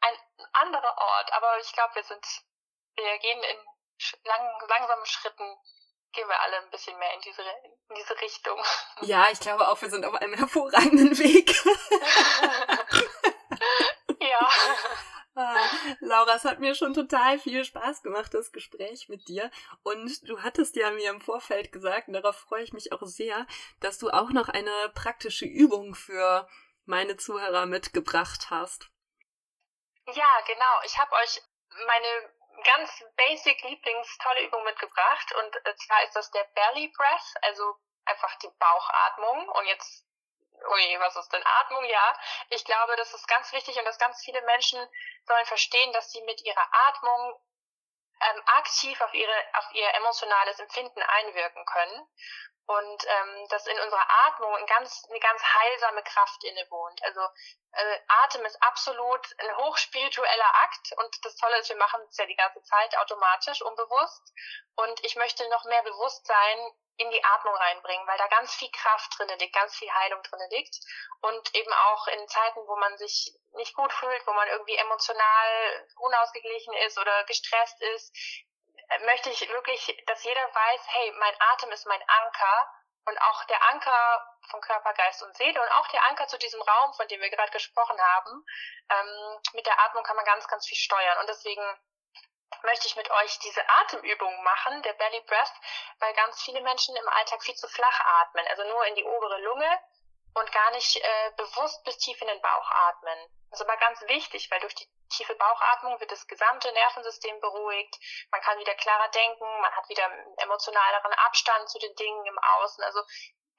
ein 0.00 0.16
anderer 0.52 0.98
Ort. 0.98 1.32
Aber 1.32 1.58
ich 1.58 1.72
glaube, 1.72 1.94
wir 1.94 2.04
sind, 2.04 2.26
wir 2.96 3.18
gehen 3.18 3.42
in 3.42 3.58
lang, 4.24 4.68
langsamen 4.68 5.06
Schritten 5.06 5.56
gehen 6.12 6.28
wir 6.28 6.40
alle 6.40 6.56
ein 6.62 6.70
bisschen 6.70 6.98
mehr 6.98 7.12
in 7.14 7.20
diese, 7.20 7.42
in 7.42 7.94
diese 7.94 8.18
Richtung. 8.20 8.58
Ja, 9.02 9.28
ich 9.30 9.38
glaube 9.38 9.68
auch, 9.68 9.80
wir 9.80 9.90
sind 9.90 10.04
auf 10.04 10.14
einem 10.14 10.34
hervorragenden 10.34 11.18
Weg. 11.18 11.50
ja. 14.40 14.48
Ah, 15.38 15.68
Laura, 16.00 16.36
es 16.36 16.46
hat 16.46 16.60
mir 16.60 16.74
schon 16.74 16.94
total 16.94 17.38
viel 17.38 17.62
Spaß 17.62 18.02
gemacht, 18.02 18.32
das 18.32 18.52
Gespräch 18.52 19.10
mit 19.10 19.28
dir. 19.28 19.50
Und 19.82 20.26
du 20.26 20.42
hattest 20.42 20.76
ja 20.76 20.90
mir 20.92 21.10
im 21.10 21.20
Vorfeld 21.20 21.72
gesagt, 21.72 22.08
und 22.08 22.14
darauf 22.14 22.36
freue 22.36 22.62
ich 22.62 22.72
mich 22.72 22.90
auch 22.90 23.02
sehr, 23.02 23.46
dass 23.80 23.98
du 23.98 24.08
auch 24.08 24.30
noch 24.30 24.48
eine 24.48 24.90
praktische 24.94 25.44
Übung 25.44 25.94
für 25.94 26.48
meine 26.86 27.18
Zuhörer 27.18 27.66
mitgebracht 27.66 28.46
hast. 28.48 28.88
Ja, 30.06 30.40
genau. 30.46 30.80
Ich 30.86 30.96
habe 30.96 31.12
euch 31.16 31.42
meine 31.86 32.32
ganz 32.64 33.04
basic 33.16 33.62
Lieblings 33.62 34.18
tolle 34.22 34.46
Übung 34.46 34.64
mitgebracht 34.64 35.34
und 35.38 35.52
zwar 35.84 36.02
ist 36.04 36.16
das 36.16 36.30
der 36.30 36.44
Belly 36.54 36.90
Breath, 36.96 37.34
also 37.42 37.76
einfach 38.06 38.34
die 38.38 38.50
Bauchatmung 38.58 39.48
und 39.48 39.66
jetzt 39.66 40.06
Ui, 40.68 41.00
was 41.00 41.16
ist 41.16 41.32
denn 41.32 41.42
Atmung? 41.44 41.84
Ja, 41.84 42.18
ich 42.50 42.64
glaube, 42.64 42.96
das 42.96 43.12
ist 43.14 43.28
ganz 43.28 43.52
wichtig 43.52 43.78
und 43.78 43.84
dass 43.84 43.98
ganz 43.98 44.22
viele 44.24 44.42
Menschen 44.42 44.78
sollen 45.26 45.46
verstehen, 45.46 45.92
dass 45.92 46.10
sie 46.10 46.22
mit 46.22 46.40
ihrer 46.42 46.68
Atmung 46.88 47.40
ähm, 48.20 48.42
aktiv 48.46 49.00
auf 49.00 49.12
ihre 49.14 49.44
auf 49.54 49.72
ihr 49.72 49.94
emotionales 49.94 50.58
Empfinden 50.58 51.02
einwirken 51.02 51.64
können 51.66 52.08
und 52.66 53.06
ähm, 53.06 53.48
dass 53.48 53.66
in 53.66 53.78
unserer 53.78 54.06
Atmung 54.26 54.54
ein 54.56 54.66
ganz, 54.66 55.04
eine 55.08 55.20
ganz 55.20 55.42
heilsame 55.42 56.02
Kraft 56.02 56.42
innewohnt. 56.44 57.02
Also 57.04 57.20
äh, 57.72 57.98
Atem 58.08 58.44
ist 58.44 58.60
absolut 58.62 59.26
ein 59.38 59.56
hochspiritueller 59.56 60.54
Akt 60.62 60.92
und 60.96 61.24
das 61.24 61.36
Tolle 61.36 61.58
ist, 61.58 61.68
wir 61.68 61.76
machen 61.76 62.00
es 62.08 62.16
ja 62.16 62.26
die 62.26 62.34
ganze 62.34 62.62
Zeit 62.62 62.96
automatisch, 62.98 63.62
unbewusst 63.62 64.32
und 64.76 65.04
ich 65.04 65.14
möchte 65.16 65.48
noch 65.50 65.64
mehr 65.64 65.82
Bewusstsein 65.84 66.58
in 66.98 67.10
die 67.10 67.24
Atmung 67.24 67.54
reinbringen, 67.54 68.06
weil 68.06 68.18
da 68.18 68.26
ganz 68.28 68.54
viel 68.54 68.70
Kraft 68.70 69.18
drinne 69.18 69.36
liegt, 69.36 69.54
ganz 69.54 69.76
viel 69.76 69.92
Heilung 69.92 70.22
drinne 70.22 70.48
liegt 70.50 70.76
und 71.20 71.54
eben 71.54 71.72
auch 71.72 72.06
in 72.08 72.28
Zeiten, 72.28 72.60
wo 72.66 72.76
man 72.76 72.96
sich 72.96 73.34
nicht 73.52 73.74
gut 73.74 73.92
fühlt, 73.92 74.26
wo 74.26 74.32
man 74.32 74.48
irgendwie 74.48 74.76
emotional 74.76 75.88
unausgeglichen 75.96 76.74
ist 76.86 76.98
oder 76.98 77.24
gestresst 77.24 77.80
ist, 77.94 78.14
möchte 79.04 79.30
ich 79.30 79.48
wirklich, 79.48 80.02
dass 80.06 80.24
jeder 80.24 80.54
weiß, 80.54 80.80
hey, 80.86 81.12
mein 81.18 81.34
Atem 81.38 81.70
ist 81.72 81.86
mein 81.86 82.02
Anker 82.02 82.70
und 83.06 83.18
auch 83.20 83.44
der 83.44 83.62
Anker 83.70 84.36
von 84.50 84.60
Körper, 84.60 84.92
Geist 84.94 85.22
und 85.22 85.36
Seele 85.36 85.60
und 85.60 85.70
auch 85.72 85.88
der 85.88 86.04
Anker 86.04 86.26
zu 86.28 86.38
diesem 86.38 86.60
Raum, 86.62 86.92
von 86.94 87.06
dem 87.08 87.20
wir 87.20 87.30
gerade 87.30 87.52
gesprochen 87.52 88.00
haben. 88.00 88.44
Ähm, 88.90 89.38
mit 89.54 89.66
der 89.66 89.78
Atmung 89.80 90.04
kann 90.04 90.16
man 90.16 90.24
ganz, 90.24 90.46
ganz 90.48 90.66
viel 90.66 90.78
steuern 90.78 91.18
und 91.18 91.28
deswegen 91.28 91.62
möchte 92.62 92.86
ich 92.86 92.96
mit 92.96 93.10
euch 93.10 93.38
diese 93.40 93.68
Atemübung 93.68 94.42
machen, 94.42 94.82
der 94.82 94.92
Belly 94.94 95.20
Breath, 95.22 95.52
weil 96.00 96.12
ganz 96.14 96.42
viele 96.42 96.60
Menschen 96.60 96.96
im 96.96 97.08
Alltag 97.08 97.42
viel 97.42 97.54
zu 97.54 97.68
flach 97.68 98.00
atmen, 98.22 98.46
also 98.48 98.64
nur 98.64 98.84
in 98.86 98.94
die 98.94 99.04
obere 99.04 99.40
Lunge 99.42 99.78
und 100.34 100.52
gar 100.52 100.70
nicht 100.72 100.96
äh, 100.96 101.30
bewusst 101.36 101.82
bis 101.84 101.96
tief 101.98 102.20
in 102.20 102.28
den 102.28 102.42
Bauch 102.42 102.70
atmen. 102.70 103.18
Das 103.50 103.60
ist 103.60 103.66
aber 103.66 103.78
ganz 103.78 104.02
wichtig, 104.02 104.50
weil 104.50 104.60
durch 104.60 104.74
die 104.74 104.88
tiefe 105.08 105.34
Bauchatmung 105.36 105.98
wird 106.00 106.10
das 106.12 106.26
gesamte 106.26 106.70
Nervensystem 106.72 107.40
beruhigt, 107.40 107.96
man 108.30 108.40
kann 108.40 108.58
wieder 108.58 108.74
klarer 108.74 109.08
denken, 109.08 109.60
man 109.60 109.72
hat 109.72 109.88
wieder 109.88 110.10
emotionaleren 110.38 111.12
Abstand 111.12 111.68
zu 111.70 111.78
den 111.78 111.94
Dingen 111.94 112.26
im 112.26 112.38
Außen. 112.38 112.84
Also 112.84 113.00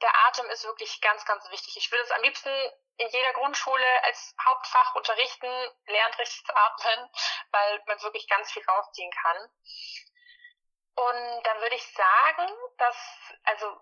der 0.02 0.16
Atem 0.28 0.46
ist 0.48 0.64
wirklich 0.64 1.02
ganz, 1.02 1.26
ganz 1.26 1.50
wichtig. 1.50 1.76
Ich 1.78 1.92
würde 1.92 2.04
es 2.04 2.12
am 2.12 2.22
liebsten 2.22 2.50
in 2.98 3.10
jeder 3.10 3.34
Grundschule 3.34 4.04
als 4.04 4.36
Hauptfach 4.44 4.96
unterrichten, 4.96 5.52
lernt 5.86 6.18
richtig 6.18 6.46
zu 6.46 6.56
atmen, 6.56 7.10
weil 7.52 7.84
man 7.88 8.02
wirklich 8.02 8.28
ganz 8.28 8.52
viel 8.52 8.64
rausziehen 8.66 9.12
kann. 9.12 9.50
Und 10.96 11.44
dann 11.44 11.62
würde 11.62 11.76
ich 11.76 11.94
sagen, 11.94 12.52
dass, 12.78 12.98
also 13.44 13.82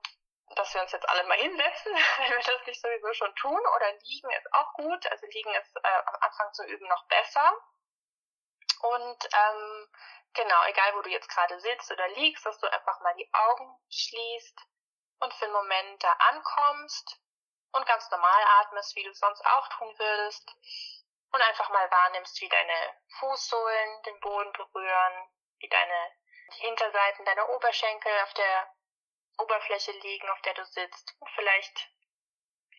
dass 0.55 0.73
wir 0.73 0.81
uns 0.81 0.91
jetzt 0.91 1.07
alle 1.07 1.23
mal 1.25 1.37
hinsetzen, 1.39 1.93
wenn 1.93 2.31
wir 2.31 2.43
das 2.43 2.65
nicht 2.65 2.81
sowieso 2.81 3.13
schon 3.13 3.35
tun. 3.35 3.59
Oder 3.75 3.93
liegen 3.93 4.29
ist 4.31 4.53
auch 4.53 4.73
gut. 4.73 5.05
Also 5.07 5.25
liegen 5.27 5.53
ist 5.55 5.75
äh, 5.77 6.01
am 6.05 6.15
Anfang 6.21 6.53
zu 6.53 6.65
üben 6.65 6.87
noch 6.87 7.05
besser. 7.07 7.53
Und 8.81 9.29
ähm, 9.33 9.89
genau, 10.33 10.63
egal 10.67 10.95
wo 10.95 11.01
du 11.01 11.09
jetzt 11.09 11.29
gerade 11.29 11.59
sitzt 11.59 11.91
oder 11.91 12.07
liegst, 12.09 12.45
dass 12.45 12.59
du 12.59 12.67
einfach 12.67 12.99
mal 13.01 13.15
die 13.15 13.29
Augen 13.33 13.79
schließt 13.89 14.61
und 15.19 15.33
für 15.33 15.45
einen 15.45 15.53
Moment 15.53 16.03
da 16.03 16.11
ankommst 16.11 17.19
und 17.71 17.85
ganz 17.85 18.09
normal 18.09 18.43
atmest, 18.61 18.95
wie 18.95 19.03
du 19.03 19.13
sonst 19.13 19.45
auch 19.45 19.67
tun 19.69 19.93
würdest. 19.97 20.55
Und 21.31 21.41
einfach 21.41 21.69
mal 21.69 21.91
wahrnimmst, 21.91 22.39
wie 22.39 22.47
deine 22.47 22.93
Fußsohlen 23.19 24.03
den 24.03 24.19
Boden 24.21 24.53
berühren, 24.53 25.29
wie 25.59 25.67
deine 25.67 26.11
Hinterseiten 26.59 27.25
deiner 27.25 27.49
Oberschenkel 27.49 28.11
auf 28.23 28.33
der 28.35 28.73
Oberfläche 29.39 29.91
liegen, 29.91 30.29
auf 30.29 30.41
der 30.41 30.53
du 30.53 30.65
sitzt. 30.65 31.13
Vielleicht 31.35 31.89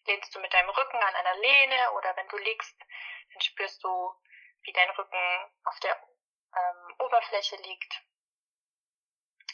lehnst 0.07 0.35
du 0.35 0.41
mit 0.41 0.55
deinem 0.55 0.71
Rücken 0.71 0.97
an 0.97 1.15
einer 1.15 1.37
Lehne 1.37 1.93
oder 1.93 2.17
wenn 2.17 2.29
du 2.29 2.39
liegst, 2.39 2.79
dann 3.33 3.41
spürst 3.43 3.83
du, 3.85 4.23
wie 4.63 4.73
dein 4.73 4.91
Rücken 4.91 5.53
auf 5.65 5.79
der 5.81 6.01
ähm, 6.57 6.95
Oberfläche 7.01 7.57
liegt. 7.57 8.03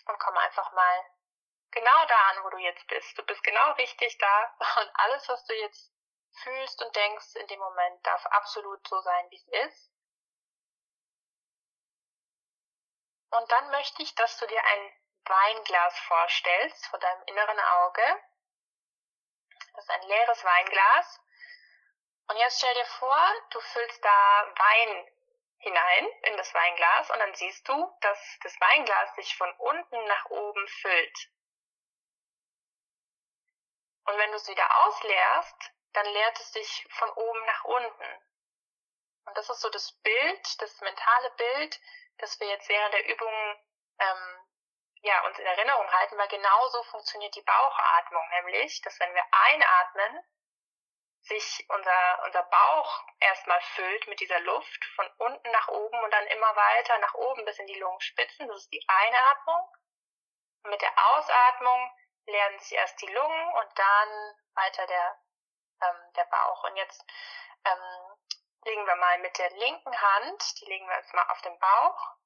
Und 0.06 0.18
komm 0.18 0.36
einfach 0.36 0.72
mal 0.72 1.04
genau 1.72 2.06
da 2.06 2.28
an, 2.28 2.44
wo 2.44 2.50
du 2.50 2.58
jetzt 2.58 2.86
bist. 2.86 3.18
Du 3.18 3.24
bist 3.24 3.42
genau 3.42 3.72
richtig 3.72 4.16
da 4.18 4.56
und 4.80 4.90
alles, 4.94 5.28
was 5.28 5.44
du 5.46 5.54
jetzt 5.54 5.92
fühlst 6.42 6.82
und 6.82 6.94
denkst 6.94 7.34
in 7.36 7.46
dem 7.48 7.58
Moment, 7.58 8.06
darf 8.06 8.24
absolut 8.26 8.86
so 8.86 9.00
sein, 9.00 9.30
wie 9.30 9.36
es 9.36 9.48
ist. 9.66 9.92
Und 13.30 13.50
dann 13.50 13.70
möchte 13.70 14.02
ich, 14.02 14.14
dass 14.14 14.36
du 14.38 14.46
dir 14.46 14.62
ein 14.62 14.92
Weinglas 15.24 15.98
vorstellst 16.00 16.86
vor 16.86 16.98
deinem 16.98 17.22
inneren 17.24 17.60
Auge. 17.60 18.02
Das 19.74 19.84
ist 19.84 19.90
ein 19.90 20.02
leeres 20.02 20.44
Weinglas. 20.44 21.20
Und 22.28 22.36
jetzt 22.36 22.58
stell 22.58 22.74
dir 22.74 22.84
vor, 22.84 23.18
du 23.50 23.60
füllst 23.60 24.04
da 24.04 24.54
Wein 24.56 25.08
hinein 25.58 26.08
in 26.22 26.36
das 26.36 26.52
Weinglas 26.52 27.10
und 27.10 27.18
dann 27.20 27.34
siehst 27.34 27.66
du, 27.68 27.96
dass 28.00 28.38
das 28.42 28.60
Weinglas 28.60 29.14
sich 29.14 29.36
von 29.36 29.50
unten 29.58 30.04
nach 30.06 30.26
oben 30.26 30.68
füllt. 30.68 31.28
Und 34.04 34.18
wenn 34.18 34.30
du 34.30 34.36
es 34.36 34.48
wieder 34.48 34.84
ausleerst, 34.84 35.72
dann 35.92 36.06
leert 36.06 36.38
es 36.40 36.52
sich 36.52 36.86
von 36.90 37.10
oben 37.10 37.46
nach 37.46 37.64
unten. 37.64 38.22
Und 39.26 39.36
das 39.38 39.48
ist 39.48 39.60
so 39.60 39.70
das 39.70 39.92
Bild, 40.02 40.62
das 40.62 40.80
mentale 40.80 41.30
Bild, 41.32 41.80
das 42.18 42.38
wir 42.40 42.48
jetzt 42.48 42.68
während 42.68 42.94
der 42.94 43.08
Übung 43.08 43.64
ähm, 43.98 44.40
ja, 45.02 45.24
uns 45.26 45.38
in 45.38 45.46
Erinnerung 45.46 45.90
halten, 45.92 46.16
weil 46.16 46.28
genauso 46.28 46.82
funktioniert 46.84 47.34
die 47.34 47.42
Bauchatmung, 47.42 48.28
nämlich, 48.30 48.80
dass 48.82 48.98
wenn 49.00 49.14
wir 49.14 49.24
einatmen, 49.30 50.24
sich 51.22 51.64
unser, 51.68 52.22
unser 52.24 52.42
Bauch 52.42 53.04
erstmal 53.20 53.60
füllt 53.60 54.08
mit 54.08 54.18
dieser 54.20 54.40
Luft 54.40 54.84
von 54.96 55.08
unten 55.18 55.50
nach 55.52 55.68
oben 55.68 55.98
und 56.02 56.10
dann 56.10 56.26
immer 56.26 56.56
weiter 56.56 56.98
nach 56.98 57.14
oben 57.14 57.44
bis 57.44 57.58
in 57.58 57.66
die 57.66 57.78
Lungenspitzen. 57.78 58.48
Das 58.48 58.56
ist 58.58 58.72
die 58.72 58.84
Einatmung. 58.88 59.68
Und 60.64 60.70
mit 60.70 60.82
der 60.82 60.92
Ausatmung 60.96 61.92
leeren 62.26 62.58
sich 62.60 62.72
erst 62.72 63.00
die 63.00 63.12
Lungen 63.12 63.54
und 63.54 63.78
dann 63.78 64.36
weiter 64.54 64.86
der, 64.86 65.18
ähm, 65.82 66.12
der 66.14 66.24
Bauch. 66.24 66.64
Und 66.64 66.76
jetzt 66.76 67.04
ähm, 67.64 68.16
legen 68.64 68.86
wir 68.86 68.96
mal 68.96 69.18
mit 69.18 69.36
der 69.38 69.50
linken 69.50 70.00
Hand, 70.00 70.60
die 70.60 70.66
legen 70.66 70.86
wir 70.88 70.96
jetzt 70.96 71.14
mal 71.14 71.28
auf 71.30 71.40
den 71.42 71.58
Bauch 71.58 72.16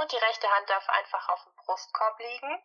und 0.00 0.12
die 0.12 0.16
rechte 0.16 0.50
Hand 0.50 0.68
darf 0.70 0.88
einfach 0.88 1.28
auf 1.28 1.44
dem 1.44 1.54
Brustkorb 1.56 2.18
liegen. 2.18 2.62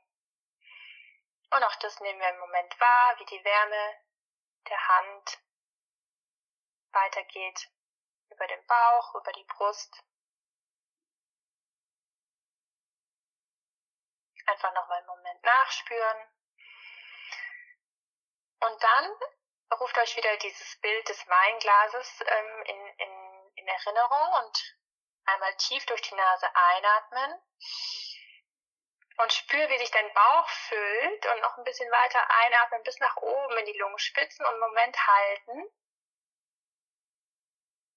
Und 1.51 1.63
auch 1.63 1.75
das 1.75 1.99
nehmen 1.99 2.19
wir 2.19 2.29
im 2.29 2.39
Moment 2.39 2.79
wahr, 2.79 3.19
wie 3.19 3.25
die 3.25 3.43
Wärme 3.43 3.97
der 4.69 4.87
Hand 4.87 5.39
weitergeht 6.91 7.69
über 8.29 8.47
den 8.47 8.65
Bauch, 8.65 9.15
über 9.15 9.31
die 9.33 9.43
Brust. 9.43 10.01
Einfach 14.45 14.73
nochmal 14.73 14.97
einen 14.99 15.07
Moment 15.07 15.43
nachspüren. 15.43 16.27
Und 18.61 18.83
dann 18.83 19.11
ruft 19.79 19.97
euch 19.97 20.15
wieder 20.15 20.35
dieses 20.37 20.79
Bild 20.81 21.07
des 21.09 21.27
Weinglases 21.27 22.23
ähm, 22.25 22.63
in, 22.65 22.87
in, 22.97 23.51
in 23.55 23.67
Erinnerung 23.67 24.45
und 24.45 24.75
einmal 25.25 25.55
tief 25.57 25.85
durch 25.85 26.01
die 26.01 26.15
Nase 26.15 26.47
einatmen 26.53 27.41
und 29.17 29.33
spür, 29.33 29.69
wie 29.69 29.77
sich 29.77 29.91
dein 29.91 30.13
Bauch 30.13 30.49
füllt 30.49 31.25
und 31.27 31.41
noch 31.41 31.57
ein 31.57 31.63
bisschen 31.63 31.89
weiter 31.91 32.19
einatmen 32.29 32.83
bis 32.83 32.99
nach 32.99 33.15
oben 33.17 33.57
in 33.57 33.65
die 33.65 33.77
Lungenspitzen 33.77 34.45
und 34.45 34.51
einen 34.51 34.59
Moment 34.59 35.07
halten 35.07 35.71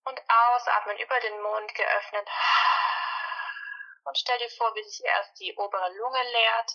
und 0.05 0.23
ausatmen 0.29 0.99
über 0.99 1.21
den 1.21 1.43
Mund 1.43 1.75
geöffnet 1.75 2.29
und 4.09 4.17
stell 4.17 4.39
dir 4.39 4.51
vor, 4.51 4.75
wie 4.75 4.83
sich 4.83 5.05
erst 5.05 5.39
die 5.39 5.55
obere 5.55 5.93
Lunge 5.97 6.23
leert 6.23 6.73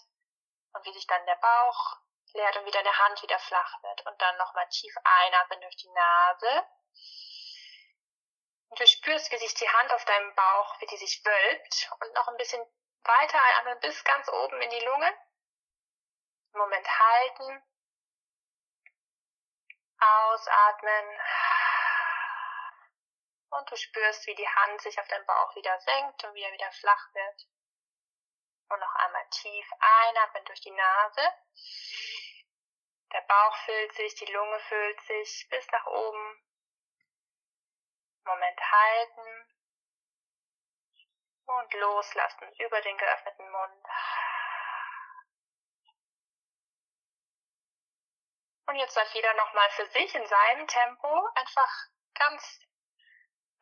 und 0.74 0.86
wie 0.86 0.94
sich 0.94 1.08
dann 1.08 1.26
der 1.26 1.36
Bauch 1.36 1.98
leert 2.34 2.58
und 2.58 2.66
wie 2.66 2.72
deine 2.72 2.98
Hand 3.00 3.22
wieder 3.24 3.40
flach 3.40 3.82
wird 3.82 4.06
und 4.06 4.22
dann 4.22 4.38
nochmal 4.38 4.68
tief 4.70 4.96
einatmen 5.04 5.62
durch 5.62 5.76
die 5.78 5.90
Nase. 5.90 6.66
Und 8.70 8.80
du 8.80 8.88
spürst, 8.88 9.32
wie 9.32 9.38
sich 9.38 9.54
die 9.56 9.70
Hand 9.70 9.92
auf 9.92 10.06
deinem 10.06 10.34
Bauch, 10.36 10.80
wie 10.82 10.86
die 10.88 10.98
sich 10.98 11.24
wölbt 11.26 11.92
und 12.00 12.14
noch 12.14 12.28
ein 12.28 12.38
bisschen 12.38 12.64
weiter 13.04 13.42
einatmen 13.42 13.80
bis 13.80 14.04
ganz 14.04 14.30
oben 14.30 14.62
in 14.62 14.70
die 14.70 14.86
Lunge. 14.86 15.14
Moment 16.54 16.88
halten. 16.88 17.64
Ausatmen. 20.00 21.20
Und 23.58 23.70
du 23.70 23.76
spürst, 23.76 24.26
wie 24.26 24.36
die 24.36 24.48
Hand 24.48 24.82
sich 24.82 25.00
auf 25.00 25.08
deinem 25.08 25.26
Bauch 25.26 25.56
wieder 25.56 25.80
senkt 25.82 26.24
und 26.24 26.34
wie 26.34 26.42
er 26.42 26.52
wieder 26.54 26.72
flach 26.72 27.14
wird. 27.14 27.48
Und 28.70 28.80
noch 28.80 28.96
einmal 28.96 29.30
tief 29.30 29.70
einatmen 29.80 30.46
durch 30.46 30.62
die 30.62 30.72
Nase. 30.72 31.34
Der 33.12 33.22
Bauch 33.22 33.56
füllt 33.66 33.94
sich, 33.94 34.16
die 34.16 34.32
Lunge 34.32 34.60
füllt 34.62 35.02
sich 35.02 35.48
bis 35.50 35.68
nach 35.72 35.86
oben. 35.86 36.42
Moment 38.26 38.60
halten. 38.72 39.50
Und 41.46 41.74
loslassen 41.74 42.52
über 42.58 42.82
den 42.82 42.98
geöffneten 42.98 43.52
Mund. 43.52 43.86
Und 48.66 48.76
jetzt 48.78 48.98
darf 48.98 49.14
jeder 49.14 49.34
nochmal 49.36 49.70
für 49.72 49.86
sich 49.88 50.16
in 50.16 50.26
seinem 50.26 50.68
Tempo 50.68 51.28
einfach 51.36 51.70
ganz 52.16 52.60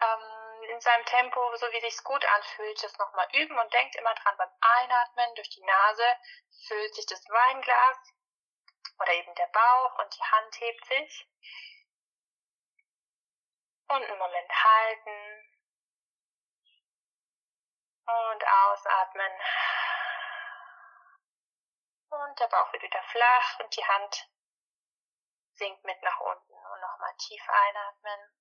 ähm, 0.01 0.63
in 0.69 0.81
seinem 0.81 1.05
Tempo, 1.05 1.55
so 1.55 1.65
wie 1.71 1.81
sich's 1.81 2.03
gut 2.03 2.23
anfühlt, 2.25 2.83
das 2.83 2.97
nochmal 2.97 3.27
üben 3.33 3.57
und 3.57 3.73
denkt 3.73 3.95
immer 3.95 4.13
dran 4.15 4.37
beim 4.37 4.51
Einatmen 4.59 5.35
durch 5.35 5.49
die 5.49 5.63
Nase 5.63 6.05
füllt 6.67 6.95
sich 6.95 7.05
das 7.05 7.27
Weinglas 7.27 7.97
oder 8.99 9.13
eben 9.13 9.33
der 9.35 9.47
Bauch 9.47 9.99
und 9.99 10.15
die 10.15 10.23
Hand 10.23 10.59
hebt 10.59 10.85
sich. 10.85 11.27
Und 13.87 14.03
einen 14.03 14.19
Moment 14.19 14.51
halten. 14.63 15.47
Und 18.05 18.47
ausatmen. 18.47 19.31
Und 22.09 22.39
der 22.39 22.47
Bauch 22.47 22.71
wird 22.73 22.83
wieder 22.83 23.03
flach 23.03 23.59
und 23.59 23.75
die 23.75 23.85
Hand 23.85 24.29
sinkt 25.53 25.83
mit 25.83 26.01
nach 26.03 26.19
unten. 26.19 26.53
Und 26.53 26.81
nochmal 26.81 27.15
tief 27.17 27.43
einatmen. 27.49 28.31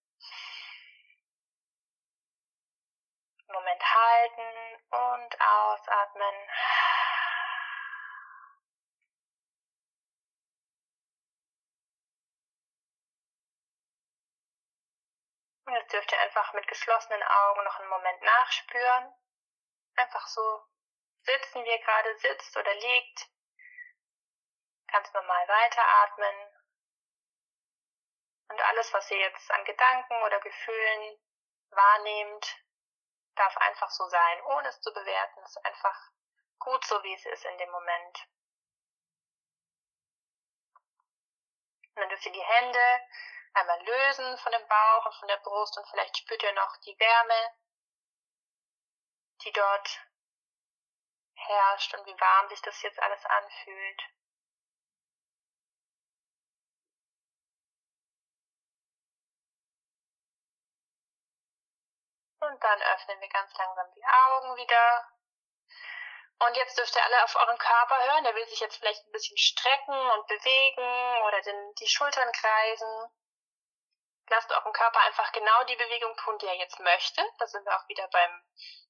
Moment 3.53 3.83
halten 3.83 4.83
und 4.91 5.41
ausatmen. 5.41 6.35
Und 15.71 15.77
jetzt 15.77 15.93
dürft 15.93 16.11
ihr 16.11 16.21
einfach 16.21 16.53
mit 16.55 16.67
geschlossenen 16.67 17.23
Augen 17.23 17.63
noch 17.63 17.79
einen 17.79 17.89
Moment 17.89 18.23
nachspüren. 18.23 19.15
Einfach 19.95 20.27
so 20.27 20.65
sitzen, 21.23 21.65
wie 21.65 21.71
ihr 21.71 21.79
gerade 21.79 22.17
sitzt 22.19 22.57
oder 22.57 22.75
liegt. 22.75 23.29
Ganz 24.89 25.13
normal 25.13 25.47
weiteratmen. 25.47 26.57
Und 28.49 28.61
alles, 28.63 28.93
was 28.93 29.09
ihr 29.13 29.19
jetzt 29.19 29.49
an 29.53 29.65
Gedanken 29.65 30.23
oder 30.25 30.41
Gefühlen 30.41 31.21
wahrnehmt, 31.71 32.57
darf 33.41 33.57
einfach 33.57 33.91
so 33.91 34.07
sein, 34.09 34.43
ohne 34.43 34.69
es 34.69 34.81
zu 34.81 34.93
bewerten. 34.93 35.41
Es 35.43 35.57
ist 35.57 35.65
einfach 35.65 36.11
gut 36.59 36.85
so, 36.85 37.03
wie 37.03 37.15
es 37.15 37.25
ist 37.25 37.45
in 37.47 37.59
dem 37.59 37.71
Moment. 37.71 38.29
Und 41.95 42.03
dann 42.03 42.09
dürft 42.11 42.27
ihr 42.27 42.33
die 42.33 42.45
Hände 42.45 43.01
einmal 43.55 43.83
lösen 43.83 44.39
von 44.39 44.53
dem 44.53 44.69
Bauch 44.69 45.07
und 45.07 45.15
von 45.15 45.29
der 45.29 45.39
Brust 45.39 45.77
und 45.79 45.89
vielleicht 45.89 46.19
spürt 46.19 46.43
ihr 46.43 46.53
noch 46.53 46.77
die 46.85 46.99
Wärme, 46.99 47.55
die 49.43 49.53
dort 49.53 50.01
herrscht 51.35 51.95
und 51.95 52.07
wie 52.07 52.21
warm 52.21 52.49
sich 52.49 52.61
das 52.63 52.81
jetzt 52.83 53.01
alles 53.01 53.25
anfühlt. 53.25 54.03
Und 62.51 62.61
dann 62.65 62.83
öffnen 62.83 63.21
wir 63.21 63.29
ganz 63.29 63.57
langsam 63.57 63.87
die 63.95 64.05
Augen 64.05 64.57
wieder. 64.57 65.09
Und 66.41 66.57
jetzt 66.57 66.77
dürft 66.77 66.97
ihr 66.97 67.05
alle 67.05 67.23
auf 67.23 67.37
euren 67.37 67.59
Körper 67.59 67.97
hören. 68.03 68.25
Der 68.25 68.35
will 68.35 68.47
sich 68.49 68.59
jetzt 68.59 68.79
vielleicht 68.79 69.07
ein 69.07 69.13
bisschen 69.13 69.39
strecken 69.39 69.95
und 69.95 70.27
bewegen 70.27 71.23
oder 71.29 71.41
den, 71.43 71.75
die 71.75 71.87
Schultern 71.87 72.33
kreisen. 72.33 73.13
Lasst 74.31 74.51
euren 74.51 74.73
Körper 74.73 75.01
einfach 75.03 75.31
genau 75.31 75.63
die 75.65 75.77
Bewegung 75.77 76.17
tun, 76.17 76.39
die 76.39 76.47
er 76.47 76.57
jetzt 76.57 76.81
möchte. 76.81 77.23
Da 77.39 77.47
sind 77.47 77.65
wir 77.65 77.77
auch 77.77 77.87
wieder 77.87 78.09
beim, 78.09 78.43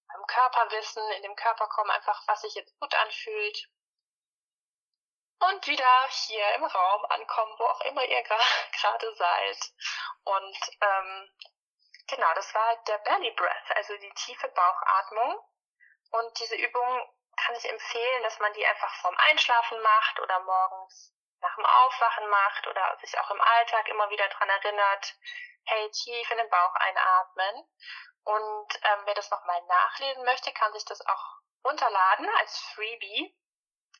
beim 0.09 0.27
Körperwissen, 0.27 1.07
in 1.13 1.23
dem 1.23 1.37
Körper 1.37 1.67
kommen 1.69 1.91
einfach, 1.91 2.23
was 2.29 2.41
sich 2.41 2.55
jetzt 2.55 2.79
gut 2.81 2.95
anfühlt. 2.95 3.69
Und 5.41 5.67
wieder 5.67 6.09
hier 6.09 6.55
im 6.55 6.65
Raum 6.65 7.05
ankommen, 7.07 7.59
wo 7.59 7.65
auch 7.65 7.81
immer 7.83 8.05
ihr 8.05 8.23
gerade 8.73 9.15
seid. 9.17 9.73
Und 10.25 10.59
ähm, 10.81 11.31
genau, 12.11 12.33
das 12.35 12.55
war 12.55 12.77
der 12.87 12.99
Belly 12.99 13.31
Breath, 13.33 13.77
also 13.77 13.97
die 13.97 14.13
tiefe 14.15 14.49
Bauchatmung. 14.49 15.41
Und 16.13 16.39
diese 16.41 16.57
Übung 16.57 17.15
kann 17.37 17.55
ich 17.55 17.69
empfehlen, 17.69 18.23
dass 18.23 18.39
man 18.39 18.53
die 18.53 18.67
einfach 18.67 18.93
vorm 18.97 19.17
Einschlafen 19.17 19.81
macht 19.81 20.21
oder 20.21 20.41
morgens 20.41 21.15
nach 21.41 21.55
dem 21.57 21.65
Aufwachen 21.65 22.29
macht 22.29 22.67
oder 22.67 22.99
sich 23.01 23.19
auch 23.19 23.31
im 23.31 23.41
Alltag 23.41 23.89
immer 23.89 24.11
wieder 24.11 24.29
dran 24.29 24.49
erinnert, 24.49 25.15
hey, 25.65 25.91
tief 25.91 26.31
in 26.31 26.39
den 26.39 26.51
Bauch 26.51 26.75
einatmen. 26.75 27.67
Und 28.25 28.81
ähm, 28.83 29.03
wer 29.07 29.15
das 29.15 29.31
nochmal 29.31 29.63
nachlesen 29.67 30.25
möchte, 30.25 30.53
kann 30.53 30.73
sich 30.73 30.85
das 30.85 31.01
auch 31.07 31.41
runterladen 31.65 32.29
als 32.39 32.59
Freebie 32.75 33.35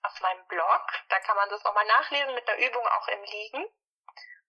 auf 0.03 0.21
meinem 0.21 0.47
Blog. 0.47 0.83
Da 1.09 1.21
kann 1.21 1.37
man 1.37 1.49
das 1.49 1.65
nochmal 1.65 1.87
nachlesen 1.87 2.35
mit 2.35 2.49
einer 2.49 2.59
Übung 2.59 2.87
auch 2.87 3.09
im 3.09 3.23
Liegen. 3.23 3.67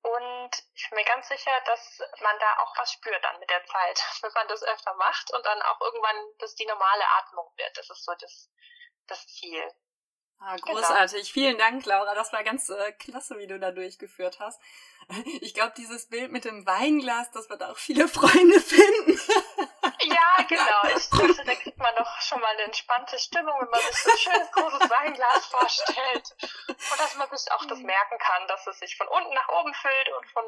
Und 0.04 0.52
ich 0.74 0.90
bin 0.90 0.98
mir 0.98 1.06
ganz 1.06 1.28
sicher, 1.28 1.52
dass 1.66 2.00
man 2.22 2.36
da 2.40 2.58
auch 2.64 2.76
was 2.78 2.92
spürt 2.92 3.24
dann 3.24 3.40
mit 3.40 3.50
der 3.50 3.64
Zeit, 3.66 4.04
wenn 4.22 4.32
man 4.34 4.48
das 4.48 4.64
öfter 4.64 4.94
macht 4.96 5.34
und 5.34 5.46
dann 5.46 5.62
auch 5.62 5.80
irgendwann 5.82 6.16
das 6.40 6.56
die 6.56 6.66
normale 6.66 7.06
Atmung 7.20 7.52
wird. 7.56 7.78
Das 7.78 7.90
ist 7.90 8.04
so 8.04 8.14
das, 8.20 8.50
das 9.08 9.28
Ziel. 9.28 9.64
Ah, 10.40 10.56
genau. 10.56 10.80
großartig. 10.80 11.22
Genau. 11.22 11.34
Vielen 11.34 11.58
Dank, 11.60 11.86
Laura. 11.86 12.16
Das 12.16 12.34
war 12.34 12.44
ganz 12.44 12.70
äh, 12.70 12.92
klasse, 12.94 13.38
wie 13.38 13.46
du 13.46 13.60
da 13.60 13.72
durchgeführt 13.72 14.40
hast. 14.40 14.60
Ich 15.42 15.54
glaube, 15.54 15.74
dieses 15.76 16.08
Bild 16.08 16.32
mit 16.32 16.46
dem 16.46 16.66
Weinglas, 16.66 17.32
das 17.32 17.50
wird 17.50 17.64
auch 17.64 17.78
viele 17.78 18.08
Freunde 18.08 18.60
finden. 18.62 19.20
Ja, 20.14 20.44
genau. 20.48 20.96
Ich 20.98 21.10
dachte, 21.10 21.46
da 21.46 21.56
kriegt 21.56 21.78
man 21.78 21.96
doch 21.96 22.22
schon 22.22 22.40
mal 22.42 22.52
eine 22.52 22.64
entspannte 22.64 23.18
Stimmung, 23.20 23.56
wenn 23.60 23.70
man 23.70 23.82
sich 23.82 23.96
so 24.02 24.12
ein 24.12 24.18
schönes 24.18 24.52
großes 24.52 24.90
Weinglas 24.90 25.46
vorstellt. 25.48 26.36
Und 26.68 27.00
dass 27.00 27.16
man 27.16 27.30
sich 27.30 27.52
auch 27.52 27.66
das 27.66 27.80
merken 27.80 28.18
kann, 28.20 28.48
dass 28.48 28.68
es 28.68 28.80
sich 28.80 28.96
von 28.98 29.08
unten 29.08 29.34
nach 29.34 29.50
oben 29.50 29.74
füllt 29.74 30.10
und 30.18 30.30
von 30.32 30.44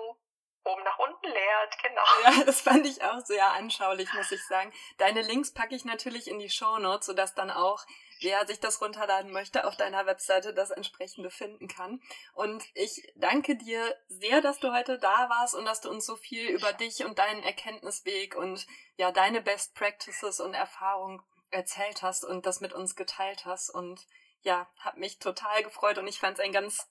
oben 0.65 0.83
nach 0.83 0.99
unten 0.99 1.27
leert, 1.27 1.77
genau. 1.81 2.01
Ja, 2.23 2.43
das 2.45 2.61
fand 2.61 2.85
ich 2.85 3.03
auch 3.03 3.19
sehr 3.19 3.51
anschaulich, 3.53 4.11
muss 4.13 4.31
ich 4.31 4.43
sagen. 4.45 4.71
Deine 4.97 5.21
Links 5.21 5.51
packe 5.53 5.75
ich 5.75 5.85
natürlich 5.85 6.27
in 6.27 6.39
die 6.39 6.49
Show 6.49 6.77
Notes, 6.77 7.07
sodass 7.07 7.33
dann 7.33 7.51
auch 7.51 7.85
wer 8.21 8.45
sich 8.47 8.59
das 8.59 8.81
runterladen 8.81 9.31
möchte, 9.31 9.67
auf 9.67 9.75
deiner 9.75 10.05
Webseite 10.05 10.53
das 10.53 10.71
entsprechende 10.71 11.29
finden 11.29 11.67
kann. 11.67 12.01
Und 12.33 12.63
ich 12.73 13.11
danke 13.15 13.57
dir 13.57 13.95
sehr, 14.07 14.41
dass 14.41 14.59
du 14.59 14.73
heute 14.73 14.97
da 14.97 15.29
warst 15.29 15.55
und 15.55 15.65
dass 15.65 15.81
du 15.81 15.89
uns 15.89 16.05
so 16.05 16.15
viel 16.15 16.47
über 16.49 16.73
dich 16.73 17.03
und 17.03 17.19
deinen 17.19 17.43
Erkenntnisweg 17.43 18.35
und 18.35 18.65
ja, 18.95 19.11
deine 19.11 19.41
Best 19.41 19.75
Practices 19.75 20.39
und 20.39 20.53
Erfahrungen 20.53 21.21
erzählt 21.49 22.01
hast 22.01 22.23
und 22.23 22.45
das 22.45 22.61
mit 22.61 22.73
uns 22.73 22.95
geteilt 22.95 23.45
hast. 23.45 23.69
Und 23.69 24.07
ja, 24.41 24.67
hat 24.79 24.97
mich 24.97 25.19
total 25.19 25.63
gefreut 25.63 25.97
und 25.97 26.07
ich 26.07 26.19
fand 26.19 26.39
es 26.39 26.43
ein 26.43 26.53
ganz 26.53 26.89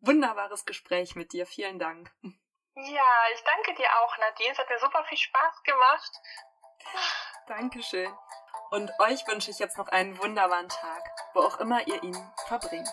wunderbares 0.00 0.64
Gespräch 0.64 1.14
mit 1.14 1.32
dir. 1.32 1.46
Vielen 1.46 1.78
Dank. 1.78 2.10
Ja, 2.74 3.02
ich 3.34 3.42
danke 3.44 3.74
dir 3.74 3.88
auch, 4.00 4.16
Nadine. 4.18 4.52
Es 4.52 4.58
hat 4.58 4.68
mir 4.68 4.78
super 4.78 5.04
viel 5.04 5.18
Spaß 5.18 5.62
gemacht. 5.62 6.10
Dankeschön. 7.46 8.12
Und 8.70 8.90
euch 8.98 9.26
wünsche 9.26 9.50
ich 9.50 9.58
jetzt 9.58 9.76
noch 9.76 9.88
einen 9.88 10.18
wunderbaren 10.18 10.68
Tag, 10.68 11.02
wo 11.34 11.40
auch 11.40 11.60
immer 11.60 11.86
ihr 11.86 12.02
ihn 12.02 12.16
verbringt. 12.48 12.88